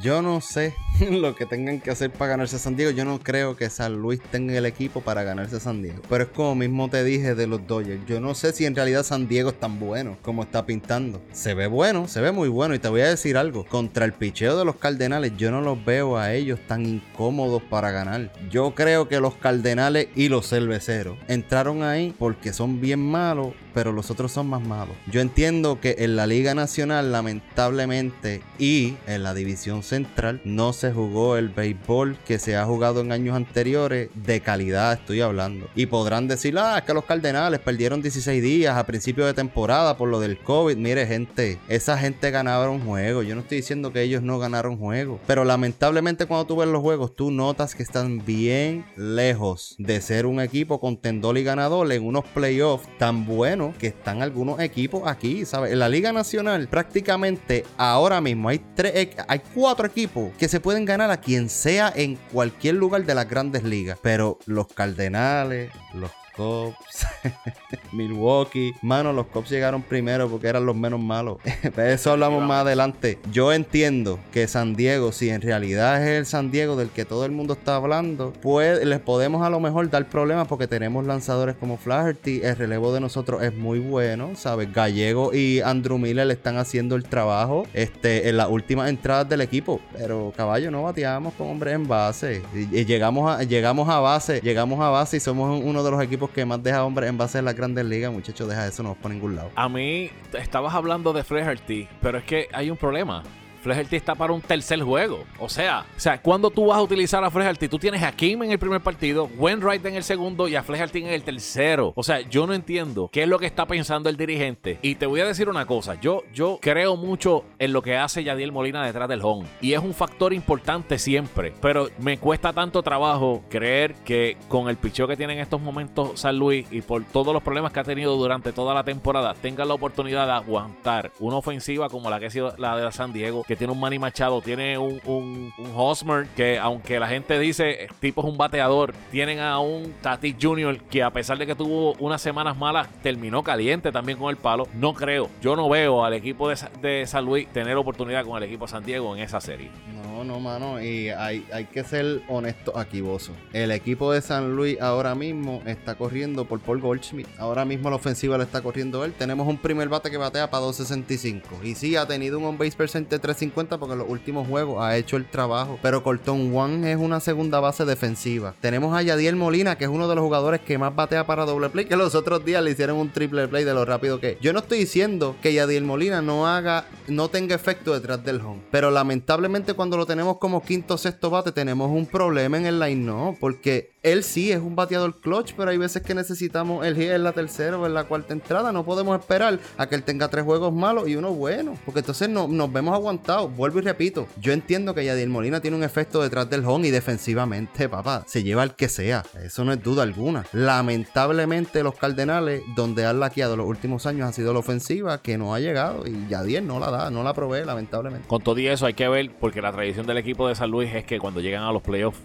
yo 0.00 0.22
no 0.22 0.40
sé 0.40 0.74
lo 1.10 1.34
que 1.34 1.44
tengan 1.44 1.78
que 1.78 1.90
hacer 1.90 2.10
para 2.10 2.30
ganarse 2.30 2.56
a 2.56 2.58
San 2.58 2.74
Diego. 2.74 2.90
Yo 2.90 3.04
no 3.04 3.20
creo 3.20 3.54
que 3.54 3.68
San 3.68 4.00
Luis 4.00 4.18
tenga 4.30 4.56
el 4.56 4.64
equipo 4.64 5.02
para 5.02 5.22
ganarse 5.24 5.56
a 5.56 5.60
San 5.60 5.82
Diego. 5.82 6.00
Pero 6.08 6.24
es 6.24 6.30
como 6.30 6.54
mismo 6.54 6.88
te 6.88 7.04
dije 7.04 7.34
de 7.34 7.46
los 7.46 7.66
Dodgers. 7.66 8.00
Yo 8.06 8.18
no 8.18 8.34
sé 8.34 8.52
si 8.54 8.64
en 8.64 8.74
realidad 8.74 9.02
San 9.02 9.28
Diego 9.28 9.50
es 9.50 9.60
tan 9.60 9.78
bueno 9.78 10.16
como 10.22 10.42
está 10.42 10.64
pintando. 10.64 11.20
Se 11.32 11.52
ve 11.52 11.66
bueno, 11.66 12.08
se 12.08 12.22
ve 12.22 12.32
muy 12.32 12.48
bueno. 12.48 12.74
Y 12.74 12.78
te 12.78 12.88
voy 12.88 13.02
a 13.02 13.10
decir 13.10 13.36
algo. 13.36 13.66
Contra 13.66 14.06
el 14.06 14.14
picheo 14.14 14.58
de 14.58 14.64
los 14.64 14.76
Cardenales, 14.76 15.36
yo 15.36 15.50
no 15.50 15.60
los 15.60 15.84
veo 15.84 16.16
a 16.16 16.32
ellos 16.32 16.58
tan 16.66 16.86
incómodos 16.86 17.62
para 17.62 17.90
ganar. 17.90 18.32
Yo 18.50 18.74
creo 18.74 19.06
que 19.06 19.20
los 19.20 19.34
Cardenales 19.34 20.08
y 20.16 20.30
los 20.30 20.48
cerveceros 20.48 21.18
entraron 21.28 21.82
ahí 21.82 22.14
porque 22.18 22.54
son 22.54 22.80
bien 22.80 23.00
malos 23.00 23.52
pero 23.74 23.92
los 23.92 24.10
otros 24.10 24.32
son 24.32 24.48
más 24.48 24.62
malos. 24.62 24.96
Yo 25.10 25.20
entiendo 25.20 25.80
que 25.80 25.96
en 25.98 26.16
la 26.16 26.26
Liga 26.26 26.54
Nacional, 26.54 27.12
lamentablemente, 27.12 28.42
y 28.58 28.96
en 29.06 29.22
la 29.22 29.34
División 29.34 29.82
Central, 29.82 30.40
no 30.44 30.72
se 30.72 30.92
jugó 30.92 31.36
el 31.36 31.48
béisbol 31.50 32.16
que 32.26 32.38
se 32.38 32.56
ha 32.56 32.64
jugado 32.64 33.00
en 33.00 33.12
años 33.12 33.36
anteriores, 33.36 34.08
de 34.14 34.40
calidad 34.40 34.94
estoy 34.94 35.20
hablando. 35.20 35.68
Y 35.74 35.86
podrán 35.86 36.28
decir, 36.28 36.56
ah, 36.58 36.78
es 36.78 36.84
que 36.84 36.94
los 36.94 37.04
Cardenales 37.04 37.60
perdieron 37.60 38.00
16 38.00 38.42
días 38.42 38.76
a 38.76 38.86
principio 38.86 39.26
de 39.26 39.34
temporada 39.34 39.96
por 39.96 40.08
lo 40.08 40.20
del 40.20 40.38
COVID. 40.38 40.76
Mire, 40.76 41.06
gente, 41.06 41.58
esa 41.68 41.98
gente 41.98 42.32
un 42.68 42.80
juego. 42.84 43.22
Yo 43.22 43.34
no 43.34 43.40
estoy 43.42 43.58
diciendo 43.58 43.92
que 43.92 44.02
ellos 44.02 44.22
no 44.22 44.38
ganaron 44.38 44.78
juego, 44.78 45.18
pero 45.26 45.44
lamentablemente 45.44 46.26
cuando 46.26 46.46
tú 46.46 46.56
ves 46.56 46.68
los 46.68 46.82
juegos, 46.82 47.14
tú 47.14 47.30
notas 47.30 47.74
que 47.74 47.82
están 47.82 48.24
bien 48.24 48.84
lejos 48.96 49.74
de 49.78 50.00
ser 50.00 50.26
un 50.26 50.40
equipo 50.40 50.80
contendor 50.80 51.36
y 51.36 51.42
ganador 51.42 51.90
en 51.92 52.04
unos 52.04 52.24
playoffs 52.26 52.88
tan 52.98 53.26
buenos 53.26 53.67
que 53.74 53.88
están 53.88 54.22
algunos 54.22 54.60
equipos 54.60 55.02
aquí, 55.06 55.44
¿sabes? 55.44 55.72
En 55.72 55.78
la 55.78 55.88
Liga 55.88 56.12
Nacional 56.12 56.68
prácticamente 56.68 57.64
ahora 57.76 58.20
mismo 58.20 58.48
hay 58.48 58.60
tres, 58.74 59.08
hay 59.26 59.40
cuatro 59.54 59.86
equipos 59.86 60.30
que 60.38 60.48
se 60.48 60.60
pueden 60.60 60.84
ganar 60.84 61.10
a 61.10 61.18
quien 61.18 61.48
sea 61.48 61.92
en 61.94 62.16
cualquier 62.32 62.76
lugar 62.76 63.04
de 63.04 63.14
las 63.14 63.28
grandes 63.28 63.64
ligas. 63.64 63.98
Pero 64.02 64.38
los 64.46 64.68
Cardenales, 64.68 65.70
los 65.94 66.10
Milwaukee. 67.92 68.74
Mano, 68.82 69.12
los 69.12 69.26
Cops 69.26 69.50
llegaron 69.50 69.82
primero 69.82 70.28
porque 70.28 70.46
eran 70.46 70.64
los 70.66 70.76
menos 70.76 71.00
malos. 71.00 71.38
De 71.76 71.92
eso 71.92 72.12
hablamos 72.12 72.42
más 72.46 72.62
adelante. 72.62 73.18
Yo 73.32 73.52
entiendo 73.52 74.18
que 74.32 74.46
San 74.46 74.74
Diego, 74.74 75.12
si 75.12 75.30
en 75.30 75.42
realidad 75.42 76.02
es 76.02 76.18
el 76.18 76.26
San 76.26 76.50
Diego 76.50 76.76
del 76.76 76.90
que 76.90 77.04
todo 77.04 77.24
el 77.24 77.32
mundo 77.32 77.54
está 77.54 77.76
hablando, 77.76 78.32
pues 78.40 78.84
les 78.84 79.00
podemos 79.00 79.44
a 79.44 79.50
lo 79.50 79.60
mejor 79.60 79.90
dar 79.90 80.08
problemas 80.08 80.46
porque 80.46 80.66
tenemos 80.66 81.06
lanzadores 81.06 81.56
como 81.56 81.76
Flaherty. 81.76 82.40
El 82.42 82.56
relevo 82.56 82.92
de 82.92 83.00
nosotros 83.00 83.42
es 83.42 83.54
muy 83.54 83.78
bueno, 83.78 84.30
¿sabes? 84.36 84.72
Gallego 84.72 85.34
y 85.34 85.60
Andrew 85.60 85.98
Miller 85.98 86.26
le 86.26 86.34
están 86.34 86.56
haciendo 86.58 86.94
el 86.94 87.04
trabajo 87.04 87.66
este, 87.74 88.28
en 88.28 88.36
las 88.36 88.48
últimas 88.48 88.88
entradas 88.88 89.28
del 89.28 89.40
equipo. 89.40 89.80
Pero 89.96 90.32
caballo, 90.36 90.70
no 90.70 90.84
bateamos 90.84 91.34
con 91.34 91.48
hombres 91.48 91.74
en 91.74 91.88
base. 91.88 92.42
Llegamos, 92.70 93.30
a, 93.30 93.42
llegamos 93.42 93.88
a 93.88 94.00
base, 94.00 94.40
llegamos 94.40 94.80
a 94.80 94.90
base 94.90 95.16
y 95.16 95.20
somos 95.20 95.60
uno 95.64 95.82
de 95.82 95.90
los 95.90 96.02
equipos 96.02 96.27
que 96.28 96.44
más 96.44 96.62
deja 96.62 96.84
hombres 96.84 97.08
en 97.08 97.18
base 97.18 97.38
a 97.38 97.42
las 97.42 97.54
grandes 97.54 97.84
ligas, 97.84 98.12
muchachos, 98.12 98.48
deja 98.48 98.66
eso, 98.66 98.82
no 98.82 98.90
vamos 98.90 99.02
por 99.02 99.10
ningún 99.10 99.36
lado. 99.36 99.50
A 99.54 99.68
mí, 99.68 100.10
estabas 100.38 100.74
hablando 100.74 101.12
de 101.12 101.24
Flaherty, 101.24 101.88
pero 102.00 102.18
es 102.18 102.24
que 102.24 102.48
hay 102.52 102.70
un 102.70 102.76
problema. 102.76 103.22
Flaherty 103.68 103.96
está 103.96 104.14
para 104.14 104.32
un 104.32 104.40
tercer 104.40 104.80
juego. 104.80 105.24
O 105.38 105.46
sea, 105.50 105.84
o 105.94 106.00
sea, 106.00 106.22
cuando 106.22 106.48
tú 106.48 106.68
vas 106.68 106.78
a 106.78 106.82
utilizar 106.82 107.22
a 107.22 107.30
Flaherty, 107.30 107.68
tú 107.68 107.78
tienes 107.78 108.02
a 108.02 108.12
Kim 108.12 108.42
en 108.42 108.50
el 108.50 108.58
primer 108.58 108.80
partido, 108.80 109.28
Wainwright 109.36 109.84
en 109.84 109.96
el 109.96 110.02
segundo 110.02 110.48
y 110.48 110.56
a 110.56 110.62
Flaherty 110.62 111.00
en 111.00 111.08
el 111.08 111.22
tercero. 111.22 111.92
O 111.94 112.02
sea, 112.02 112.20
yo 112.20 112.46
no 112.46 112.54
entiendo 112.54 113.10
qué 113.12 113.24
es 113.24 113.28
lo 113.28 113.38
que 113.38 113.44
está 113.44 113.66
pensando 113.66 114.08
el 114.08 114.16
dirigente. 114.16 114.78
Y 114.80 114.94
te 114.94 115.04
voy 115.04 115.20
a 115.20 115.26
decir 115.26 115.50
una 115.50 115.66
cosa, 115.66 116.00
yo, 116.00 116.22
yo 116.32 116.58
creo 116.62 116.96
mucho 116.96 117.44
en 117.58 117.74
lo 117.74 117.82
que 117.82 117.98
hace 117.98 118.24
Yadiel 118.24 118.52
Molina 118.52 118.86
detrás 118.86 119.06
del 119.06 119.20
home. 119.22 119.46
Y 119.60 119.74
es 119.74 119.80
un 119.80 119.92
factor 119.92 120.32
importante 120.32 120.98
siempre. 120.98 121.52
Pero 121.60 121.90
me 121.98 122.16
cuesta 122.16 122.54
tanto 122.54 122.82
trabajo 122.82 123.44
creer 123.50 123.96
que 123.96 124.38
con 124.48 124.70
el 124.70 124.78
picheo 124.78 125.06
que 125.06 125.18
tiene 125.18 125.34
en 125.34 125.40
estos 125.40 125.60
momentos 125.60 126.20
San 126.20 126.38
Luis 126.38 126.66
y 126.70 126.80
por 126.80 127.04
todos 127.04 127.34
los 127.34 127.42
problemas 127.42 127.70
que 127.70 127.80
ha 127.80 127.84
tenido 127.84 128.16
durante 128.16 128.52
toda 128.52 128.72
la 128.72 128.82
temporada, 128.84 129.34
tenga 129.34 129.66
la 129.66 129.74
oportunidad 129.74 130.24
de 130.24 130.32
aguantar 130.32 131.12
una 131.20 131.36
ofensiva 131.36 131.90
como 131.90 132.08
la 132.08 132.18
que 132.18 132.26
ha 132.26 132.30
sido 132.30 132.54
la 132.56 132.74
de 132.74 132.90
San 132.92 133.12
Diego 133.12 133.44
que 133.44 133.57
tiene 133.58 133.72
un 133.72 133.80
Manny 133.80 133.98
Machado, 133.98 134.40
tiene 134.40 134.78
un, 134.78 135.00
un, 135.04 135.52
Hosmer, 135.74 136.26
que 136.36 136.58
aunque 136.58 136.98
la 136.98 137.08
gente 137.08 137.38
dice 137.38 137.88
tipo 138.00 138.22
es 138.22 138.26
un 138.26 138.38
bateador, 138.38 138.94
tienen 139.10 139.40
a 139.40 139.58
un 139.58 139.92
Tatis 140.00 140.36
Jr. 140.40 140.80
que 140.90 141.02
a 141.02 141.10
pesar 141.10 141.38
de 141.38 141.46
que 141.46 141.54
tuvo 141.54 141.94
unas 141.94 142.22
semanas 142.22 142.56
malas, 142.56 142.88
terminó 143.02 143.42
caliente 143.42 143.92
también 143.92 144.18
con 144.18 144.30
el 144.30 144.36
palo. 144.36 144.66
No 144.74 144.94
creo, 144.94 145.28
yo 145.42 145.56
no 145.56 145.68
veo 145.68 146.04
al 146.04 146.14
equipo 146.14 146.48
de, 146.48 146.56
de 146.80 147.06
San 147.06 147.24
Luis 147.24 147.48
tener 147.48 147.76
oportunidad 147.76 148.24
con 148.24 148.36
el 148.36 148.44
equipo 148.44 148.66
de 148.66 148.70
San 148.70 148.84
Diego 148.84 149.14
en 149.14 149.22
esa 149.22 149.40
serie. 149.40 149.70
No, 150.02 150.24
no, 150.24 150.40
mano, 150.40 150.82
y 150.82 151.10
hay, 151.10 151.46
hay 151.52 151.66
que 151.66 151.84
ser 151.84 152.22
honesto 152.28 152.76
aquí, 152.76 153.00
Bozo. 153.00 153.32
El 153.52 153.70
equipo 153.70 154.12
de 154.12 154.20
San 154.20 154.56
Luis 154.56 154.80
ahora 154.80 155.14
mismo 155.14 155.62
está 155.66 155.94
corriendo 155.96 156.44
por 156.44 156.60
Paul 156.60 156.80
Goldschmidt. 156.80 157.28
Ahora 157.38 157.64
mismo 157.64 157.90
la 157.90 157.96
ofensiva 157.96 158.36
la 158.36 158.44
está 158.44 158.60
corriendo 158.60 159.04
él. 159.04 159.12
Tenemos 159.12 159.46
un 159.46 159.58
primer 159.58 159.88
bate 159.88 160.10
que 160.10 160.16
batea 160.16 160.50
para 160.50 160.64
2.65. 160.64 161.42
Y 161.62 161.74
sí, 161.74 161.96
ha 161.96 162.06
tenido 162.06 162.38
un 162.38 162.44
on-base 162.44 162.76
percent 162.76 163.08
de 163.08 163.18
3 163.18 163.37
50 163.38 163.78
porque 163.78 163.92
en 163.94 164.00
los 164.00 164.08
últimos 164.08 164.46
juegos 164.46 164.82
ha 164.82 164.96
hecho 164.96 165.16
el 165.16 165.26
trabajo. 165.26 165.78
Pero 165.82 166.02
Colton 166.02 166.54
One 166.54 166.90
es 166.90 166.98
una 166.98 167.20
segunda 167.20 167.60
base 167.60 167.84
defensiva. 167.84 168.54
Tenemos 168.60 168.96
a 168.96 169.02
Yadiel 169.02 169.36
Molina, 169.36 169.78
que 169.78 169.84
es 169.84 169.90
uno 169.90 170.08
de 170.08 170.14
los 170.14 170.24
jugadores 170.24 170.60
que 170.60 170.78
más 170.78 170.94
batea 170.94 171.26
para 171.26 171.44
doble 171.44 171.70
play, 171.70 171.86
que 171.86 171.96
los 171.96 172.14
otros 172.14 172.44
días 172.44 172.62
le 172.62 172.72
hicieron 172.72 172.96
un 172.98 173.10
triple 173.10 173.48
play 173.48 173.64
de 173.64 173.74
lo 173.74 173.84
rápido 173.84 174.20
que 174.20 174.38
Yo 174.40 174.52
no 174.52 174.60
estoy 174.60 174.78
diciendo 174.78 175.36
que 175.42 175.52
Yadiel 175.52 175.84
Molina 175.84 176.22
no 176.22 176.46
haga, 176.46 176.86
no 177.06 177.28
tenga 177.28 177.54
efecto 177.54 177.94
detrás 177.94 178.24
del 178.24 178.40
home. 178.40 178.62
Pero 178.70 178.90
lamentablemente 178.90 179.74
cuando 179.74 179.96
lo 179.96 180.06
tenemos 180.06 180.38
como 180.38 180.62
quinto 180.62 180.94
o 180.94 180.98
sexto 180.98 181.30
bate, 181.30 181.52
tenemos 181.52 181.90
un 181.90 182.06
problema 182.06 182.58
en 182.58 182.66
el 182.66 182.80
line, 182.80 183.04
no. 183.04 183.36
Porque 183.38 183.92
él 184.02 184.24
sí 184.24 184.52
es 184.52 184.60
un 184.60 184.76
bateador 184.76 185.20
clutch, 185.20 185.54
pero 185.56 185.70
hay 185.70 185.78
veces 185.78 186.02
que 186.02 186.14
necesitamos 186.14 186.86
el 186.86 186.96
hit 186.96 187.10
en 187.10 187.24
la 187.24 187.32
tercera 187.32 187.78
o 187.78 187.86
en 187.86 187.94
la 187.94 188.04
cuarta 188.04 188.32
entrada. 188.32 188.72
No 188.72 188.84
podemos 188.84 189.18
esperar 189.18 189.58
a 189.76 189.88
que 189.88 189.94
él 189.94 190.02
tenga 190.02 190.28
tres 190.28 190.44
juegos 190.44 190.72
malos 190.72 191.08
y 191.08 191.16
uno 191.16 191.32
bueno. 191.32 191.76
Porque 191.84 192.00
entonces 192.00 192.28
no, 192.28 192.48
nos 192.48 192.72
vemos 192.72 192.94
Vuelvo 193.36 193.78
y 193.78 193.82
repito. 193.82 194.26
Yo 194.40 194.54
entiendo 194.54 194.94
que 194.94 195.04
Yadier 195.04 195.28
Molina 195.28 195.60
tiene 195.60 195.76
un 195.76 195.84
efecto 195.84 196.22
detrás 196.22 196.48
del 196.48 196.64
home 196.64 196.88
y 196.88 196.90
defensivamente, 196.90 197.86
papá, 197.86 198.24
se 198.26 198.42
lleva 198.42 198.62
al 198.62 198.74
que 198.74 198.88
sea. 198.88 199.22
Eso 199.44 199.66
no 199.66 199.72
es 199.72 199.82
duda 199.82 200.02
alguna. 200.02 200.46
Lamentablemente, 200.52 201.82
los 201.82 201.94
Cardenales, 201.94 202.62
donde 202.74 203.04
han 203.04 203.20
laqueado 203.20 203.54
los 203.54 203.66
últimos 203.66 204.06
años, 204.06 204.30
ha 204.30 204.32
sido 204.32 204.54
la 204.54 204.60
ofensiva 204.60 205.20
que 205.20 205.36
no 205.36 205.54
ha 205.54 205.60
llegado. 205.60 206.06
Y 206.06 206.26
Yadier 206.28 206.62
no 206.62 206.80
la 206.80 206.90
da, 206.90 207.10
no 207.10 207.22
la 207.22 207.34
provee, 207.34 207.66
lamentablemente. 207.66 208.26
Con 208.26 208.40
todo 208.40 208.58
y 208.58 208.66
eso 208.66 208.86
hay 208.86 208.94
que 208.94 209.08
ver, 209.08 209.30
porque 209.38 209.60
la 209.60 209.72
tradición 209.72 210.06
del 210.06 210.16
equipo 210.16 210.48
de 210.48 210.54
San 210.54 210.70
Luis 210.70 210.90
es 210.94 211.04
que 211.04 211.18
cuando 211.18 211.40
llegan 211.40 211.64
a 211.64 211.72
los 211.72 211.82
playoffs 211.82 212.20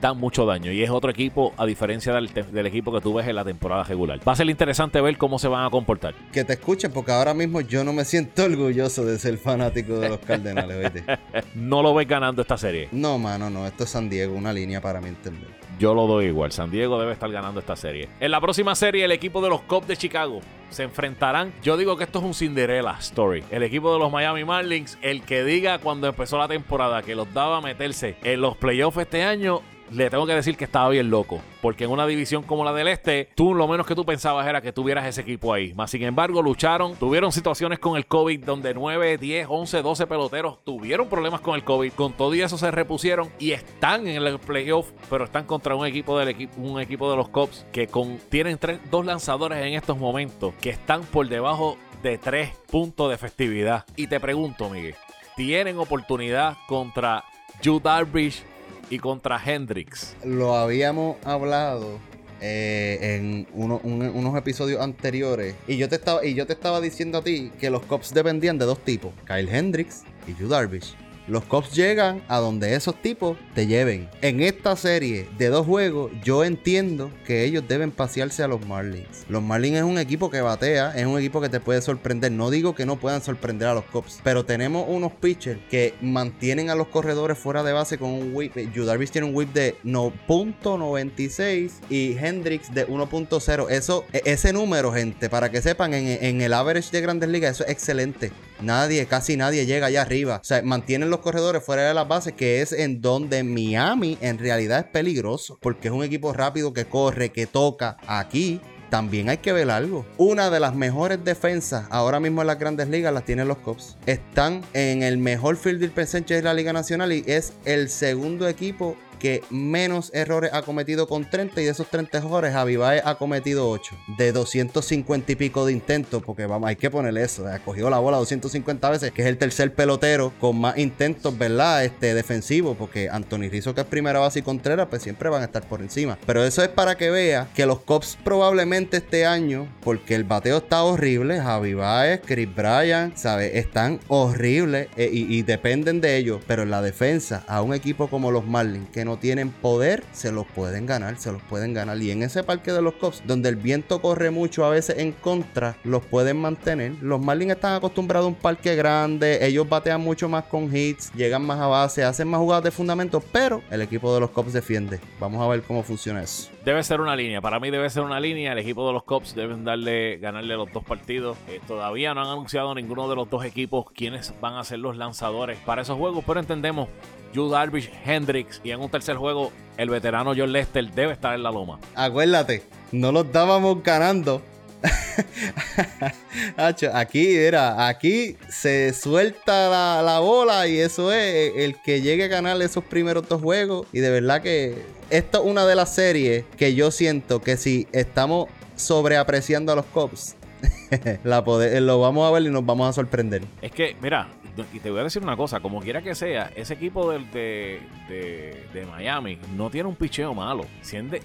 dan 0.00 0.18
mucho 0.18 0.46
daño. 0.46 0.72
Y 0.72 0.82
es 0.82 0.90
otro 0.90 1.10
equipo, 1.10 1.52
a 1.56 1.66
diferencia 1.66 2.12
del, 2.14 2.66
equipo 2.66 2.92
que 2.92 3.00
tú 3.00 3.14
ves 3.14 3.26
en 3.28 3.36
la 3.36 3.44
temporada 3.44 3.84
regular. 3.84 4.20
Va 4.26 4.32
a 4.32 4.36
ser 4.36 4.48
interesante 4.48 5.00
ver 5.00 5.18
cómo 5.18 5.38
se 5.38 5.48
van 5.48 5.64
a 5.64 5.70
comportar. 5.70 6.14
Que 6.32 6.44
te 6.44 6.54
escuchen, 6.54 6.92
porque 6.92 7.12
ahora 7.12 7.34
mismo 7.34 7.60
yo 7.60 7.84
no 7.84 7.92
me 7.92 8.04
siento 8.04 8.44
orgulloso 8.44 9.04
de 9.04 9.18
ser 9.18 9.38
fanático 9.38 9.98
de 9.98 10.08
los 10.08 10.18
Cardenales, 10.18 11.02
no 11.54 11.82
lo 11.82 11.94
ves 11.94 12.08
ganando 12.08 12.42
esta 12.42 12.56
serie. 12.56 12.88
No, 12.92 13.18
mano, 13.18 13.50
no. 13.50 13.66
Esto 13.66 13.84
es 13.84 13.90
San 13.90 14.08
Diego, 14.08 14.34
una 14.34 14.52
línea 14.52 14.80
para 14.80 15.00
mi 15.00 15.08
entender. 15.08 15.55
Yo 15.78 15.94
lo 15.94 16.06
doy 16.06 16.26
igual. 16.26 16.52
San 16.52 16.70
Diego 16.70 16.98
debe 16.98 17.12
estar 17.12 17.30
ganando 17.30 17.60
esta 17.60 17.76
serie. 17.76 18.08
En 18.20 18.30
la 18.30 18.40
próxima 18.40 18.74
serie, 18.74 19.04
el 19.04 19.12
equipo 19.12 19.42
de 19.42 19.50
los 19.50 19.60
Cubs 19.62 19.86
de 19.86 19.96
Chicago 19.96 20.40
se 20.70 20.82
enfrentarán. 20.82 21.52
Yo 21.62 21.76
digo 21.76 21.96
que 21.96 22.04
esto 22.04 22.18
es 22.18 22.24
un 22.24 22.34
Cinderella 22.34 22.96
story. 22.98 23.44
El 23.50 23.62
equipo 23.62 23.92
de 23.92 23.98
los 23.98 24.10
Miami 24.10 24.44
Marlins, 24.44 24.98
el 25.02 25.22
que 25.22 25.44
diga 25.44 25.78
cuando 25.78 26.08
empezó 26.08 26.38
la 26.38 26.48
temporada 26.48 27.02
que 27.02 27.14
los 27.14 27.32
daba 27.32 27.58
a 27.58 27.60
meterse 27.60 28.16
en 28.24 28.40
los 28.40 28.56
playoffs 28.56 28.98
este 28.98 29.22
año, 29.22 29.60
le 29.90 30.10
tengo 30.10 30.26
que 30.26 30.34
decir 30.34 30.56
que 30.56 30.64
estaba 30.64 30.88
bien 30.88 31.10
loco. 31.10 31.40
Porque 31.60 31.84
en 31.84 31.90
una 31.90 32.06
división 32.06 32.42
como 32.42 32.64
la 32.64 32.72
del 32.72 32.88
Este, 32.88 33.28
tú 33.34 33.54
lo 33.54 33.66
menos 33.68 33.86
que 33.86 33.94
tú 33.94 34.04
pensabas 34.04 34.46
era 34.46 34.60
que 34.60 34.72
tuvieras 34.72 35.06
ese 35.06 35.22
equipo 35.22 35.52
ahí. 35.52 35.74
Más 35.74 35.90
sin 35.90 36.02
embargo, 36.02 36.42
lucharon, 36.42 36.96
tuvieron 36.96 37.32
situaciones 37.32 37.78
con 37.78 37.96
el 37.96 38.06
COVID 38.06 38.44
donde 38.44 38.74
9, 38.74 39.18
10, 39.18 39.46
11, 39.48 39.82
12 39.82 40.06
peloteros 40.06 40.64
tuvieron 40.64 41.08
problemas 41.08 41.40
con 41.40 41.54
el 41.54 41.64
COVID. 41.64 41.92
Con 41.92 42.12
todo 42.12 42.34
y 42.34 42.42
eso 42.42 42.58
se 42.58 42.70
repusieron 42.70 43.30
y 43.38 43.52
están 43.52 44.06
en 44.06 44.22
el 44.22 44.38
playoff, 44.38 44.90
pero 45.08 45.24
están 45.24 45.44
contra 45.44 45.74
un 45.74 45.86
equipo 45.86 46.18
del 46.18 46.28
equipo, 46.28 46.60
un 46.60 46.80
equipo 46.80 47.10
de 47.10 47.16
los 47.16 47.28
Cubs 47.28 47.66
que 47.72 47.86
con, 47.86 48.18
tienen 48.28 48.58
tres, 48.58 48.78
dos 48.90 49.04
lanzadores 49.04 49.64
en 49.64 49.74
estos 49.74 49.96
momentos 49.96 50.54
que 50.60 50.70
están 50.70 51.02
por 51.02 51.28
debajo 51.28 51.76
de 52.02 52.18
3 52.18 52.50
puntos 52.70 53.10
de 53.10 53.18
festividad. 53.18 53.84
Y 53.96 54.06
te 54.06 54.20
pregunto, 54.20 54.68
Miguel, 54.70 54.94
¿tienen 55.36 55.78
oportunidad 55.78 56.56
contra 56.68 57.24
Yu 57.62 57.80
Darvish 57.80 58.42
y 58.90 58.98
contra 58.98 59.40
Hendrix. 59.44 60.16
Lo 60.24 60.56
habíamos 60.56 61.16
hablado 61.24 61.98
eh, 62.40 63.16
en 63.16 63.46
unos 63.54 64.36
episodios 64.36 64.80
anteriores. 64.80 65.54
Y 65.66 65.76
yo, 65.76 65.88
te 65.88 65.96
estaba, 65.96 66.24
y 66.24 66.34
yo 66.34 66.46
te 66.46 66.52
estaba 66.52 66.80
diciendo 66.80 67.18
a 67.18 67.22
ti 67.22 67.50
que 67.58 67.70
los 67.70 67.82
cops 67.82 68.12
dependían 68.12 68.58
de 68.58 68.66
dos 68.66 68.78
tipos: 68.80 69.12
Kyle 69.26 69.48
Hendricks 69.48 70.04
y 70.26 70.34
Yu 70.34 70.48
Darvish. 70.48 70.94
Los 71.28 71.44
cops 71.44 71.74
llegan 71.74 72.22
a 72.28 72.38
donde 72.38 72.74
esos 72.74 72.94
tipos 73.02 73.36
te 73.54 73.66
lleven. 73.66 74.08
En 74.22 74.40
esta 74.40 74.76
serie 74.76 75.28
de 75.38 75.48
dos 75.48 75.66
juegos, 75.66 76.12
yo 76.22 76.44
entiendo 76.44 77.10
que 77.26 77.44
ellos 77.44 77.64
deben 77.66 77.90
pasearse 77.90 78.44
a 78.44 78.48
los 78.48 78.64
Marlins. 78.64 79.24
Los 79.28 79.42
Marlins 79.42 79.78
es 79.78 79.82
un 79.82 79.98
equipo 79.98 80.30
que 80.30 80.40
batea, 80.40 80.92
es 80.96 81.04
un 81.04 81.18
equipo 81.18 81.40
que 81.40 81.48
te 81.48 81.58
puede 81.58 81.82
sorprender. 81.82 82.30
No 82.30 82.50
digo 82.50 82.76
que 82.76 82.86
no 82.86 82.96
puedan 82.96 83.22
sorprender 83.22 83.66
a 83.66 83.74
los 83.74 83.84
cops, 83.84 84.20
pero 84.22 84.44
tenemos 84.44 84.86
unos 84.88 85.12
pitchers 85.12 85.58
que 85.68 85.94
mantienen 86.00 86.70
a 86.70 86.76
los 86.76 86.86
corredores 86.88 87.36
fuera 87.36 87.64
de 87.64 87.72
base 87.72 87.98
con 87.98 88.10
un 88.10 88.30
whip. 88.32 88.52
Judarvis 88.72 89.10
tiene 89.10 89.26
un 89.26 89.34
whip 89.34 89.52
de 89.52 89.74
0.96 89.84 91.72
y 91.90 92.16
Hendrix 92.16 92.72
de 92.72 92.86
1.0. 92.86 93.70
Eso, 93.70 94.04
e, 94.12 94.22
ese 94.26 94.52
número, 94.52 94.92
gente, 94.92 95.28
para 95.28 95.50
que 95.50 95.60
sepan, 95.60 95.92
en 95.92 96.40
el 96.40 96.52
average 96.52 96.90
de 96.92 97.00
grandes 97.00 97.28
ligas, 97.28 97.56
eso 97.56 97.64
es 97.64 97.70
excelente. 97.70 98.30
Nadie, 98.60 99.06
casi 99.06 99.36
nadie 99.36 99.66
llega 99.66 99.86
allá 99.86 100.02
arriba. 100.02 100.38
O 100.40 100.44
sea, 100.44 100.62
mantienen 100.62 101.10
los 101.10 101.20
corredores 101.20 101.62
fuera 101.62 101.86
de 101.86 101.94
las 101.94 102.08
bases, 102.08 102.32
que 102.34 102.62
es 102.62 102.72
en 102.72 103.00
donde 103.00 103.42
Miami 103.42 104.18
en 104.20 104.38
realidad 104.38 104.80
es 104.80 104.84
peligroso. 104.86 105.58
Porque 105.60 105.88
es 105.88 105.94
un 105.94 106.04
equipo 106.04 106.32
rápido 106.32 106.72
que 106.72 106.86
corre, 106.86 107.30
que 107.30 107.46
toca. 107.46 107.96
Aquí 108.06 108.60
también 108.90 109.28
hay 109.28 109.38
que 109.38 109.52
ver 109.52 109.70
algo. 109.70 110.06
Una 110.16 110.50
de 110.50 110.60
las 110.60 110.74
mejores 110.74 111.22
defensas 111.24 111.86
ahora 111.90 112.20
mismo 112.20 112.40
en 112.40 112.46
las 112.46 112.58
grandes 112.58 112.88
ligas 112.88 113.12
las 113.12 113.24
tienen 113.24 113.48
los 113.48 113.58
Cubs. 113.58 113.96
Están 114.06 114.62
en 114.72 115.02
el 115.02 115.18
mejor 115.18 115.56
field 115.56 115.90
percentage 115.92 116.36
de 116.36 116.42
la 116.42 116.54
Liga 116.54 116.72
Nacional 116.72 117.12
y 117.12 117.24
es 117.26 117.52
el 117.64 117.88
segundo 117.88 118.48
equipo 118.48 118.96
que 119.18 119.42
menos 119.50 120.10
errores 120.14 120.50
ha 120.52 120.62
cometido 120.62 121.06
con 121.06 121.28
30 121.28 121.60
y 121.60 121.64
de 121.64 121.70
esos 121.70 121.88
30 121.88 122.18
errores 122.18 122.52
Javi 122.52 122.76
Baez 122.76 123.02
ha 123.04 123.16
cometido 123.16 123.68
8 123.68 123.96
de 124.18 124.32
250 124.32 125.32
y 125.32 125.36
pico 125.36 125.66
de 125.66 125.72
intentos 125.72 126.22
porque 126.22 126.46
vamos 126.46 126.68
hay 126.68 126.76
que 126.76 126.90
ponerle 126.90 127.22
eso 127.22 127.46
ha 127.46 127.58
cogido 127.58 127.90
la 127.90 127.98
bola 127.98 128.18
250 128.18 128.90
veces 128.90 129.12
que 129.12 129.22
es 129.22 129.28
el 129.28 129.38
tercer 129.38 129.74
pelotero 129.74 130.32
con 130.40 130.58
más 130.60 130.76
intentos 130.78 131.36
verdad 131.36 131.84
este 131.84 132.14
defensivo 132.14 132.74
porque 132.74 133.08
Anthony 133.08 133.48
Rizzo 133.50 133.74
que 133.74 133.80
es 133.80 133.86
primera 133.86 134.18
base 134.18 134.40
y 134.40 134.42
Contreras 134.42 134.88
pues 134.88 135.02
siempre 135.02 135.28
van 135.28 135.42
a 135.42 135.46
estar 135.46 135.66
por 135.66 135.80
encima. 135.80 136.18
Pero 136.26 136.44
eso 136.44 136.62
es 136.62 136.68
para 136.68 136.96
que 136.96 137.10
vea 137.10 137.48
que 137.54 137.66
los 137.66 137.80
Cops 137.80 138.18
probablemente 138.22 138.98
este 138.98 139.26
año 139.26 139.68
porque 139.82 140.14
el 140.14 140.24
bateo 140.24 140.58
está 140.58 140.82
horrible 140.82 141.40
Javi 141.40 141.74
Baez 141.74 142.20
Chris 142.24 142.54
Bryan 142.54 143.16
sabe 143.16 143.58
están 143.58 144.00
horribles 144.08 144.88
eh, 144.96 145.08
y, 145.12 145.34
y 145.34 145.42
dependen 145.42 146.00
de 146.00 146.16
ellos 146.16 146.40
pero 146.46 146.62
en 146.62 146.70
la 146.70 146.82
defensa 146.82 147.44
a 147.46 147.62
un 147.62 147.74
equipo 147.74 148.08
como 148.08 148.30
los 148.30 148.46
Marlins 148.46 148.88
que 148.90 149.04
no 149.06 149.16
tienen 149.16 149.50
poder, 149.50 150.04
se 150.12 150.32
los 150.32 150.46
pueden 150.46 150.84
ganar, 150.84 151.16
se 151.16 151.32
los 151.32 151.40
pueden 151.42 151.72
ganar. 151.72 151.96
Y 151.96 152.10
en 152.10 152.22
ese 152.22 152.42
parque 152.42 152.72
de 152.72 152.82
los 152.82 152.94
Cubs, 152.94 153.22
donde 153.26 153.48
el 153.48 153.56
viento 153.56 154.02
corre 154.02 154.30
mucho 154.30 154.66
a 154.66 154.70
veces 154.70 154.98
en 154.98 155.12
contra, 155.12 155.76
los 155.84 156.04
pueden 156.04 156.36
mantener. 156.36 156.92
Los 157.00 157.20
Marlins 157.20 157.52
están 157.52 157.74
acostumbrados 157.74 158.26
a 158.26 158.28
un 158.28 158.34
parque 158.34 158.76
grande, 158.76 159.46
ellos 159.46 159.66
batean 159.66 160.02
mucho 160.02 160.28
más 160.28 160.44
con 160.44 160.74
hits, 160.76 161.12
llegan 161.14 161.46
más 161.46 161.60
a 161.60 161.66
base, 161.66 162.04
hacen 162.04 162.28
más 162.28 162.40
jugadas 162.40 162.64
de 162.64 162.70
fundamento, 162.70 163.22
pero 163.32 163.62
el 163.70 163.80
equipo 163.80 164.12
de 164.12 164.20
los 164.20 164.30
Cubs 164.30 164.52
defiende. 164.52 165.00
Vamos 165.18 165.42
a 165.42 165.48
ver 165.48 165.62
cómo 165.62 165.82
funciona 165.82 166.22
eso. 166.22 166.50
Debe 166.64 166.82
ser 166.82 167.00
una 167.00 167.14
línea, 167.14 167.40
para 167.40 167.60
mí 167.60 167.70
debe 167.70 167.88
ser 167.88 168.02
una 168.02 168.18
línea. 168.18 168.52
El 168.52 168.58
equipo 168.58 168.86
de 168.88 168.92
los 168.92 169.04
Cubs 169.04 169.36
deben 169.36 169.64
darle, 169.64 170.18
ganarle 170.18 170.56
los 170.56 170.72
dos 170.72 170.84
partidos. 170.84 171.38
Eh, 171.48 171.60
todavía 171.66 172.12
no 172.12 172.22
han 172.22 172.28
anunciado 172.28 172.74
ninguno 172.74 173.08
de 173.08 173.14
los 173.14 173.30
dos 173.30 173.44
equipos 173.44 173.86
quiénes 173.92 174.34
van 174.40 174.54
a 174.54 174.64
ser 174.64 174.80
los 174.80 174.96
lanzadores 174.96 175.58
para 175.64 175.82
esos 175.82 175.96
juegos, 175.96 176.24
pero 176.26 176.40
entendemos 176.40 176.88
Yu 177.32 177.48
Darvish, 177.48 177.90
Hendricks 178.04 178.60
y 178.64 178.70
en 178.70 178.80
un 178.80 178.90
tercer 178.90 179.16
juego 179.16 179.52
el 179.76 179.90
veterano 179.90 180.32
John 180.36 180.52
Lester 180.52 180.90
debe 180.92 181.12
estar 181.12 181.34
en 181.34 181.42
la 181.42 181.50
loma. 181.50 181.78
Acuérdate, 181.94 182.62
no 182.92 183.12
los 183.12 183.30
dábamos 183.30 183.82
ganando. 183.82 184.42
aquí, 186.92 187.34
era, 187.34 187.88
aquí 187.88 188.36
se 188.48 188.92
suelta 188.92 190.02
la, 190.02 190.18
bola 190.20 190.66
y 190.66 190.78
eso 190.78 191.12
es 191.12 191.52
el 191.56 191.80
que 191.82 192.02
llegue 192.02 192.24
a 192.24 192.28
ganar 192.28 192.60
esos 192.62 192.84
primeros 192.84 193.28
dos 193.28 193.42
juegos. 193.42 193.86
Y 193.92 194.00
de 194.00 194.10
verdad 194.10 194.42
que 194.42 194.74
esto 195.10 195.42
es 195.42 195.50
una 195.50 195.66
de 195.66 195.74
las 195.74 195.94
series 195.94 196.44
que 196.56 196.74
yo 196.74 196.90
siento 196.90 197.40
que 197.40 197.56
si 197.56 197.86
estamos 197.92 198.48
sobreapreciando 198.76 199.72
a 199.72 199.76
los 199.76 199.86
Cubs, 199.86 200.36
la 201.24 201.40
lo 201.40 202.00
vamos 202.00 202.28
a 202.28 202.32
ver 202.32 202.42
y 202.42 202.50
nos 202.50 202.64
vamos 202.64 202.88
a 202.88 202.92
sorprender. 202.92 203.42
Es 203.62 203.72
que, 203.72 203.96
mira, 204.00 204.28
y 204.72 204.80
te 204.80 204.90
voy 204.90 205.00
a 205.00 205.04
decir 205.04 205.22
una 205.22 205.36
cosa, 205.36 205.60
como 205.60 205.80
quiera 205.80 206.02
que 206.02 206.14
sea, 206.14 206.50
ese 206.54 206.74
equipo 206.74 207.10
de, 207.10 207.80
de, 208.08 208.86
Miami 208.86 209.38
no 209.56 209.70
tiene 209.70 209.88
un 209.88 209.96
picheo 209.96 210.34
malo. 210.34 210.64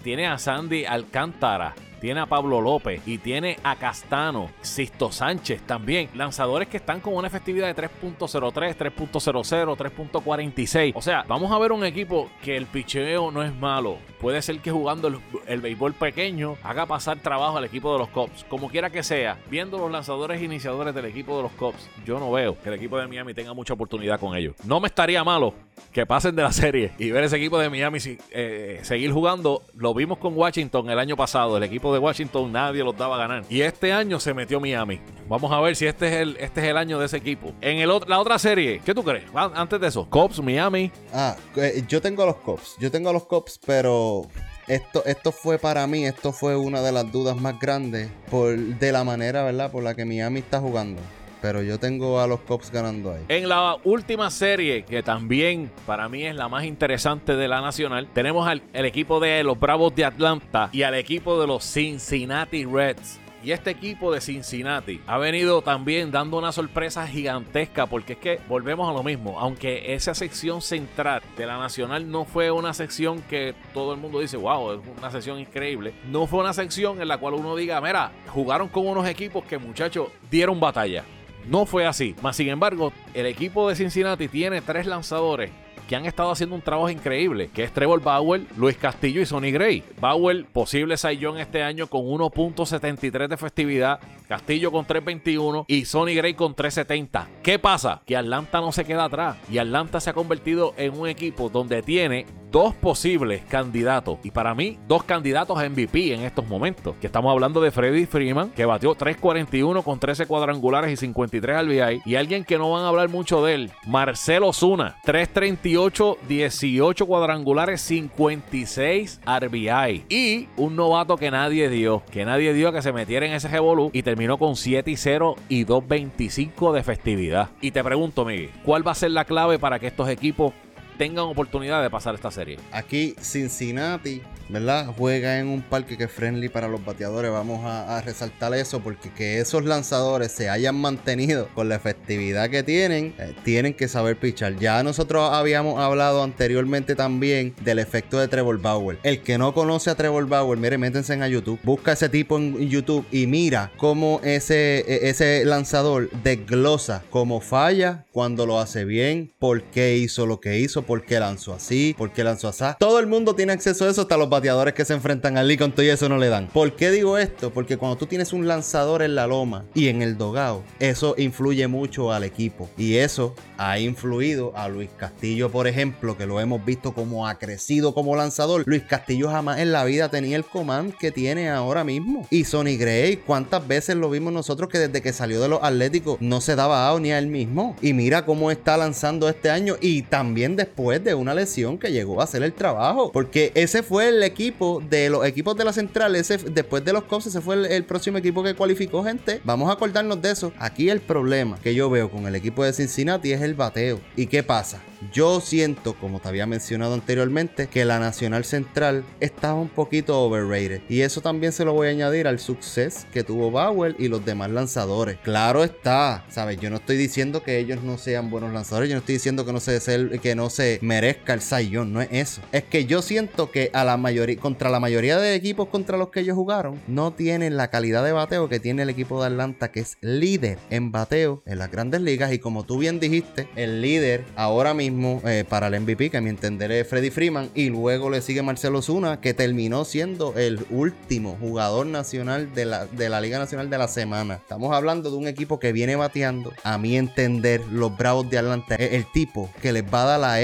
Tiene 0.04 0.28
a 0.28 0.38
Sandy 0.38 0.86
Alcántara, 0.86 1.74
tiene 2.02 2.20
a 2.20 2.26
Pablo 2.26 2.60
López 2.60 3.02
y 3.06 3.20
tiene 3.20 3.58
a 3.64 3.76
Castano, 3.76 4.50
Sisto 4.62 5.12
Sánchez 5.12 5.62
también. 5.62 6.10
Lanzadores 6.16 6.68
que 6.68 6.78
están 6.78 7.00
con 7.00 7.14
una 7.14 7.28
efectividad 7.28 7.74
de 7.74 7.82
3.03, 7.82 8.76
3.00, 8.76 9.78
3.46. 9.78 10.94
O 10.96 11.02
sea, 11.02 11.24
vamos 11.28 11.52
a 11.52 11.60
ver 11.60 11.72
un 11.72 11.86
equipo 11.86 12.30
que 12.42 12.58
el 12.58 12.66
picheo 12.66 13.32
no 13.32 13.44
es 13.44 13.56
malo. 13.56 13.98
Puede 14.20 14.42
ser 14.42 14.60
que 14.60 14.72
jugando 14.72 15.08
el, 15.08 15.20
el 15.46 15.62
béisbol 15.62 15.94
pequeño 15.94 16.58
haga 16.64 16.88
pasar 16.88 17.20
trabajo 17.20 17.58
al 17.58 17.66
equipo 17.66 17.94
de 17.94 18.00
los 18.00 18.10
Cubs. 18.10 18.46
Como 18.50 18.70
quiera 18.70 18.90
que 18.90 19.04
sea, 19.04 19.38
viendo 19.50 19.78
los 19.78 19.92
lanzadores 19.92 20.42
iniciadores 20.42 20.96
del 20.96 21.06
equipo 21.06 21.38
de 21.38 21.44
los 21.44 21.52
Cubs, 21.52 21.88
yo 22.04 22.20
no 22.20 22.32
veo 22.32 22.60
que 22.60 22.70
el 22.70 22.76
equipo 22.76 22.98
de 22.98 23.08
Miami 23.08 23.36
tenga 23.36 23.54
mucha 23.54 23.74
oportunidad 23.76 24.20
con 24.20 24.36
ellos. 24.36 24.56
No 24.66 24.80
me 24.80 24.88
estaría 24.88 25.24
malo 25.24 25.54
que 25.92 26.06
pasen 26.06 26.36
de 26.36 26.44
la 26.44 26.52
serie 26.52 26.92
y 26.98 27.12
ver 27.12 27.24
ese 27.24 27.38
equipo 27.38 27.60
de 27.60 27.70
Miami 27.70 28.00
eh, 28.32 28.80
seguir 28.84 29.12
jugando. 29.12 29.64
Lo 29.76 29.94
vimos 29.94 30.18
con 30.18 30.38
Washington 30.38 30.90
el 30.90 31.00
año 31.00 31.16
pasado. 31.16 31.58
El 31.58 31.64
equipo 31.64 31.94
de 31.94 32.00
Washington 32.00 32.52
nadie 32.52 32.84
los 32.84 32.98
daba 32.98 33.16
a 33.16 33.20
ganar. 33.20 33.44
Y 33.50 33.62
este 33.62 33.92
año 33.92 34.20
se 34.20 34.34
metió 34.34 34.60
Miami. 34.60 35.00
Vamos 35.28 35.52
a 35.52 35.60
ver 35.60 35.76
si 35.76 35.86
este 35.86 36.08
es 36.08 36.14
el, 36.14 36.38
este 36.40 36.62
es 36.62 36.68
el 36.68 36.78
año 36.78 37.00
de 37.00 37.06
ese 37.06 37.18
equipo. 37.18 37.54
En 37.62 37.78
el, 37.80 37.90
la 38.08 38.20
otra 38.20 38.40
serie, 38.40 38.82
¿qué 38.86 38.94
tú 38.94 39.04
crees? 39.04 39.26
Antes 39.34 39.80
de 39.80 39.88
eso, 39.88 40.08
Cops, 40.10 40.42
Miami. 40.42 40.92
Ah, 41.14 41.36
eh, 41.56 41.84
yo 41.88 42.02
tengo 42.02 42.24
a 42.24 42.26
los 42.28 42.38
Cops. 42.38 42.76
Yo 42.80 42.92
tengo 42.92 43.10
a 43.10 43.14
los 43.14 43.26
Cops, 43.26 43.60
pero 43.66 44.28
esto, 44.68 45.04
esto 45.06 45.32
fue 45.32 45.58
para 45.58 45.86
mí, 45.88 46.06
esto 46.06 46.32
fue 46.32 46.56
una 46.56 46.82
de 46.82 46.92
las 46.92 47.12
dudas 47.12 47.36
más 47.36 47.60
grandes 47.60 48.10
por, 48.30 48.58
de 48.58 48.92
la 48.92 49.04
manera, 49.04 49.44
¿verdad? 49.44 49.72
Por 49.72 49.84
la 49.84 49.96
que 49.96 50.06
Miami 50.06 50.40
está 50.40 50.60
jugando. 50.60 51.02
Pero 51.42 51.64
yo 51.64 51.80
tengo 51.80 52.20
a 52.20 52.28
los 52.28 52.40
Cops 52.42 52.72
ganando 52.72 53.14
ahí. 53.14 53.24
En 53.28 53.50
la 53.50 53.78
última 53.84 54.30
serie, 54.30 54.84
que 54.84 55.02
también 55.02 55.72
para 55.86 56.08
mí 56.08 56.24
es 56.24 56.36
la 56.36 56.48
más 56.48 56.66
interesante 56.66 57.36
de 57.36 57.48
la 57.48 57.62
nacional, 57.62 58.08
tenemos 58.14 58.48
al 58.48 58.62
el 58.74 58.86
equipo 58.86 59.20
de 59.20 59.44
los 59.44 59.60
Bravos 59.60 59.96
de 59.96 60.06
Atlanta 60.06 60.70
y 60.72 60.84
al 60.84 60.96
equipo 60.96 61.40
de 61.42 61.48
los 61.48 61.64
Cincinnati 61.64 62.66
Reds. 62.66 63.20
Y 63.44 63.54
este 63.54 63.72
equipo 63.72 64.14
de 64.14 64.22
Cincinnati 64.22 65.02
ha 65.08 65.18
venido 65.18 65.64
también 65.64 66.12
dando 66.12 66.38
una 66.38 66.52
sorpresa 66.52 67.08
gigantesca 67.08 67.88
porque 67.88 68.14
es 68.14 68.20
que 68.20 68.40
volvemos 68.48 68.88
a 68.88 68.94
lo 68.94 69.02
mismo. 69.02 69.40
Aunque 69.40 69.96
esa 69.96 70.14
sección 70.14 70.62
central 70.62 71.24
de 71.36 71.48
la 71.48 71.58
Nacional 71.58 72.10
no 72.12 72.26
fue 72.26 72.52
una 72.52 72.72
sección 72.76 73.24
que 73.24 73.56
todo 73.74 73.96
el 73.96 74.00
mundo 74.00 74.20
dice, 74.20 74.38
wow, 74.38 74.74
es 74.74 74.80
una 74.96 75.10
sección 75.10 75.40
increíble. 75.40 75.94
No 76.06 76.28
fue 76.28 76.40
una 76.40 76.54
sección 76.54 77.02
en 77.02 77.08
la 77.08 77.18
cual 77.18 77.34
uno 77.34 77.56
diga, 77.56 77.82
mira, 77.82 78.12
jugaron 78.28 78.68
con 78.68 78.86
unos 78.86 79.08
equipos 79.08 79.44
que 79.46 79.58
muchachos 79.58 80.10
dieron 80.30 80.60
batalla. 80.60 81.04
No 81.48 81.66
fue 81.66 81.86
así. 81.86 82.16
Más 82.22 82.36
sin 82.36 82.50
embargo, 82.50 82.94
el 83.14 83.26
equipo 83.26 83.68
de 83.68 83.76
Cincinnati 83.76 84.28
tiene 84.28 84.62
tres 84.62 84.86
lanzadores 84.86 85.52
que 85.92 85.98
han 85.98 86.06
estado 86.06 86.32
haciendo 86.32 86.56
un 86.56 86.62
trabajo 86.62 86.90
increíble, 86.90 87.50
que 87.54 87.66
es 87.66 87.74
Trevor 87.74 88.02
Bauer, 88.02 88.44
Luis 88.56 88.78
Castillo 88.78 89.20
y 89.20 89.26
Sonny 89.26 89.52
Gray. 89.52 89.84
Bauer, 90.00 90.46
posible 90.46 90.96
Saiyón 90.96 91.38
este 91.38 91.64
año 91.64 91.88
con 91.88 92.04
1.73 92.06 93.28
de 93.28 93.36
festividad, 93.36 94.00
Castillo 94.26 94.72
con 94.72 94.88
3.21 94.88 95.66
y 95.68 95.84
Sonny 95.84 96.16
Gray 96.16 96.34
con 96.34 96.56
3.70. 96.56 97.28
¿Qué 97.44 97.60
pasa? 97.60 98.02
Que 98.06 98.16
Atlanta 98.16 98.62
no 98.62 98.72
se 98.72 98.86
queda 98.86 99.04
atrás 99.04 99.36
y 99.52 99.58
Atlanta 99.58 100.00
se 100.00 100.12
ha 100.12 100.14
convertido 100.14 100.74
en 100.78 100.98
un 100.98 101.10
equipo 101.10 101.50
donde 101.50 101.82
tiene 101.82 102.26
dos 102.52 102.74
posibles 102.76 103.44
candidatos. 103.46 104.20
Y 104.24 104.32
para 104.32 104.54
mí, 104.54 104.78
dos 104.88 105.04
candidatos 105.04 105.58
a 105.58 105.68
MVP 105.68 106.14
en 106.14 106.22
estos 106.22 106.48
momentos. 106.48 106.96
Que 107.00 107.08
estamos 107.08 107.32
hablando 107.32 107.62
de 107.62 107.72
Freddy 107.72 108.06
Freeman, 108.06 108.52
que 108.52 108.66
batió 108.66 108.96
3.41 108.96 109.84
con 109.84 110.00
13 110.00 110.26
cuadrangulares 110.26 110.92
y 110.92 110.98
53 110.98 111.66
RBI. 111.66 112.02
Y 112.06 112.16
alguien 112.16 112.44
que 112.44 112.58
no 112.58 112.72
van 112.72 112.84
a 112.84 112.90
hablar 112.90 113.10
mucho 113.10 113.44
de 113.44 113.56
él, 113.56 113.72
Marcelo 113.88 114.54
Zuna, 114.54 114.98
3.38, 115.06 115.81
18 116.28 117.06
cuadrangulares, 117.06 117.82
56 117.82 119.20
RBI. 119.26 120.06
Y 120.10 120.48
un 120.58 120.76
novato 120.76 121.18
que 121.18 121.32
nadie 121.32 121.70
dio, 121.70 122.04
que 122.12 122.26
nadie 122.26 122.54
dio 122.54 122.72
que 122.72 122.82
se 122.82 122.94
metiera 122.94 123.26
en 123.26 123.34
ese 123.34 123.48
revolú 123.48 123.90
y 123.94 124.04
terminó 124.04 124.38
con 124.38 124.56
7 124.56 124.92
y 124.92 124.98
0 124.98 125.36
y 125.50 125.66
2.25 125.66 126.74
de 126.74 126.84
festividad. 126.84 127.50
Y 127.62 127.72
te 127.72 127.84
pregunto, 127.84 128.26
Miguel, 128.26 128.52
¿cuál 128.64 128.86
va 128.86 128.92
a 128.92 128.96
ser 128.96 129.12
la 129.12 129.26
clave 129.26 129.58
para 129.58 129.80
que 129.80 129.88
estos 129.88 130.08
equipos 130.10 130.54
tengan 131.02 131.26
oportunidad 131.26 131.82
de 131.82 131.90
pasar 131.90 132.14
esta 132.14 132.30
serie? 132.30 132.60
Aquí 132.72 133.16
Cincinnati 133.20 134.22
¿verdad? 134.52 134.88
Juega 134.98 135.40
en 135.40 135.48
un 135.48 135.62
parque 135.62 135.98
que 135.98 136.06
es 136.06 136.12
friendly 136.12 136.50
para 136.50 136.68
los 136.68 136.84
bateadores. 136.84 137.32
Vamos 137.32 137.62
a, 137.66 138.02
resaltar 138.02 138.54
eso 138.56 138.80
porque 138.80 139.12
que 139.12 139.40
esos 139.40 139.64
lanzadores 139.64 140.32
se 140.32 140.50
hayan 140.50 140.76
mantenido 140.76 141.48
con 141.54 141.70
la 141.70 141.76
efectividad 141.76 142.50
que 142.50 142.64
tienen, 142.64 143.14
eh, 143.20 143.34
tienen 143.44 143.74
que 143.74 143.88
saber 143.88 144.18
pichar. 144.18 144.58
Ya 144.58 144.82
nosotros 144.82 145.30
habíamos 145.32 145.80
hablado 145.80 146.24
anteriormente 146.24 146.96
también 146.96 147.54
del 147.62 147.80
efecto 147.80 148.18
de 148.18 148.28
Trevor 148.28 148.60
Bauer. 148.60 148.98
El 149.04 149.22
que 149.22 149.38
no 149.38 149.54
conoce 149.54 149.90
a 149.90 149.96
Trevor 149.96 150.28
Bauer, 150.28 150.58
mire, 150.58 150.78
métense 150.78 151.14
en 151.14 151.24
YouTube, 151.28 151.60
busca 151.64 151.92
ese 151.92 152.10
tipo 152.10 152.38
en 152.38 152.68
YouTube 152.70 153.06
y 153.12 153.28
mira 153.28 153.72
cómo 153.78 154.20
ese, 154.24 154.80
e, 154.80 155.10
ese 155.10 155.46
lanzador 155.46 156.10
desglosa 156.24 157.04
cómo 157.12 157.40
falla 157.40 158.06
cuando 158.12 158.46
lo 158.46 158.60
hace 158.60 158.84
bien, 158.84 159.32
por 159.38 159.64
qué 159.64 159.98
hizo 159.98 160.26
lo 160.26 160.40
que 160.40 160.60
hizo, 160.60 160.82
por 160.92 161.06
qué 161.06 161.22
lanzó 161.22 161.54
así, 161.54 161.96
por 161.98 162.12
qué 162.12 162.22
lanzó 162.22 162.50
así. 162.50 162.66
Todo 162.78 163.00
el 163.00 163.08
mundo 163.08 163.34
tiene 163.34 163.54
acceso 163.54 163.86
a 163.86 163.90
eso, 163.90 164.02
hasta 164.02 164.18
los 164.18 164.28
bateadores 164.28 164.74
que 164.74 164.84
se 164.84 164.94
enfrentan 164.94 165.38
al 165.38 165.58
con 165.58 165.74
y 165.78 165.88
eso 165.88 166.10
no 166.10 166.18
le 166.18 166.28
dan. 166.28 166.48
¿Por 166.48 166.76
qué 166.76 166.92
digo 166.92 167.18
esto? 167.18 167.50
Porque 167.50 167.78
cuando 167.78 167.96
tú 167.96 168.08
tienes 168.08 168.34
un 168.34 168.46
lanzador 168.46 169.02
en 169.02 169.16
la 169.16 169.26
loma 169.26 169.64
y 169.74 169.88
en 169.88 170.02
el 170.02 170.18
dogado, 170.18 170.64
eso 170.80 171.16
influye 171.18 171.66
mucho 171.70 172.12
al 172.12 172.26
equipo. 172.26 172.70
Y 172.78 172.96
eso 172.96 173.36
ha 173.58 173.80
influido 173.80 174.52
a 174.54 174.68
Luis 174.68 174.90
Castillo, 174.98 175.50
por 175.50 175.66
ejemplo, 175.66 176.18
que 176.18 176.26
lo 176.26 176.42
hemos 176.42 176.66
visto 176.66 176.94
como 176.94 177.26
ha 177.26 177.40
crecido 177.40 177.94
como 177.94 178.18
lanzador. 178.18 178.64
Luis 178.66 178.84
Castillo 178.84 179.30
jamás 179.30 179.60
en 179.60 179.72
la 179.72 179.86
vida 179.86 180.10
tenía 180.10 180.36
el 180.36 180.44
command 180.44 180.94
que 180.98 181.12
tiene 181.12 181.50
ahora 181.50 181.86
mismo. 181.86 182.28
Y 182.30 182.44
Sonny 182.44 182.76
Gray, 182.76 183.16
¿cuántas 183.16 183.66
veces 183.66 183.96
lo 183.96 184.10
vimos 184.10 184.34
nosotros 184.34 184.68
que 184.68 184.78
desde 184.78 185.02
que 185.02 185.14
salió 185.14 185.40
de 185.42 185.48
los 185.48 185.64
Atléticos 185.64 186.18
no 186.20 186.42
se 186.42 186.58
daba 186.58 186.90
out 186.90 187.02
ni 187.02 187.14
a 187.14 187.20
él 187.20 187.28
mismo? 187.28 187.78
Y 187.82 187.94
mira 187.94 188.26
cómo 188.26 188.52
está 188.52 188.76
lanzando 188.76 189.30
este 189.30 189.50
año 189.50 189.78
y 189.80 190.02
también 190.02 190.58
después 190.58 190.81
de 190.82 191.14
una 191.14 191.34
lesión 191.34 191.78
que 191.78 191.92
llegó 191.92 192.22
a 192.22 192.24
hacer 192.24 192.44
el 192.44 192.54
trabajo. 192.54 193.12
Porque 193.12 193.52
ese 193.56 193.84
fue 193.84 194.10
el 194.10 194.24
equipo 194.24 194.82
de 194.90 195.10
los 195.10 195.26
equipos 195.26 195.56
de 195.56 195.66
la 195.66 195.74
central, 195.74 196.16
ese, 196.16 196.38
después 196.38 196.84
de 196.84 196.94
los 196.94 197.04
Cubs, 197.04 197.28
ese 197.28 197.42
fue 197.42 197.56
el, 197.56 197.66
el, 197.66 197.84
próximo 197.84 198.18
equipo 198.18 198.44
que 198.44 198.56
cualificó 198.56 199.04
gente. 199.04 199.42
Vamos 199.44 199.70
a 199.70 199.74
acordarnos 199.74 200.22
de 200.22 200.32
eso. 200.32 200.52
Aquí 200.58 200.90
el 200.90 201.02
problema 201.02 201.60
que 201.62 201.76
yo 201.76 201.90
veo 201.90 202.10
con 202.10 202.26
el 202.26 202.36
equipo 202.36 202.64
de 202.64 202.74
Cincinnati 202.74 203.32
es 203.32 203.42
el 203.42 203.54
bateo. 203.54 204.00
¿Y 204.16 204.28
qué 204.28 204.44
pasa? 204.44 204.82
Yo 205.12 205.42
siento, 205.42 205.96
como 205.96 206.20
te 206.20 206.28
había 206.28 206.46
mencionado 206.46 206.94
anteriormente, 206.94 207.68
que 207.68 207.86
la 207.86 208.00
Nacional 208.00 208.46
Central 208.46 209.04
estaba 209.20 209.60
un 209.60 209.70
poquito 209.70 210.22
overrated. 210.22 210.82
Y 210.90 211.02
eso 211.02 211.22
también 211.22 211.54
se 211.54 211.66
lo 211.66 211.74
voy 211.74 211.88
a 211.88 211.92
añadir 211.92 212.28
al 212.28 212.40
suceso 212.40 213.08
que 213.12 213.24
tuvo 213.24 213.50
Bauer 213.50 213.96
y 213.98 214.10
los 214.10 214.24
demás 214.24 214.52
lanzadores. 214.52 215.18
Claro 215.24 215.64
está, 215.64 216.24
¿sabes? 216.30 216.60
Yo 216.60 216.70
no 216.70 216.78
estoy 216.78 216.98
diciendo 216.98 217.42
que 217.42 217.58
ellos 217.58 217.82
no 217.84 217.98
sean 217.98 218.30
buenos 218.30 218.54
lanzadores. 218.54 218.90
Yo 218.90 218.96
no 218.96 219.00
estoy 219.00 219.16
diciendo 219.16 219.46
que 219.46 219.54
no 219.54 219.60
se, 219.60 219.80
que 220.22 220.36
no 220.36 220.50
se 220.50 220.61
merezca 220.82 221.34
el 221.34 221.42
Sayón. 221.42 221.94
No 221.94 222.02
es 222.02 222.10
eso. 222.12 222.42
Es 222.52 222.64
que 222.64 222.86
yo 222.86 223.02
siento 223.02 223.52
que 223.52 223.72
la 223.74 223.98
contra 224.40 224.70
la 224.70 224.80
mayoría 224.80 225.18
de 225.18 225.36
equipos 225.36 225.70
contra 225.70 225.98
los 225.98 226.10
que 226.10 226.22
ellos 226.22 226.36
jugaron, 226.36 226.80
no 226.88 227.14
tienen 227.14 227.58
la 227.58 227.70
calidad 227.70 228.04
de 228.04 228.12
bateo 228.12 228.50
que 228.50 228.60
tiene 228.60 228.84
el 228.84 228.90
equipo 228.90 229.22
de 229.22 229.28
Atlanta, 229.28 229.72
que 229.72 229.82
es 229.82 229.98
líder 230.02 230.58
en 230.70 230.92
bateo 230.92 231.42
en 231.46 231.60
las 231.60 231.72
grandes 231.72 232.02
ligas. 232.02 232.34
Y 232.34 232.40
como 232.40 232.64
tú 232.64 232.78
bien 232.78 233.00
dijiste, 233.00 233.48
el 233.56 233.82
líder 233.82 234.24
ahora 234.36 234.74
mismo 234.74 235.22
eh, 235.26 235.46
para 235.48 235.68
el 235.68 235.80
MVP, 235.82 236.10
que 236.10 236.18
a 236.18 236.22
mi 236.22 236.30
entender 236.30 236.72
es 236.72 236.88
Freddy 236.88 237.10
Freeman, 237.10 237.50
y 237.54 237.70
luego 237.70 238.10
le 238.10 238.22
sigue 238.22 238.42
Marcelo 238.42 238.82
Zuna, 238.82 239.20
que 239.22 239.34
terminó 239.34 239.86
siendo 239.86 240.34
el 240.38 240.60
último 240.70 241.38
jugador 241.40 241.86
nacional 241.86 242.54
de 242.54 242.66
la, 242.66 242.86
de 242.86 243.10
la 243.10 243.22
Liga 243.22 243.40
Nacional 243.40 243.70
de 243.70 243.78
la 243.78 243.88
semana. 243.88 244.36
Estamos 244.36 244.74
hablando 244.74 245.12
de 245.12 245.18
un 245.18 245.28
equipo 245.28 245.60
que 245.60 245.72
viene 245.72 245.96
bateando, 245.96 246.54
a 246.64 246.78
mi 246.78 246.98
entender, 246.98 247.62
los 247.72 247.96
Bravos 247.98 248.30
de 248.30 248.38
Atlanta, 248.38 248.76
el 248.76 249.06
tipo 249.12 249.50
que 249.62 249.72
les 249.72 249.84
va 249.84 250.04
a 250.04 250.18
dar 250.18 250.32
a 250.32 250.42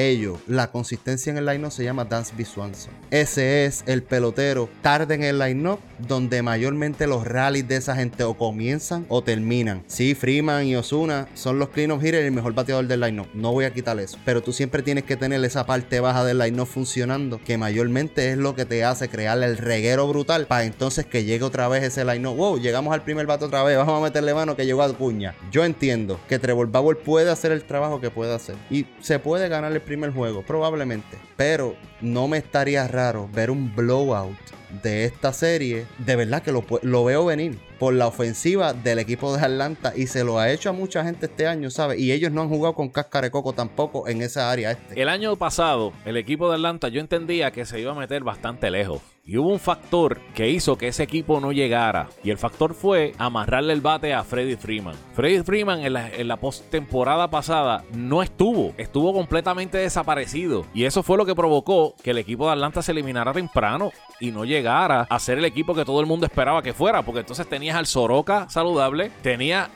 la 0.48 0.72
consistencia 0.72 1.32
en 1.32 1.38
el 1.38 1.46
line-up 1.46 1.72
se 1.72 1.84
llama 1.84 2.06
Dansby 2.06 2.46
Swanson. 2.46 2.94
Ese 3.12 3.66
es 3.66 3.84
el 3.88 4.04
pelotero 4.04 4.70
tarde 4.82 5.16
en 5.16 5.24
el 5.24 5.40
line-up, 5.40 5.80
donde 6.00 6.42
mayormente 6.42 7.08
los 7.08 7.26
rallies 7.26 7.68
de 7.68 7.78
esa 7.78 7.96
gente 7.96 8.24
o 8.24 8.36
comienzan 8.36 9.06
o 9.10 9.22
terminan. 9.22 9.84
Sí, 9.88 10.16
Freeman 10.16 10.66
y 10.66 10.76
Osuna 10.76 11.28
son 11.34 11.60
los 11.60 11.70
clean 11.70 11.92
of 11.92 12.04
hitters 12.04 12.24
y 12.24 12.28
el 12.28 12.32
mejor 12.32 12.54
bateador 12.54 12.88
del 12.88 13.02
line-up. 13.02 13.28
No 13.34 13.52
voy 13.52 13.66
a 13.66 13.74
quitar 13.74 14.00
eso. 14.00 14.18
Pero 14.26 14.42
tú 14.42 14.54
siempre 14.54 14.82
tienes 14.82 15.04
que 15.04 15.18
tener 15.18 15.44
esa 15.44 15.66
parte 15.66 16.00
baja 16.00 16.24
del 16.24 16.38
line 16.38 16.58
no 16.58 16.66
funcionando, 16.66 17.42
que 17.44 17.58
mayormente 17.58 18.32
es 18.32 18.38
lo 18.38 18.56
que 18.56 18.66
te 18.66 18.84
hace 18.84 19.10
crear 19.10 19.42
el 19.44 19.58
reguero 19.58 20.08
brutal 20.08 20.48
para 20.48 20.64
entonces 20.64 21.06
que 21.06 21.24
llegue 21.24 21.44
otra 21.44 21.68
vez 21.68 21.84
ese 21.84 22.06
line 22.06 22.20
no. 22.20 22.34
Wow, 22.34 22.60
llegamos 22.60 22.94
al 22.94 23.04
primer 23.04 23.26
bate 23.26 23.46
otra 23.46 23.64
vez, 23.64 23.78
vamos 23.78 24.00
a 24.00 24.04
meterle 24.04 24.34
mano 24.34 24.56
que 24.56 24.66
llegó 24.66 24.84
a 24.84 24.94
Cuña. 24.94 25.36
Yo 25.52 25.66
entiendo 25.66 26.20
que 26.28 26.40
Trevor 26.40 26.68
Bauer 26.68 26.98
puede 26.98 27.30
hacer 27.30 27.52
el 27.52 27.64
trabajo 27.64 28.00
que 28.00 28.10
puede 28.10 28.34
hacer 28.34 28.56
y 28.70 28.86
se 29.02 29.20
puede 29.20 29.50
ganar 29.50 29.72
el 29.72 29.82
primer 29.82 29.97
juego, 30.14 30.44
probablemente, 30.44 31.18
pero 31.36 31.76
no 32.02 32.28
me 32.28 32.38
estaría 32.38 32.88
raro 32.88 33.30
ver 33.34 33.52
un 33.52 33.76
blowout 33.76 34.38
de 34.84 35.06
esta 35.06 35.34
serie, 35.34 35.86
de 35.98 36.16
verdad 36.16 36.42
que 36.42 36.52
lo, 36.52 37.04
veo 37.04 37.26
venir 37.26 37.58
por 37.80 37.94
la 37.94 38.08
ofensiva 38.08 38.74
del 38.74 39.00
equipo 39.00 39.36
de 39.36 39.44
Atlanta 39.44 39.94
y 39.96 40.08
se 40.08 40.24
lo 40.24 40.40
ha 40.40 40.52
hecho 40.52 40.70
a 40.70 40.74
mucha 40.74 41.04
gente 41.04 41.28
este 41.28 41.48
año, 41.48 41.70
¿sabes? 41.70 42.00
Y 42.00 42.12
ellos 42.12 42.32
no 42.32 42.42
han 42.42 42.50
jugado 42.50 42.74
con 42.74 42.90
cáscara 42.90 43.28
de 43.28 43.32
coco 43.32 43.54
tampoco 43.54 44.08
en 44.08 44.22
esa 44.22 44.52
área 44.52 44.72
este. 44.72 45.02
El 45.02 45.10
año 45.10 45.36
pasado, 45.36 45.94
el 46.06 46.18
equipo 46.18 46.50
de 46.50 46.56
Atlanta 46.56 46.90
yo 46.90 47.00
entendía 47.00 47.52
que 47.52 47.66
se 47.66 47.80
iba 47.80 47.92
a 47.92 47.96
meter 47.96 48.24
bastante 48.24 48.70
lejos. 48.72 49.02
Y 49.30 49.38
hubo 49.38 49.50
un 49.50 49.60
factor 49.60 50.22
que 50.34 50.50
hizo 50.50 50.78
que 50.78 50.88
ese 50.88 51.04
equipo 51.04 51.42
no 51.42 51.52
llegara. 51.52 52.08
Y 52.24 52.30
el 52.30 52.38
factor 52.38 52.74
fue 52.74 53.12
amarrarle 53.18 53.74
el 53.74 53.82
bate 53.82 54.14
a 54.14 54.24
Freddy 54.24 54.56
Freeman. 54.56 54.96
Freddy 55.16 55.44
Freeman 55.44 55.82
en 55.82 55.92
la, 55.92 56.10
en 56.10 56.30
la 56.30 56.38
postemporada 56.38 57.30
pasada 57.30 57.84
no 57.94 58.24
estuvo. 58.24 58.74
Estuvo 58.78 59.12
completamente 59.12 59.80
desaparecido. 59.80 60.66
Y 60.74 60.86
eso 60.86 61.04
fue 61.04 61.18
lo 61.18 61.26
que 61.26 61.36
provocó 61.36 61.87
que 62.04 62.12
el 62.12 62.18
equipo 62.18 62.46
de 62.46 62.54
Atlanta 62.54 62.82
se 62.82 62.92
eliminara 62.92 63.34
temprano 63.34 63.92
y 64.20 64.32
no 64.32 64.46
llegara 64.46 65.08
a 65.10 65.20
ser 65.20 65.38
el 65.38 65.46
equipo 65.46 65.76
que 65.76 65.86
todo 65.86 66.00
el 66.00 66.06
mundo 66.06 66.26
esperaba 66.26 66.62
que 66.62 66.74
fuera. 66.74 67.04
Porque 67.04 67.22
entonces 67.22 67.48
tenías 67.48 67.76
al 67.76 67.88
Soroka 67.88 68.50
saludable, 68.50 69.12
tenía 69.22 69.70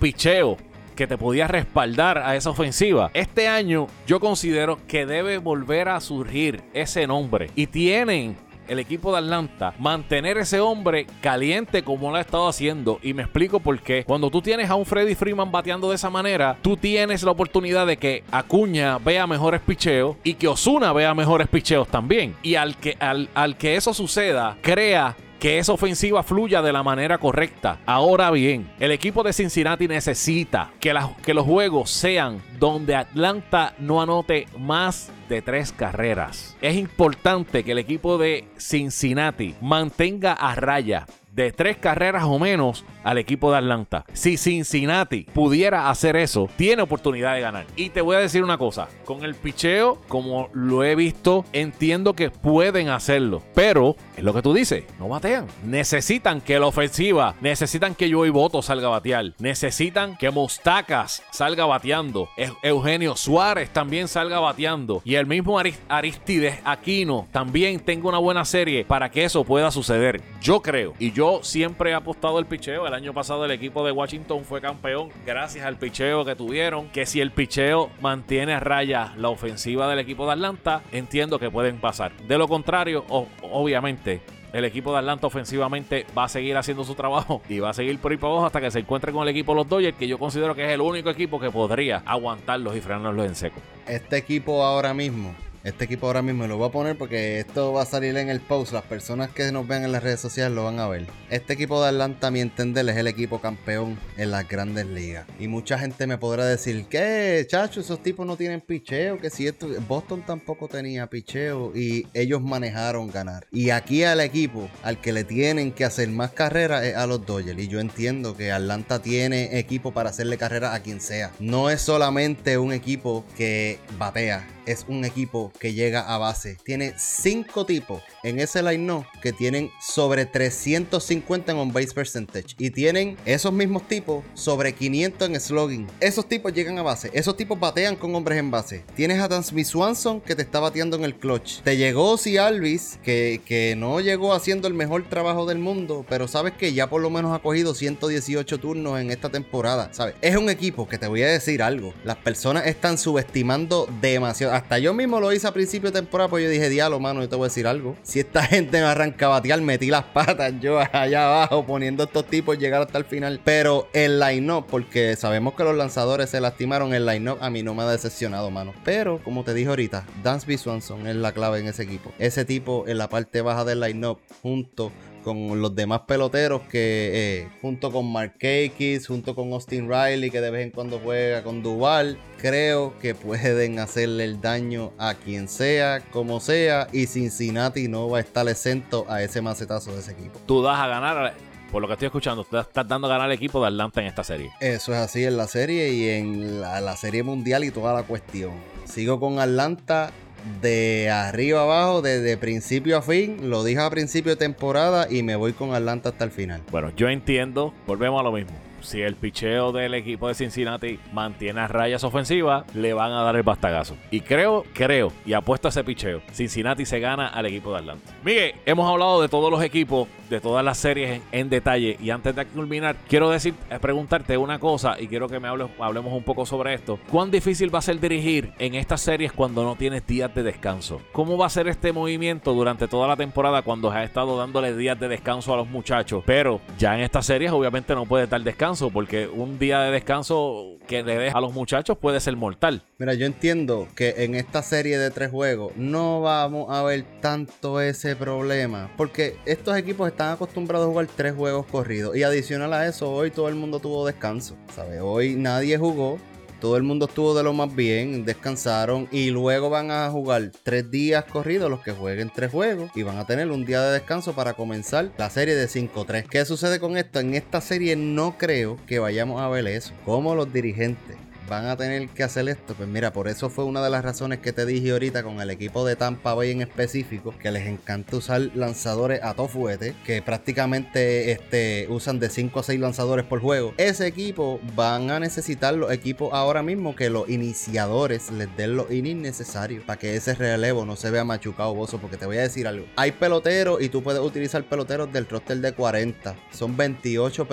picheo 0.00 0.56
que 0.96 1.06
te 1.06 1.16
podía 1.16 1.48
respaldar 1.48 2.18
a 2.18 2.36
esa 2.36 2.50
ofensiva. 2.50 3.10
Este 3.14 3.48
año 3.48 3.86
yo 4.06 4.20
considero 4.20 4.78
que 4.86 5.06
debe 5.06 5.38
volver 5.38 5.88
a 5.88 6.00
surgir 6.00 6.62
ese 6.74 7.06
nombre. 7.06 7.50
Y 7.54 7.66
tienen 7.66 8.36
el 8.68 8.78
equipo 8.78 9.12
de 9.12 9.18
Atlanta 9.18 9.74
mantener 9.78 10.38
ese 10.38 10.60
hombre 10.60 11.06
caliente 11.20 11.82
como 11.82 12.10
lo 12.10 12.16
ha 12.16 12.20
estado 12.20 12.48
haciendo. 12.48 12.98
Y 13.02 13.14
me 13.14 13.22
explico 13.22 13.60
por 13.60 13.80
qué. 13.80 14.04
Cuando 14.04 14.30
tú 14.30 14.42
tienes 14.42 14.70
a 14.70 14.74
un 14.74 14.86
Freddy 14.86 15.14
Freeman 15.14 15.50
bateando 15.50 15.88
de 15.88 15.96
esa 15.96 16.10
manera, 16.10 16.56
tú 16.62 16.76
tienes 16.76 17.22
la 17.22 17.30
oportunidad 17.30 17.86
de 17.86 17.96
que 17.96 18.24
Acuña 18.30 18.98
vea 18.98 19.26
mejores 19.26 19.60
picheos 19.60 20.16
y 20.24 20.34
que 20.34 20.48
Osuna 20.48 20.92
vea 20.92 21.14
mejores 21.14 21.48
picheos 21.48 21.88
también. 21.88 22.34
Y 22.42 22.54
al 22.54 22.76
que, 22.76 22.96
al, 23.00 23.28
al 23.34 23.56
que 23.56 23.76
eso 23.76 23.94
suceda, 23.94 24.56
crea 24.60 25.16
que 25.42 25.58
esa 25.58 25.72
ofensiva 25.72 26.22
fluya 26.22 26.62
de 26.62 26.72
la 26.72 26.84
manera 26.84 27.18
correcta. 27.18 27.80
Ahora 27.84 28.30
bien, 28.30 28.70
el 28.78 28.92
equipo 28.92 29.24
de 29.24 29.32
Cincinnati 29.32 29.88
necesita 29.88 30.70
que, 30.78 30.96
que 31.24 31.34
los 31.34 31.44
juegos 31.44 31.90
sean 31.90 32.40
donde 32.60 32.94
Atlanta 32.94 33.74
no 33.80 34.00
anote 34.00 34.46
más 34.56 35.10
de 35.32 35.40
tres 35.40 35.72
carreras. 35.72 36.58
Es 36.60 36.76
importante 36.76 37.64
que 37.64 37.72
el 37.72 37.78
equipo 37.78 38.18
de 38.18 38.44
Cincinnati 38.58 39.54
mantenga 39.62 40.34
a 40.34 40.54
raya 40.54 41.06
de 41.32 41.50
tres 41.52 41.78
carreras 41.78 42.24
o 42.24 42.38
menos 42.38 42.84
al 43.04 43.18
equipo 43.18 43.50
de 43.50 43.58
Atlanta. 43.58 44.04
Si 44.12 44.36
Cincinnati 44.36 45.24
pudiera 45.32 45.88
hacer 45.88 46.16
eso, 46.16 46.48
tiene 46.56 46.82
oportunidad 46.82 47.34
de 47.34 47.40
ganar. 47.40 47.66
Y 47.74 47.90
te 47.90 48.00
voy 48.00 48.16
a 48.16 48.20
decir 48.20 48.44
una 48.44 48.58
cosa, 48.58 48.88
con 49.04 49.24
el 49.24 49.34
picheo, 49.34 50.00
como 50.08 50.50
lo 50.52 50.84
he 50.84 50.94
visto, 50.94 51.44
entiendo 51.52 52.14
que 52.14 52.30
pueden 52.30 52.88
hacerlo, 52.88 53.42
pero 53.54 53.96
es 54.16 54.24
lo 54.24 54.34
que 54.34 54.42
tú 54.42 54.54
dices, 54.54 54.84
no 54.98 55.08
batean. 55.08 55.46
Necesitan 55.64 56.40
que 56.40 56.58
la 56.58 56.66
ofensiva, 56.66 57.34
necesitan 57.40 57.94
que 57.94 58.12
Joey 58.12 58.30
Boto 58.30 58.62
salga 58.62 58.88
a 58.88 58.90
batear, 58.90 59.32
necesitan 59.38 60.16
que 60.16 60.30
Mostacas 60.30 61.22
salga 61.30 61.64
bateando, 61.64 62.28
Eugenio 62.62 63.16
Suárez 63.16 63.70
también 63.70 64.08
salga 64.08 64.40
bateando 64.40 65.02
y 65.04 65.14
el 65.14 65.26
mismo 65.26 65.60
Aristides 65.88 66.58
Aquino 66.64 67.26
también 67.32 67.80
tenga 67.80 68.08
una 68.08 68.18
buena 68.18 68.44
serie 68.44 68.84
para 68.84 69.10
que 69.10 69.24
eso 69.24 69.44
pueda 69.44 69.70
suceder. 69.70 70.20
Yo 70.40 70.60
creo 70.60 70.94
y 70.98 71.12
yo 71.12 71.21
Yo 71.22 71.38
siempre 71.44 71.92
he 71.92 71.94
apostado 71.94 72.40
el 72.40 72.46
picheo. 72.46 72.84
El 72.84 72.94
año 72.94 73.14
pasado 73.14 73.44
el 73.44 73.52
equipo 73.52 73.86
de 73.86 73.92
Washington 73.92 74.44
fue 74.44 74.60
campeón 74.60 75.10
gracias 75.24 75.64
al 75.64 75.76
picheo 75.76 76.24
que 76.24 76.34
tuvieron. 76.34 76.88
Que 76.88 77.06
si 77.06 77.20
el 77.20 77.30
picheo 77.30 77.90
mantiene 78.00 78.54
a 78.54 78.58
raya 78.58 79.12
la 79.16 79.28
ofensiva 79.28 79.88
del 79.88 80.00
equipo 80.00 80.26
de 80.26 80.32
Atlanta, 80.32 80.82
entiendo 80.90 81.38
que 81.38 81.48
pueden 81.48 81.76
pasar. 81.76 82.10
De 82.22 82.36
lo 82.36 82.48
contrario, 82.48 83.04
obviamente, 83.08 84.20
el 84.52 84.64
equipo 84.64 84.90
de 84.90 84.98
Atlanta 84.98 85.28
ofensivamente 85.28 86.06
va 86.18 86.24
a 86.24 86.28
seguir 86.28 86.56
haciendo 86.56 86.82
su 86.82 86.96
trabajo 86.96 87.40
y 87.48 87.60
va 87.60 87.70
a 87.70 87.72
seguir 87.72 88.00
por 88.00 88.10
ahí 88.10 88.18
para 88.18 88.32
abajo 88.32 88.46
hasta 88.46 88.60
que 88.60 88.72
se 88.72 88.80
encuentre 88.80 89.12
con 89.12 89.22
el 89.22 89.28
equipo 89.28 89.52
de 89.52 89.58
los 89.58 89.68
Dodgers, 89.68 89.96
que 89.96 90.08
yo 90.08 90.18
considero 90.18 90.56
que 90.56 90.64
es 90.64 90.70
el 90.72 90.80
único 90.80 91.08
equipo 91.08 91.38
que 91.38 91.52
podría 91.52 92.02
aguantarlos 92.04 92.74
y 92.74 92.80
frenarlos 92.80 93.26
en 93.26 93.36
seco. 93.36 93.60
Este 93.86 94.16
equipo 94.16 94.64
ahora 94.64 94.92
mismo 94.92 95.36
este 95.64 95.84
equipo 95.84 96.06
ahora 96.06 96.22
mismo 96.22 96.46
lo 96.46 96.56
voy 96.56 96.68
a 96.68 96.72
poner 96.72 96.98
porque 96.98 97.38
esto 97.38 97.72
va 97.72 97.82
a 97.82 97.86
salir 97.86 98.16
en 98.16 98.28
el 98.28 98.40
post. 98.40 98.72
Las 98.72 98.82
personas 98.82 99.30
que 99.30 99.52
nos 99.52 99.66
vean 99.66 99.84
en 99.84 99.92
las 99.92 100.02
redes 100.02 100.20
sociales 100.20 100.54
lo 100.54 100.64
van 100.64 100.80
a 100.80 100.88
ver. 100.88 101.06
Este 101.30 101.52
equipo 101.52 101.80
de 101.80 101.88
Atlanta, 101.88 102.28
a 102.28 102.30
mi 102.30 102.40
entender, 102.40 102.88
es 102.88 102.96
el 102.96 103.06
equipo 103.06 103.40
campeón 103.40 103.98
en 104.16 104.30
las 104.32 104.48
grandes 104.48 104.86
ligas. 104.86 105.26
Y 105.38 105.48
mucha 105.48 105.78
gente 105.78 106.06
me 106.06 106.18
podrá 106.18 106.46
decir, 106.46 106.86
¿qué, 106.88 107.46
chacho? 107.48 107.80
Esos 107.80 108.02
tipos 108.02 108.26
no 108.26 108.36
tienen 108.36 108.60
picheo. 108.60 109.18
Que 109.18 109.30
si 109.30 109.46
esto... 109.46 109.68
Boston 109.86 110.24
tampoco 110.26 110.68
tenía 110.68 111.06
picheo 111.06 111.72
y 111.76 112.06
ellos 112.12 112.42
manejaron 112.42 113.10
ganar. 113.10 113.46
Y 113.52 113.70
aquí 113.70 114.04
al 114.04 114.20
equipo, 114.20 114.68
al 114.82 115.00
que 115.00 115.12
le 115.12 115.24
tienen 115.24 115.72
que 115.72 115.84
hacer 115.84 116.08
más 116.08 116.32
carrera 116.32 116.84
es 116.84 116.96
a 116.96 117.06
los 117.06 117.24
Dodgers. 117.24 117.60
Y 117.62 117.68
yo 117.68 117.78
entiendo 117.78 118.36
que 118.36 118.50
Atlanta 118.50 119.00
tiene 119.00 119.58
equipo 119.58 119.92
para 119.92 120.10
hacerle 120.10 120.38
carrera 120.38 120.74
a 120.74 120.80
quien 120.80 121.00
sea. 121.00 121.30
No 121.38 121.70
es 121.70 121.80
solamente 121.80 122.58
un 122.58 122.72
equipo 122.72 123.24
que 123.36 123.78
batea 123.98 124.46
es 124.66 124.84
un 124.88 125.04
equipo 125.04 125.52
que 125.58 125.72
llega 125.72 126.00
a 126.02 126.18
base. 126.18 126.58
Tiene 126.62 126.94
cinco 126.98 127.64
tipos 127.64 128.02
en 128.22 128.38
ese 128.38 128.62
line 128.62 128.82
que 129.22 129.32
tienen 129.32 129.70
sobre 129.80 130.26
350 130.26 131.52
en 131.52 131.58
on 131.58 131.72
base 131.72 131.92
percentage 131.94 132.54
y 132.58 132.70
tienen 132.70 133.16
esos 133.24 133.52
mismos 133.52 133.86
tipos 133.86 134.24
sobre 134.34 134.74
500 134.74 135.28
en 135.28 135.40
slugging. 135.40 135.86
Esos 136.00 136.28
tipos 136.28 136.52
llegan 136.52 136.78
a 136.78 136.82
base, 136.82 137.10
esos 137.12 137.36
tipos 137.36 137.58
batean 137.58 137.96
con 137.96 138.14
hombres 138.14 138.38
en 138.38 138.50
base. 138.50 138.84
Tienes 138.96 139.20
a 139.20 139.28
Dansby 139.28 139.64
Swanson 139.64 140.20
que 140.20 140.34
te 140.34 140.42
está 140.42 140.60
bateando 140.60 140.96
en 140.96 141.04
el 141.04 141.14
clutch. 141.14 141.60
Te 141.62 141.76
llegó 141.76 142.16
si 142.16 142.36
Alvis 142.36 142.98
que, 143.02 143.40
que 143.44 143.76
no 143.76 144.00
llegó 144.00 144.34
haciendo 144.34 144.68
el 144.68 144.74
mejor 144.74 145.08
trabajo 145.08 145.46
del 145.46 145.58
mundo, 145.58 146.04
pero 146.08 146.26
sabes 146.28 146.54
que 146.54 146.72
ya 146.72 146.88
por 146.88 147.00
lo 147.00 147.10
menos 147.10 147.34
ha 147.34 147.40
cogido 147.40 147.74
118 147.74 148.58
turnos 148.58 149.00
en 149.00 149.10
esta 149.10 149.28
temporada, 149.28 149.90
¿sabes? 149.92 150.14
Es 150.20 150.36
un 150.36 150.50
equipo 150.50 150.88
que 150.88 150.98
te 150.98 151.06
voy 151.06 151.22
a 151.22 151.28
decir 151.28 151.62
algo. 151.62 151.94
Las 152.04 152.16
personas 152.16 152.66
están 152.66 152.98
subestimando 152.98 153.88
demasiado. 154.00 154.51
Hasta 154.52 154.78
yo 154.78 154.92
mismo 154.92 155.18
lo 155.18 155.32
hice 155.32 155.46
a 155.46 155.52
principio 155.52 155.90
de 155.90 155.98
temporada, 155.98 156.28
pues 156.28 156.44
yo 156.44 156.50
dije, 156.50 156.68
diablo, 156.68 157.00
mano, 157.00 157.22
yo 157.22 157.28
te 157.30 157.36
voy 157.36 157.46
a 157.46 157.48
decir 157.48 157.66
algo 157.66 157.96
si 158.02 158.20
esta 158.20 158.42
gente 158.46 158.78
me 158.80 158.84
arranca 158.84 159.24
a 159.24 159.28
batear, 159.30 159.62
metí 159.62 159.86
las 159.86 160.04
patas 160.04 160.52
yo 160.60 160.78
allá 160.78 161.24
abajo 161.24 161.64
poniendo 161.64 162.04
estos 162.04 162.26
tipos 162.26 162.58
llegar 162.58 162.82
hasta 162.82 162.98
el 162.98 163.06
final. 163.06 163.40
Pero 163.42 163.88
el 163.94 164.20
line-up, 164.20 164.66
porque 164.68 165.16
sabemos 165.16 165.54
que 165.54 165.64
los 165.64 165.74
lanzadores 165.74 166.28
se 166.28 166.38
lastimaron, 166.38 166.92
el 166.92 167.06
line-up 167.06 167.38
a 167.40 167.48
mí 167.48 167.62
no 167.62 167.74
me 167.74 167.82
ha 167.82 167.86
decepcionado, 167.86 168.50
mano. 168.50 168.74
Pero, 168.84 169.22
como 169.24 169.42
te 169.42 169.54
dije 169.54 169.70
ahorita, 169.70 170.04
Dansby 170.22 170.58
Swanson 170.58 171.06
es 171.06 171.16
la 171.16 171.32
clave 171.32 171.60
en 171.60 171.68
ese 171.68 171.84
equipo. 171.84 172.12
Ese 172.18 172.44
tipo 172.44 172.84
en 172.86 172.98
la 172.98 173.08
parte 173.08 173.40
baja 173.40 173.64
del 173.64 173.80
line-up, 173.80 174.18
junto 174.42 174.92
con 175.22 175.60
los 175.60 175.74
demás 175.74 176.02
peloteros 176.06 176.62
que 176.62 177.10
eh, 177.42 177.48
junto 177.60 177.90
con 177.90 178.10
Mark 178.10 178.32
Cakes, 178.34 179.06
junto 179.06 179.34
con 179.34 179.52
Austin 179.52 179.88
Riley 179.88 180.30
que 180.30 180.40
de 180.40 180.50
vez 180.50 180.64
en 180.64 180.70
cuando 180.70 180.98
juega 180.98 181.42
con 181.42 181.62
Duval, 181.62 182.18
creo 182.38 182.98
que 182.98 183.14
pueden 183.14 183.78
hacerle 183.78 184.24
el 184.24 184.40
daño 184.40 184.92
a 184.98 185.14
quien 185.14 185.48
sea, 185.48 186.00
como 186.10 186.40
sea, 186.40 186.88
y 186.92 187.06
Cincinnati 187.06 187.88
no 187.88 188.08
va 188.08 188.18
a 188.18 188.20
estar 188.20 188.48
exento 188.48 189.06
a 189.08 189.22
ese 189.22 189.40
macetazo 189.40 189.92
de 189.92 190.00
ese 190.00 190.12
equipo. 190.12 190.40
Tú 190.46 190.62
das 190.62 190.78
a 190.78 190.88
ganar 190.88 191.34
por 191.70 191.80
lo 191.80 191.88
que 191.88 191.94
estoy 191.94 192.06
escuchando, 192.06 192.44
tú 192.44 192.58
estás 192.58 192.86
dando 192.86 193.06
a 193.06 193.10
ganar 193.10 193.26
al 193.26 193.32
equipo 193.32 193.58
de 193.62 193.68
Atlanta 193.68 194.02
en 194.02 194.06
esta 194.06 194.22
serie. 194.22 194.50
Eso 194.60 194.92
es 194.92 194.98
así 194.98 195.24
en 195.24 195.38
la 195.38 195.46
serie 195.46 195.90
y 195.94 196.08
en 196.10 196.60
la 196.60 196.96
serie 196.96 197.22
mundial 197.22 197.64
y 197.64 197.70
toda 197.70 197.94
la 197.94 198.02
cuestión. 198.02 198.52
Sigo 198.84 199.18
con 199.18 199.38
Atlanta 199.38 200.12
de 200.60 201.10
arriba 201.10 201.62
abajo, 201.62 202.02
desde 202.02 202.36
principio 202.36 202.98
a 202.98 203.02
fin. 203.02 203.50
Lo 203.50 203.64
dije 203.64 203.80
a 203.80 203.90
principio 203.90 204.32
de 204.32 204.36
temporada 204.36 205.06
y 205.10 205.22
me 205.22 205.36
voy 205.36 205.52
con 205.52 205.74
Atlanta 205.74 206.10
hasta 206.10 206.24
el 206.24 206.30
final. 206.30 206.62
Bueno, 206.70 206.90
yo 206.96 207.08
entiendo, 207.08 207.74
volvemos 207.86 208.20
a 208.20 208.24
lo 208.24 208.32
mismo 208.32 208.71
si 208.82 209.02
el 209.02 209.16
picheo 209.16 209.72
del 209.72 209.94
equipo 209.94 210.28
de 210.28 210.34
Cincinnati 210.34 210.98
mantiene 211.12 211.60
a 211.60 211.68
rayas 211.68 212.04
ofensivas, 212.04 212.64
le 212.74 212.92
van 212.92 213.12
a 213.12 213.22
dar 213.22 213.36
el 213.36 213.42
bastagazo. 213.42 213.96
Y 214.10 214.20
creo, 214.20 214.64
creo, 214.74 215.12
y 215.24 215.32
apuesto 215.32 215.68
a 215.68 215.70
ese 215.70 215.84
picheo, 215.84 216.20
Cincinnati 216.32 216.84
se 216.84 217.00
gana 217.00 217.28
al 217.28 217.46
equipo 217.46 217.72
de 217.72 217.78
Atlanta. 217.78 218.12
Miguel, 218.24 218.54
hemos 218.66 218.90
hablado 218.90 219.20
de 219.22 219.28
todos 219.28 219.50
los 219.50 219.62
equipos, 219.62 220.08
de 220.28 220.40
todas 220.40 220.64
las 220.64 220.78
series 220.78 221.22
en, 221.32 221.48
detalle, 221.48 221.96
y 222.00 222.10
antes 222.10 222.34
de 222.34 222.46
culminar, 222.46 222.96
quiero 223.08 223.30
decir, 223.30 223.54
eh, 223.70 223.78
preguntarte 223.80 224.36
una 224.36 224.58
cosa, 224.58 225.00
y 225.00 225.06
quiero 225.06 225.28
que 225.28 225.40
me 225.40 225.48
hables, 225.48 225.68
hablemos 225.78 226.12
un 226.12 226.22
poco 226.22 226.46
sobre 226.46 226.74
esto. 226.74 226.98
¿Cuán 227.10 227.30
difícil 227.30 227.74
va 227.74 227.80
a 227.80 227.82
ser 227.82 228.00
dirigir 228.00 228.52
en 228.58 228.74
estas 228.74 229.00
series 229.00 229.32
cuando 229.32 229.64
no 229.64 229.76
tienes 229.76 230.06
días 230.06 230.34
de 230.34 230.42
descanso? 230.42 231.00
¿Cómo 231.12 231.36
va 231.36 231.46
a 231.46 231.50
ser 231.50 231.68
este 231.68 231.92
movimiento 231.92 232.52
durante 232.52 232.88
toda 232.88 233.08
la 233.08 233.16
temporada 233.16 233.62
cuando 233.62 233.90
has 233.90 234.04
estado 234.04 234.36
dándole 234.38 234.74
días 234.76 234.98
de 234.98 235.08
descanso 235.08 235.52
a 235.52 235.56
los 235.56 235.68
muchachos? 235.68 236.22
Pero 236.26 236.60
ya 236.78 236.94
en 236.94 237.00
estas 237.00 237.26
series 237.26 237.52
obviamente 237.52 237.94
no 237.94 238.06
puede 238.06 238.26
dar 238.26 238.42
descanso 238.42 238.71
porque 238.72 239.28
un 239.28 239.58
día 239.58 239.80
de 239.80 239.90
descanso 239.90 240.78
que 240.86 241.02
le 241.02 241.18
deja 241.18 241.36
a 241.36 241.40
los 241.40 241.52
muchachos 241.52 241.98
puede 241.98 242.20
ser 242.20 242.36
mortal. 242.36 242.82
Mira, 242.98 243.12
yo 243.14 243.26
entiendo 243.26 243.86
que 243.94 244.24
en 244.24 244.34
esta 244.34 244.62
serie 244.62 244.98
de 244.98 245.10
tres 245.10 245.30
juegos 245.30 245.76
no 245.76 246.22
vamos 246.22 246.70
a 246.70 246.82
ver 246.82 247.04
tanto 247.20 247.80
ese 247.80 248.16
problema, 248.16 248.90
porque 248.96 249.36
estos 249.44 249.76
equipos 249.76 250.08
están 250.08 250.32
acostumbrados 250.32 250.86
a 250.86 250.90
jugar 250.90 251.06
tres 251.14 251.34
juegos 251.34 251.66
corridos 251.66 252.16
y 252.16 252.22
adicional 252.22 252.72
a 252.72 252.86
eso, 252.86 253.12
hoy 253.12 253.30
todo 253.30 253.48
el 253.48 253.54
mundo 253.56 253.78
tuvo 253.78 254.06
descanso, 254.06 254.56
¿sabes? 254.74 255.00
Hoy 255.02 255.34
nadie 255.34 255.76
jugó, 255.76 256.18
todo 256.62 256.76
el 256.76 256.84
mundo 256.84 257.06
estuvo 257.06 257.34
de 257.34 257.42
lo 257.42 257.52
más 257.52 257.74
bien, 257.74 258.24
descansaron 258.24 259.08
y 259.10 259.30
luego 259.30 259.68
van 259.68 259.90
a 259.90 260.08
jugar 260.10 260.52
tres 260.62 260.88
días 260.92 261.24
corridos 261.24 261.68
los 261.68 261.80
que 261.80 261.90
jueguen 261.90 262.30
tres 262.32 262.52
juegos 262.52 262.88
y 262.94 263.02
van 263.02 263.18
a 263.18 263.26
tener 263.26 263.50
un 263.50 263.64
día 263.64 263.82
de 263.82 263.94
descanso 263.94 264.32
para 264.32 264.54
comenzar 264.54 265.10
la 265.18 265.28
serie 265.28 265.56
de 265.56 265.66
5-3. 265.66 266.24
¿Qué 266.28 266.44
sucede 266.44 266.78
con 266.78 266.96
esto? 266.96 267.18
En 267.18 267.34
esta 267.34 267.60
serie 267.60 267.96
no 267.96 268.38
creo 268.38 268.78
que 268.86 269.00
vayamos 269.00 269.42
a 269.42 269.48
ver 269.48 269.66
eso. 269.66 269.92
Como 270.04 270.36
los 270.36 270.52
dirigentes 270.52 271.16
van 271.48 271.66
a 271.66 271.76
tener 271.76 272.08
que 272.08 272.22
hacer 272.22 272.48
esto. 272.48 272.74
Pues 272.74 272.88
mira, 272.88 273.12
por 273.12 273.28
eso 273.28 273.50
fue 273.50 273.64
una 273.64 273.82
de 273.82 273.90
las 273.90 274.04
razones 274.04 274.40
que 274.40 274.52
te 274.52 274.66
dije 274.66 274.92
ahorita 274.92 275.22
con 275.22 275.40
el 275.40 275.50
equipo 275.50 275.84
de 275.86 275.96
Tampa 275.96 276.34
Bay 276.34 276.50
en 276.50 276.62
específico, 276.62 277.34
que 277.38 277.50
les 277.50 277.66
encanta 277.66 278.16
usar 278.16 278.40
lanzadores 278.54 279.22
a 279.22 279.34
tofuete, 279.34 279.94
que 280.04 280.22
prácticamente 280.22 281.32
este, 281.32 281.86
usan 281.88 282.18
de 282.18 282.30
5 282.30 282.60
a 282.60 282.62
6 282.62 282.80
lanzadores 282.80 283.24
por 283.24 283.40
juego. 283.40 283.74
Ese 283.76 284.06
equipo 284.06 284.60
van 284.74 285.10
a 285.10 285.20
necesitar 285.20 285.74
los 285.74 285.92
equipos 285.92 286.30
ahora 286.32 286.62
mismo 286.62 286.96
que 286.96 287.10
los 287.10 287.28
iniciadores 287.28 288.30
les 288.30 288.54
den 288.56 288.76
los 288.76 288.90
innings 288.90 289.22
necesarios 289.22 289.84
para 289.84 289.98
que 289.98 290.16
ese 290.16 290.34
relevo 290.34 290.84
no 290.84 290.96
se 290.96 291.10
vea 291.10 291.24
machucado, 291.24 291.74
bozo. 291.74 291.98
Porque 291.98 292.16
te 292.16 292.26
voy 292.26 292.38
a 292.38 292.42
decir 292.42 292.66
algo: 292.66 292.86
hay 292.96 293.12
peloteros 293.12 293.80
y 293.82 293.88
tú 293.88 294.02
puedes 294.02 294.20
utilizar 294.20 294.64
peloteros 294.64 295.12
del 295.12 295.28
roster 295.28 295.58
de 295.58 295.72
40. 295.72 296.34
Son 296.52 296.76
28 296.76 297.48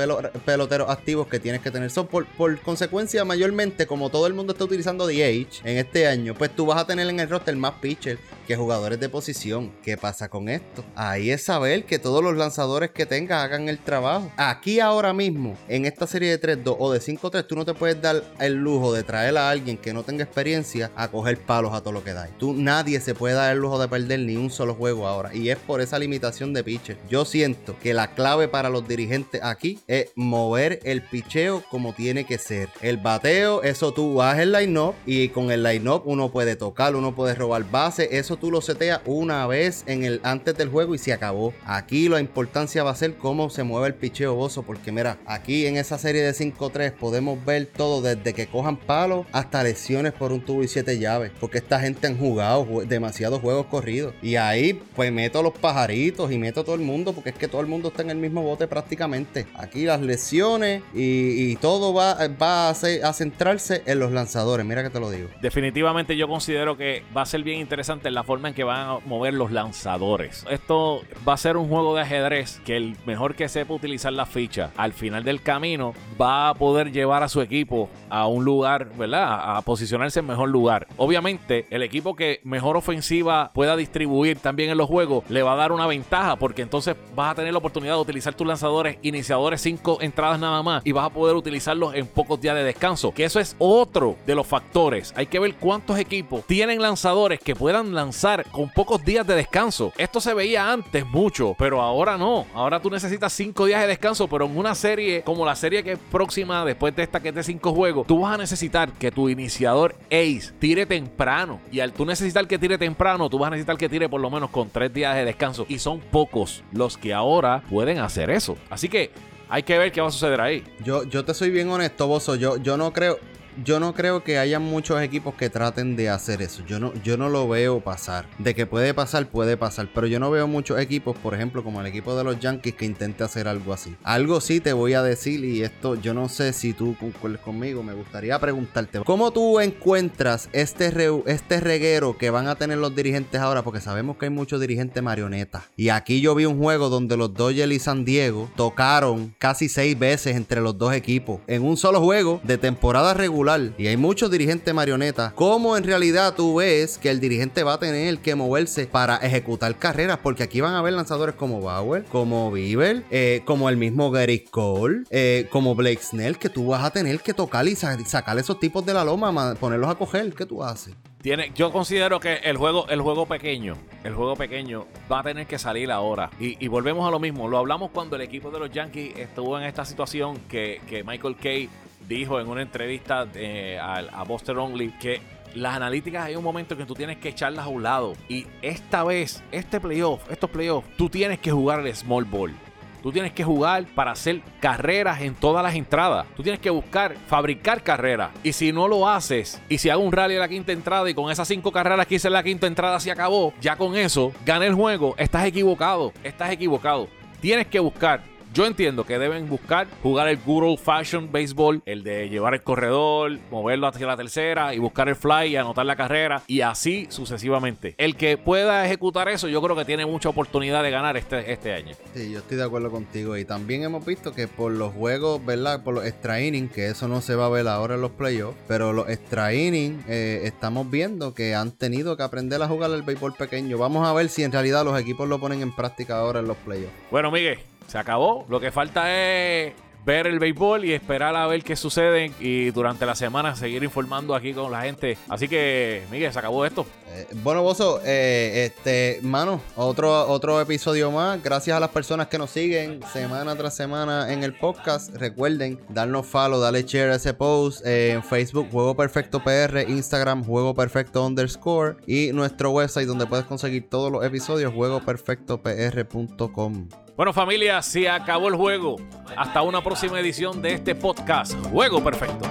peloteros 0.45 0.89
activos 0.89 1.27
que 1.27 1.39
tienes 1.39 1.61
que 1.61 1.71
tener. 1.71 1.91
Son 1.91 2.07
por, 2.07 2.25
por 2.25 2.59
consecuencia, 2.61 3.25
mayormente 3.25 3.78
como 3.87 4.09
todo 4.09 4.27
el 4.27 4.33
mundo 4.33 4.53
está 4.53 4.65
utilizando 4.65 5.07
DH 5.07 5.61
en 5.63 5.77
este 5.77 6.07
año, 6.07 6.33
pues 6.33 6.55
tú 6.55 6.65
vas 6.65 6.79
a 6.79 6.85
tener 6.85 7.07
en 7.07 7.19
el 7.19 7.29
roster 7.29 7.55
más 7.55 7.73
pitchers 7.81 8.19
que 8.49 8.55
jugadores 8.55 8.99
de 8.99 9.09
posición. 9.09 9.71
¿Qué 9.83 9.95
pasa 9.95 10.27
con 10.27 10.49
esto? 10.49 10.83
Ahí 10.95 11.29
es 11.29 11.43
saber 11.43 11.85
que 11.85 11.99
todos 11.99 12.23
los 12.23 12.35
lanzadores 12.35 12.89
que 12.89 13.05
tengas 13.05 13.43
hagan 13.43 13.69
el 13.69 13.77
trabajo. 13.77 14.31
Aquí 14.37 14.79
ahora 14.79 15.13
mismo, 15.13 15.55
en 15.67 15.85
esta 15.85 16.07
serie 16.07 16.35
de 16.35 16.63
3-2 16.63 16.75
o 16.79 16.91
de 16.91 16.99
5-3, 16.99 17.45
tú 17.45 17.55
no 17.55 17.63
te 17.63 17.73
puedes 17.73 18.01
dar 18.01 18.23
el 18.39 18.55
lujo 18.55 18.91
de 18.91 19.03
traer 19.03 19.37
a 19.37 19.51
alguien 19.51 19.77
que 19.77 19.93
no 19.93 20.03
tenga 20.03 20.23
experiencia 20.23 20.91
a 20.95 21.09
coger 21.09 21.37
palos 21.37 21.73
a 21.73 21.81
todo 21.81 21.93
lo 21.93 22.03
que 22.03 22.13
da. 22.13 22.27
Tú 22.39 22.53
nadie 22.53 22.99
se 23.01 23.13
puede 23.13 23.35
dar 23.35 23.53
el 23.53 23.59
lujo 23.59 23.79
de 23.79 23.87
perder 23.87 24.21
ni 24.21 24.35
un 24.35 24.49
solo 24.49 24.73
juego 24.73 25.07
ahora. 25.07 25.33
Y 25.33 25.49
es 25.51 25.57
por 25.57 25.79
esa 25.79 25.99
limitación 25.99 26.51
de 26.53 26.63
pitcher. 26.63 26.97
Yo 27.07 27.25
siento 27.25 27.77
que 27.83 27.93
la 27.93 28.15
clave 28.15 28.47
para 28.47 28.69
los 28.69 28.87
dirigentes 28.87 29.43
aquí 29.43 29.79
es 29.85 30.11
mover 30.15 30.79
el 30.85 31.03
picheo 31.03 31.63
como 31.69 31.93
tiene 31.93 32.25
que 32.25 32.39
ser. 32.39 32.69
El 32.81 32.97
bateo 32.97 33.61
es 33.61 33.79
eso 33.79 33.93
tú 33.93 34.15
vas 34.15 34.37
el 34.39 34.51
line-up 34.51 34.95
y 35.05 35.29
con 35.29 35.51
el 35.51 35.63
line-up 35.63 36.01
uno 36.03 36.31
puede 36.31 36.57
tocar, 36.57 36.97
uno 36.97 37.15
puede 37.15 37.35
robar 37.35 37.63
base. 37.69 38.09
Eso 38.17 38.38
tú 38.39 38.51
lo 38.51 38.61
seteas 38.61 39.01
una 39.05 39.45
vez 39.47 39.83
en 39.87 40.03
el 40.03 40.19
antes 40.23 40.57
del 40.57 40.69
juego 40.69 40.95
y 40.95 40.97
se 40.97 41.13
acabó. 41.13 41.53
Aquí 41.65 42.09
la 42.09 42.19
importancia 42.19 42.83
va 42.83 42.91
a 42.91 42.95
ser 42.95 43.15
cómo 43.15 43.49
se 43.49 43.63
mueve 43.63 43.87
el 43.87 43.93
picheo 43.93 44.35
bozo. 44.35 44.63
Porque 44.63 44.91
mira, 44.91 45.17
aquí 45.25 45.65
en 45.65 45.77
esa 45.77 45.97
serie 45.97 46.21
de 46.21 46.31
5-3 46.31 46.93
podemos 46.93 47.43
ver 47.45 47.65
todo 47.67 48.01
desde 48.01 48.33
que 48.33 48.47
cojan 48.47 48.77
palos 48.77 49.25
hasta 49.31 49.63
lesiones 49.63 50.13
por 50.13 50.31
un 50.31 50.41
tubo 50.41 50.63
y 50.63 50.67
siete 50.67 50.99
llaves. 50.99 51.31
Porque 51.39 51.59
esta 51.59 51.79
gente 51.79 52.07
han 52.07 52.17
jugado 52.17 52.65
demasiados 52.85 53.41
juegos 53.41 53.67
corridos. 53.67 54.13
Y 54.21 54.35
ahí 54.35 54.81
pues 54.95 55.11
meto 55.11 55.43
los 55.43 55.53
pajaritos 55.53 56.31
y 56.31 56.37
meto 56.37 56.63
todo 56.63 56.75
el 56.75 56.81
mundo 56.81 57.13
porque 57.13 57.29
es 57.29 57.35
que 57.35 57.47
todo 57.47 57.61
el 57.61 57.67
mundo 57.67 57.89
está 57.89 58.01
en 58.01 58.11
el 58.11 58.17
mismo 58.17 58.41
bote 58.41 58.67
prácticamente. 58.67 59.47
Aquí 59.55 59.85
las 59.85 60.01
lesiones 60.01 60.83
y, 60.93 61.55
todo 61.57 61.93
va, 61.93 62.15
va 62.41 62.69
a, 62.69 62.71
a 62.71 63.13
centrarse 63.13 63.83
en 63.85 63.99
los 63.99 64.11
lanzadores, 64.11 64.65
mira 64.65 64.83
que 64.83 64.89
te 64.89 64.99
lo 64.99 65.09
digo. 65.09 65.29
Definitivamente 65.41 66.15
yo 66.15 66.27
considero 66.27 66.77
que 66.77 67.03
va 67.15 67.23
a 67.23 67.25
ser 67.25 67.43
bien 67.43 67.59
interesante 67.59 68.11
la, 68.11 68.23
forma 68.29 68.49
en 68.49 68.53
que 68.53 68.63
van 68.63 68.87
a 68.87 68.99
mover 69.07 69.33
los 69.33 69.51
lanzadores. 69.51 70.45
Esto 70.51 71.01
va 71.27 71.33
a 71.33 71.37
ser 71.37 71.57
un 71.57 71.67
juego 71.67 71.95
de 71.95 72.03
ajedrez 72.03 72.61
que 72.63 72.77
el 72.77 72.95
mejor 73.07 73.33
que 73.33 73.49
sepa 73.49 73.73
utilizar 73.73 74.13
la 74.13 74.27
ficha 74.27 74.69
al 74.77 74.93
final 74.93 75.23
del 75.23 75.41
camino 75.41 75.95
va 76.21 76.49
a 76.49 76.53
poder 76.53 76.91
llevar 76.91 77.23
a 77.23 77.27
su 77.27 77.41
equipo 77.41 77.89
a 78.07 78.27
un 78.27 78.45
lugar, 78.45 78.91
¿verdad? 78.99 79.57
A 79.57 79.63
posicionarse 79.63 80.19
en 80.19 80.27
mejor 80.27 80.49
lugar. 80.49 80.85
Obviamente, 80.97 81.65
el 81.71 81.81
equipo 81.81 82.15
que 82.15 82.39
mejor 82.43 82.77
ofensiva 82.77 83.49
pueda 83.51 83.75
distribuir 83.75 84.37
también 84.37 84.69
en 84.69 84.77
los 84.77 84.87
juegos 84.87 85.23
le 85.27 85.41
va 85.41 85.53
a 85.53 85.55
dar 85.55 85.71
una 85.71 85.87
ventaja 85.87 86.35
porque 86.35 86.61
entonces 86.61 86.95
vas 87.15 87.31
a 87.31 87.35
tener 87.35 87.51
la 87.51 87.57
oportunidad 87.57 87.95
de 87.95 88.01
utilizar 88.01 88.35
tus 88.35 88.45
lanzadores 88.45 88.99
iniciadores 89.01 89.59
cinco 89.61 89.97
entradas 90.01 90.39
nada 90.39 90.61
más 90.61 90.85
y 90.85 90.91
vas 90.91 91.07
a 91.07 91.09
poder 91.09 91.35
utilizarlos 91.35 91.95
en 91.95 92.05
pocos 92.05 92.39
días 92.39 92.53
de 92.53 92.63
descanso. 92.63 93.11
Que 93.11 93.23
eso 93.23 93.39
es 93.39 93.55
otro 93.57 94.17
de 94.27 94.35
los 94.35 94.45
factores. 94.45 95.13
Hay 95.15 95.25
que 95.25 95.39
ver 95.39 95.55
cuántos 95.55 95.97
equipos 95.97 96.45
tienen 96.45 96.79
lanzadores 96.79 97.39
que 97.39 97.55
puedan 97.55 97.95
lanzar 97.95 98.18
con 98.51 98.69
pocos 98.69 99.03
días 99.05 99.25
de 99.25 99.33
descanso. 99.33 99.93
Esto 99.97 100.19
se 100.19 100.33
veía 100.33 100.71
antes 100.71 101.05
mucho, 101.05 101.55
pero 101.57 101.81
ahora 101.81 102.17
no. 102.17 102.45
Ahora 102.53 102.81
tú 102.81 102.89
necesitas 102.89 103.31
cinco 103.31 103.65
días 103.65 103.79
de 103.79 103.87
descanso, 103.87 104.27
pero 104.27 104.45
en 104.45 104.57
una 104.57 104.75
serie 104.75 105.21
como 105.23 105.45
la 105.45 105.55
serie 105.55 105.83
que 105.83 105.93
es 105.93 105.99
próxima 106.11 106.65
después 106.65 106.93
de 106.95 107.03
esta 107.03 107.21
que 107.21 107.29
es 107.29 107.35
de 107.35 107.43
cinco 107.43 107.73
juegos, 107.73 108.07
tú 108.07 108.19
vas 108.19 108.33
a 108.33 108.37
necesitar 108.37 108.91
que 108.91 109.09
tu 109.09 109.29
iniciador 109.29 109.95
Ace 110.07 110.51
tire 110.59 110.85
temprano. 110.85 111.61
Y 111.71 111.79
al 111.79 111.93
tú 111.93 112.05
necesitar 112.05 112.45
que 112.45 112.59
tire 112.59 112.77
temprano, 112.77 113.29
tú 113.29 113.39
vas 113.39 113.47
a 113.47 113.51
necesitar 113.51 113.77
que 113.77 113.87
tire 113.87 114.09
por 114.09 114.19
lo 114.19 114.29
menos 114.29 114.49
con 114.49 114.69
tres 114.69 114.93
días 114.93 115.15
de 115.15 115.23
descanso. 115.23 115.65
Y 115.69 115.79
son 115.79 115.99
pocos 115.99 116.63
los 116.73 116.97
que 116.97 117.13
ahora 117.13 117.63
pueden 117.69 117.99
hacer 117.99 118.29
eso. 118.31 118.57
Así 118.69 118.89
que 118.89 119.11
hay 119.47 119.63
que 119.63 119.77
ver 119.77 119.93
qué 119.93 120.01
va 120.01 120.09
a 120.09 120.11
suceder 120.11 120.41
ahí. 120.41 120.63
Yo, 120.83 121.03
yo 121.03 121.23
te 121.23 121.33
soy 121.33 121.51
bien 121.51 121.69
honesto, 121.69 122.05
Bozo. 122.05 122.35
Yo, 122.35 122.57
yo 122.57 122.75
no 122.75 122.91
creo 122.91 123.17
yo 123.63 123.79
no 123.79 123.93
creo 123.93 124.23
que 124.23 124.37
haya 124.37 124.59
muchos 124.59 125.01
equipos 125.01 125.35
que 125.35 125.49
traten 125.49 125.95
de 125.95 126.09
hacer 126.09 126.41
eso. 126.41 126.63
Yo 126.65 126.79
no, 126.79 126.93
yo 127.03 127.17
no 127.17 127.29
lo 127.29 127.47
veo 127.47 127.79
pasar. 127.79 128.25
De 128.37 128.55
que 128.55 128.65
puede 128.65 128.93
pasar, 128.93 129.27
puede 129.27 129.57
pasar. 129.57 129.89
Pero 129.93 130.07
yo 130.07 130.19
no 130.19 130.31
veo 130.31 130.47
muchos 130.47 130.79
equipos, 130.79 131.17
por 131.17 131.33
ejemplo, 131.33 131.63
como 131.63 131.81
el 131.81 131.87
equipo 131.87 132.15
de 132.15 132.23
los 132.23 132.39
Yankees, 132.39 132.75
que 132.75 132.85
intente 132.85 133.23
hacer 133.23 133.47
algo 133.47 133.73
así. 133.73 133.95
Algo 134.03 134.41
sí 134.41 134.59
te 134.59 134.73
voy 134.73 134.93
a 134.93 135.03
decir, 135.03 135.43
y 135.43 135.63
esto 135.63 135.95
yo 135.95 136.13
no 136.13 136.29
sé 136.29 136.53
si 136.53 136.73
tú 136.73 136.95
concuerdes 136.99 137.41
conmigo. 137.41 137.83
Me 137.83 137.93
gustaría 137.93 138.39
preguntarte: 138.39 138.99
¿Cómo 139.05 139.31
tú 139.31 139.59
encuentras 139.59 140.49
este, 140.53 140.93
este 141.25 141.59
reguero 141.59 142.17
que 142.17 142.29
van 142.29 142.47
a 142.47 142.55
tener 142.55 142.77
los 142.77 142.95
dirigentes 142.95 143.41
ahora? 143.41 143.63
Porque 143.63 143.81
sabemos 143.81 144.17
que 144.17 144.25
hay 144.25 144.31
muchos 144.31 144.61
dirigentes 144.61 145.01
marionetas. 145.03 145.63
Y 145.75 145.89
aquí 145.89 146.21
yo 146.21 146.35
vi 146.35 146.45
un 146.45 146.59
juego 146.59 146.89
donde 146.89 147.17
los 147.17 147.33
Dodgers 147.33 147.71
y 147.71 147.79
San 147.79 148.05
Diego 148.05 148.49
tocaron 148.55 149.35
casi 149.37 149.69
seis 149.69 149.97
veces 149.97 150.35
entre 150.35 150.61
los 150.61 150.77
dos 150.77 150.93
equipos. 150.93 151.41
En 151.47 151.63
un 151.63 151.77
solo 151.77 152.01
juego 152.01 152.39
de 152.43 152.57
temporada 152.57 153.13
regular 153.13 153.48
y 153.79 153.87
hay 153.87 153.97
muchos 153.97 154.29
dirigentes 154.29 154.71
marionetas, 154.75 155.33
¿cómo 155.33 155.75
en 155.75 155.83
realidad 155.83 156.35
tú 156.35 156.57
ves 156.57 156.99
que 156.99 157.09
el 157.09 157.19
dirigente 157.19 157.63
va 157.63 157.73
a 157.73 157.79
tener 157.79 158.19
que 158.19 158.35
moverse 158.35 158.85
para 158.85 159.17
ejecutar 159.17 159.75
carreras? 159.75 160.19
Porque 160.21 160.43
aquí 160.43 160.61
van 160.61 160.75
a 160.75 160.79
haber 160.79 160.93
lanzadores 160.93 161.33
como 161.33 161.59
Bauer, 161.59 162.03
como 162.11 162.51
Bieber, 162.51 163.03
eh, 163.09 163.41
como 163.45 163.67
el 163.69 163.77
mismo 163.77 164.11
Gary 164.11 164.41
Cole, 164.41 165.03
eh, 165.09 165.47
como 165.49 165.73
Blake 165.73 165.99
Snell, 165.99 166.37
que 166.37 166.49
tú 166.49 166.67
vas 166.67 166.83
a 166.83 166.91
tener 166.91 167.21
que 167.21 167.33
tocar 167.33 167.67
y 167.67 167.75
sacar 167.75 168.37
esos 168.37 168.59
tipos 168.59 168.85
de 168.85 168.93
la 168.93 169.03
loma, 169.03 169.55
ponerlos 169.55 169.89
a 169.89 169.95
coger. 169.95 170.31
¿Qué 170.35 170.45
tú 170.45 170.63
haces? 170.63 170.93
Tiene, 171.21 171.51
yo 171.55 171.71
considero 171.71 172.19
que 172.19 172.35
el 172.35 172.55
juego, 172.55 172.87
el 172.87 173.01
juego 173.01 173.25
pequeño, 173.25 173.75
el 174.03 174.13
juego 174.13 174.35
pequeño 174.35 174.85
va 175.11 175.21
a 175.21 175.23
tener 175.23 175.47
que 175.47 175.57
salir 175.57 175.91
ahora. 175.91 176.29
Y, 176.39 176.67
volvemos 176.67 177.07
a 177.07 177.11
lo 177.11 177.19
mismo. 177.19 177.47
Lo 177.47 177.57
hablamos 177.57 177.89
cuando 177.91 178.15
el 178.15 178.21
equipo 178.21 178.51
de 178.51 178.59
los 178.59 178.69
Yankees 178.69 179.17
estuvo 179.17 179.57
en 179.57 179.65
esta 179.65 179.85
situación 179.85 180.37
que, 180.47 180.81
que 180.87 181.03
Michael 181.03 181.35
Kay 181.35 181.69
dijo 182.09 182.39
en 182.39 182.47
una 182.47 182.61
entrevista 182.61 183.27
eh, 183.35 183.79
a, 183.79 184.23
Buster 184.23 184.57
Only 184.57 184.91
que 184.99 185.21
las 185.53 185.75
analíticas 185.75 186.25
hay 186.25 186.35
un 186.35 186.43
momento 186.43 186.73
en 186.73 186.79
que 186.79 186.85
tú 186.85 186.93
tienes 186.93 187.17
que 187.17 187.29
echarlas 187.29 187.65
a 187.65 187.69
un 187.69 187.83
lado. 187.83 188.13
Y 188.27 188.45
esta 188.61 189.03
vez, 189.03 189.43
este 189.51 189.79
playoff, 189.79 190.29
estos 190.29 190.49
playoffs, 190.49 190.87
tú 190.97 191.09
tienes 191.09 191.39
que 191.39 191.51
jugar 191.51 191.85
el 191.85 191.95
small 191.95 192.25
ball. 192.25 192.53
Tú 193.01 193.13
tienes 193.13 193.31
que 193.31 193.45
jugar 193.45 193.85
para 193.95 194.11
hacer 194.11 194.41
carreras 194.59 195.21
en 195.21 195.33
todas 195.33 195.63
las 195.63 195.73
entradas. 195.73 196.27
Tú 196.35 196.43
tienes 196.43 196.59
que 196.59 196.69
buscar, 196.69 197.15
fabricar 197.27 197.81
carreras. 197.81 198.31
Y 198.43 198.51
si 198.51 198.73
no 198.73 198.89
lo 198.89 199.07
haces, 199.07 199.61
y 199.69 199.77
si 199.77 199.89
hago 199.89 200.03
un 200.03 200.11
rally 200.11 200.35
a 200.35 200.39
la 200.39 200.49
quinta 200.49 200.73
entrada 200.73 201.09
y 201.09 201.13
con 201.13 201.31
esas 201.31 201.47
cinco 201.47 201.71
carreras 201.71 202.05
que 202.07 202.15
hice 202.15 202.27
en 202.27 202.33
la 202.33 202.43
quinta 202.43 202.67
entrada 202.67 202.99
se 202.99 203.09
acabó, 203.09 203.53
ya 203.61 203.77
con 203.77 203.95
eso, 203.95 204.33
gané 204.45 204.67
el 204.67 204.73
juego, 204.75 205.15
estás 205.17 205.45
equivocado. 205.45 206.11
Estás 206.23 206.51
equivocado. 206.51 207.07
Tienes 207.39 207.67
que 207.67 207.79
buscar 207.79 208.21
yo 208.53 208.65
entiendo 208.65 209.05
que 209.05 209.19
deben 209.19 209.47
buscar 209.47 209.87
jugar 210.01 210.27
el 210.27 210.37
good 210.37 210.63
old 210.63 210.79
fashion 210.79 211.31
baseball, 211.31 211.81
el 211.85 212.03
de 212.03 212.29
llevar 212.29 212.53
el 212.53 212.63
corredor, 212.63 213.37
moverlo 213.51 213.87
hacia 213.87 214.07
la 214.07 214.17
tercera 214.17 214.73
y 214.73 214.79
buscar 214.79 215.09
el 215.09 215.15
fly 215.15 215.49
y 215.49 215.55
anotar 215.55 215.85
la 215.85 215.95
carrera 215.95 216.41
y 216.47 216.61
así 216.61 217.07
sucesivamente. 217.09 217.95
El 217.97 218.15
que 218.15 218.37
pueda 218.37 218.85
ejecutar 218.85 219.29
eso, 219.29 219.47
yo 219.47 219.61
creo 219.61 219.75
que 219.75 219.85
tiene 219.85 220.05
mucha 220.05 220.29
oportunidad 220.29 220.83
de 220.83 220.91
ganar 220.91 221.17
este, 221.17 221.51
este 221.51 221.73
año. 221.73 221.95
Sí, 222.13 222.31
yo 222.31 222.39
estoy 222.39 222.57
de 222.57 222.63
acuerdo 222.63 222.91
contigo. 222.91 223.37
Y 223.37 223.45
también 223.45 223.83
hemos 223.83 224.05
visto 224.05 224.33
que 224.33 224.47
por 224.47 224.71
los 224.71 224.93
juegos, 224.93 225.45
¿verdad? 225.45 225.83
Por 225.83 225.93
los 225.93 226.05
extra 226.05 226.41
innings, 226.41 226.71
que 226.71 226.87
eso 226.87 227.07
no 227.07 227.21
se 227.21 227.35
va 227.35 227.45
a 227.45 227.49
ver 227.49 227.67
ahora 227.67 227.95
en 227.95 228.01
los 228.01 228.11
playoffs, 228.11 228.57
pero 228.67 228.93
los 228.93 229.09
extra 229.09 229.53
innings 229.53 230.03
eh, 230.07 230.41
estamos 230.43 230.89
viendo 230.89 231.33
que 231.33 231.55
han 231.55 231.71
tenido 231.71 232.17
que 232.17 232.23
aprender 232.23 232.61
a 232.61 232.67
jugar 232.67 232.91
el 232.91 233.03
béisbol 233.03 233.33
pequeño. 233.33 233.77
Vamos 233.77 234.07
a 234.07 234.13
ver 234.13 234.29
si 234.29 234.43
en 234.43 234.51
realidad 234.51 234.83
los 234.83 234.99
equipos 234.99 235.27
lo 235.27 235.39
ponen 235.39 235.61
en 235.61 235.75
práctica 235.75 236.17
ahora 236.17 236.39
en 236.39 236.47
los 236.47 236.57
playoffs. 236.57 236.93
Bueno, 237.11 237.31
Miguel, 237.31 237.59
se 237.89 237.97
acabó. 237.97 238.45
Lo 238.49 238.59
que 238.59 238.71
falta 238.71 239.13
es 239.13 239.73
ver 240.05 240.27
el 240.27 240.39
béisbol 240.39 240.85
y 240.85 240.93
esperar 240.93 241.35
a 241.35 241.45
ver 241.47 241.61
qué 241.63 241.75
sucede 241.75 242.31
y 242.39 242.69
durante 242.71 243.05
la 243.05 243.15
semana 243.15 243.53
seguir 243.55 243.83
informando 243.83 244.33
aquí 244.33 244.53
con 244.53 244.71
la 244.71 244.81
gente. 244.81 245.19
Así 245.27 245.47
que, 245.47 246.01
Miguel, 246.09 246.33
se 246.33 246.39
acabó 246.39 246.65
esto. 246.65 246.87
Eh, 247.09 247.27
bueno, 247.43 247.61
Bozo, 247.63 247.99
eh, 248.03 248.65
este, 248.65 249.19
mano, 249.21 249.61
otro, 249.75 250.27
otro 250.27 250.59
episodio 250.61 251.11
más. 251.11 251.43
Gracias 251.43 251.77
a 251.77 251.79
las 251.79 251.89
personas 251.89 252.27
que 252.27 252.37
nos 252.37 252.51
siguen 252.51 252.99
semana 253.11 253.55
tras 253.55 253.75
semana 253.75 254.31
en 254.33 254.43
el 254.43 254.53
podcast. 254.53 255.15
Recuerden 255.15 255.79
darnos 255.89 256.25
follow, 256.25 256.59
darle 256.59 256.83
share 256.83 257.11
a 257.11 257.15
ese 257.15 257.33
post 257.33 257.85
eh, 257.85 258.11
en 258.13 258.23
Facebook, 258.23 258.67
Juego 258.71 258.95
Perfecto 258.95 259.43
PR, 259.43 259.81
Instagram, 259.87 260.43
Juego 260.43 260.73
Perfecto 260.73 261.25
underscore 261.25 261.97
y 262.07 262.31
nuestro 262.33 262.71
website 262.71 263.07
donde 263.07 263.27
puedes 263.27 263.45
conseguir 263.45 263.89
todos 263.89 264.11
los 264.11 264.23
episodios, 264.23 264.73
juegoperfectopr.com. 264.73 267.08
Bueno 267.19 267.33
familia, 267.33 267.81
se 267.81 268.07
acabó 268.07 268.47
el 268.47 268.55
juego. 268.55 268.95
Hasta 269.35 269.61
una 269.61 269.83
próxima 269.83 270.21
edición 270.21 270.61
de 270.61 270.75
este 270.75 270.95
podcast. 270.95 271.53
Juego 271.69 272.01
Perfecto. 272.01 272.49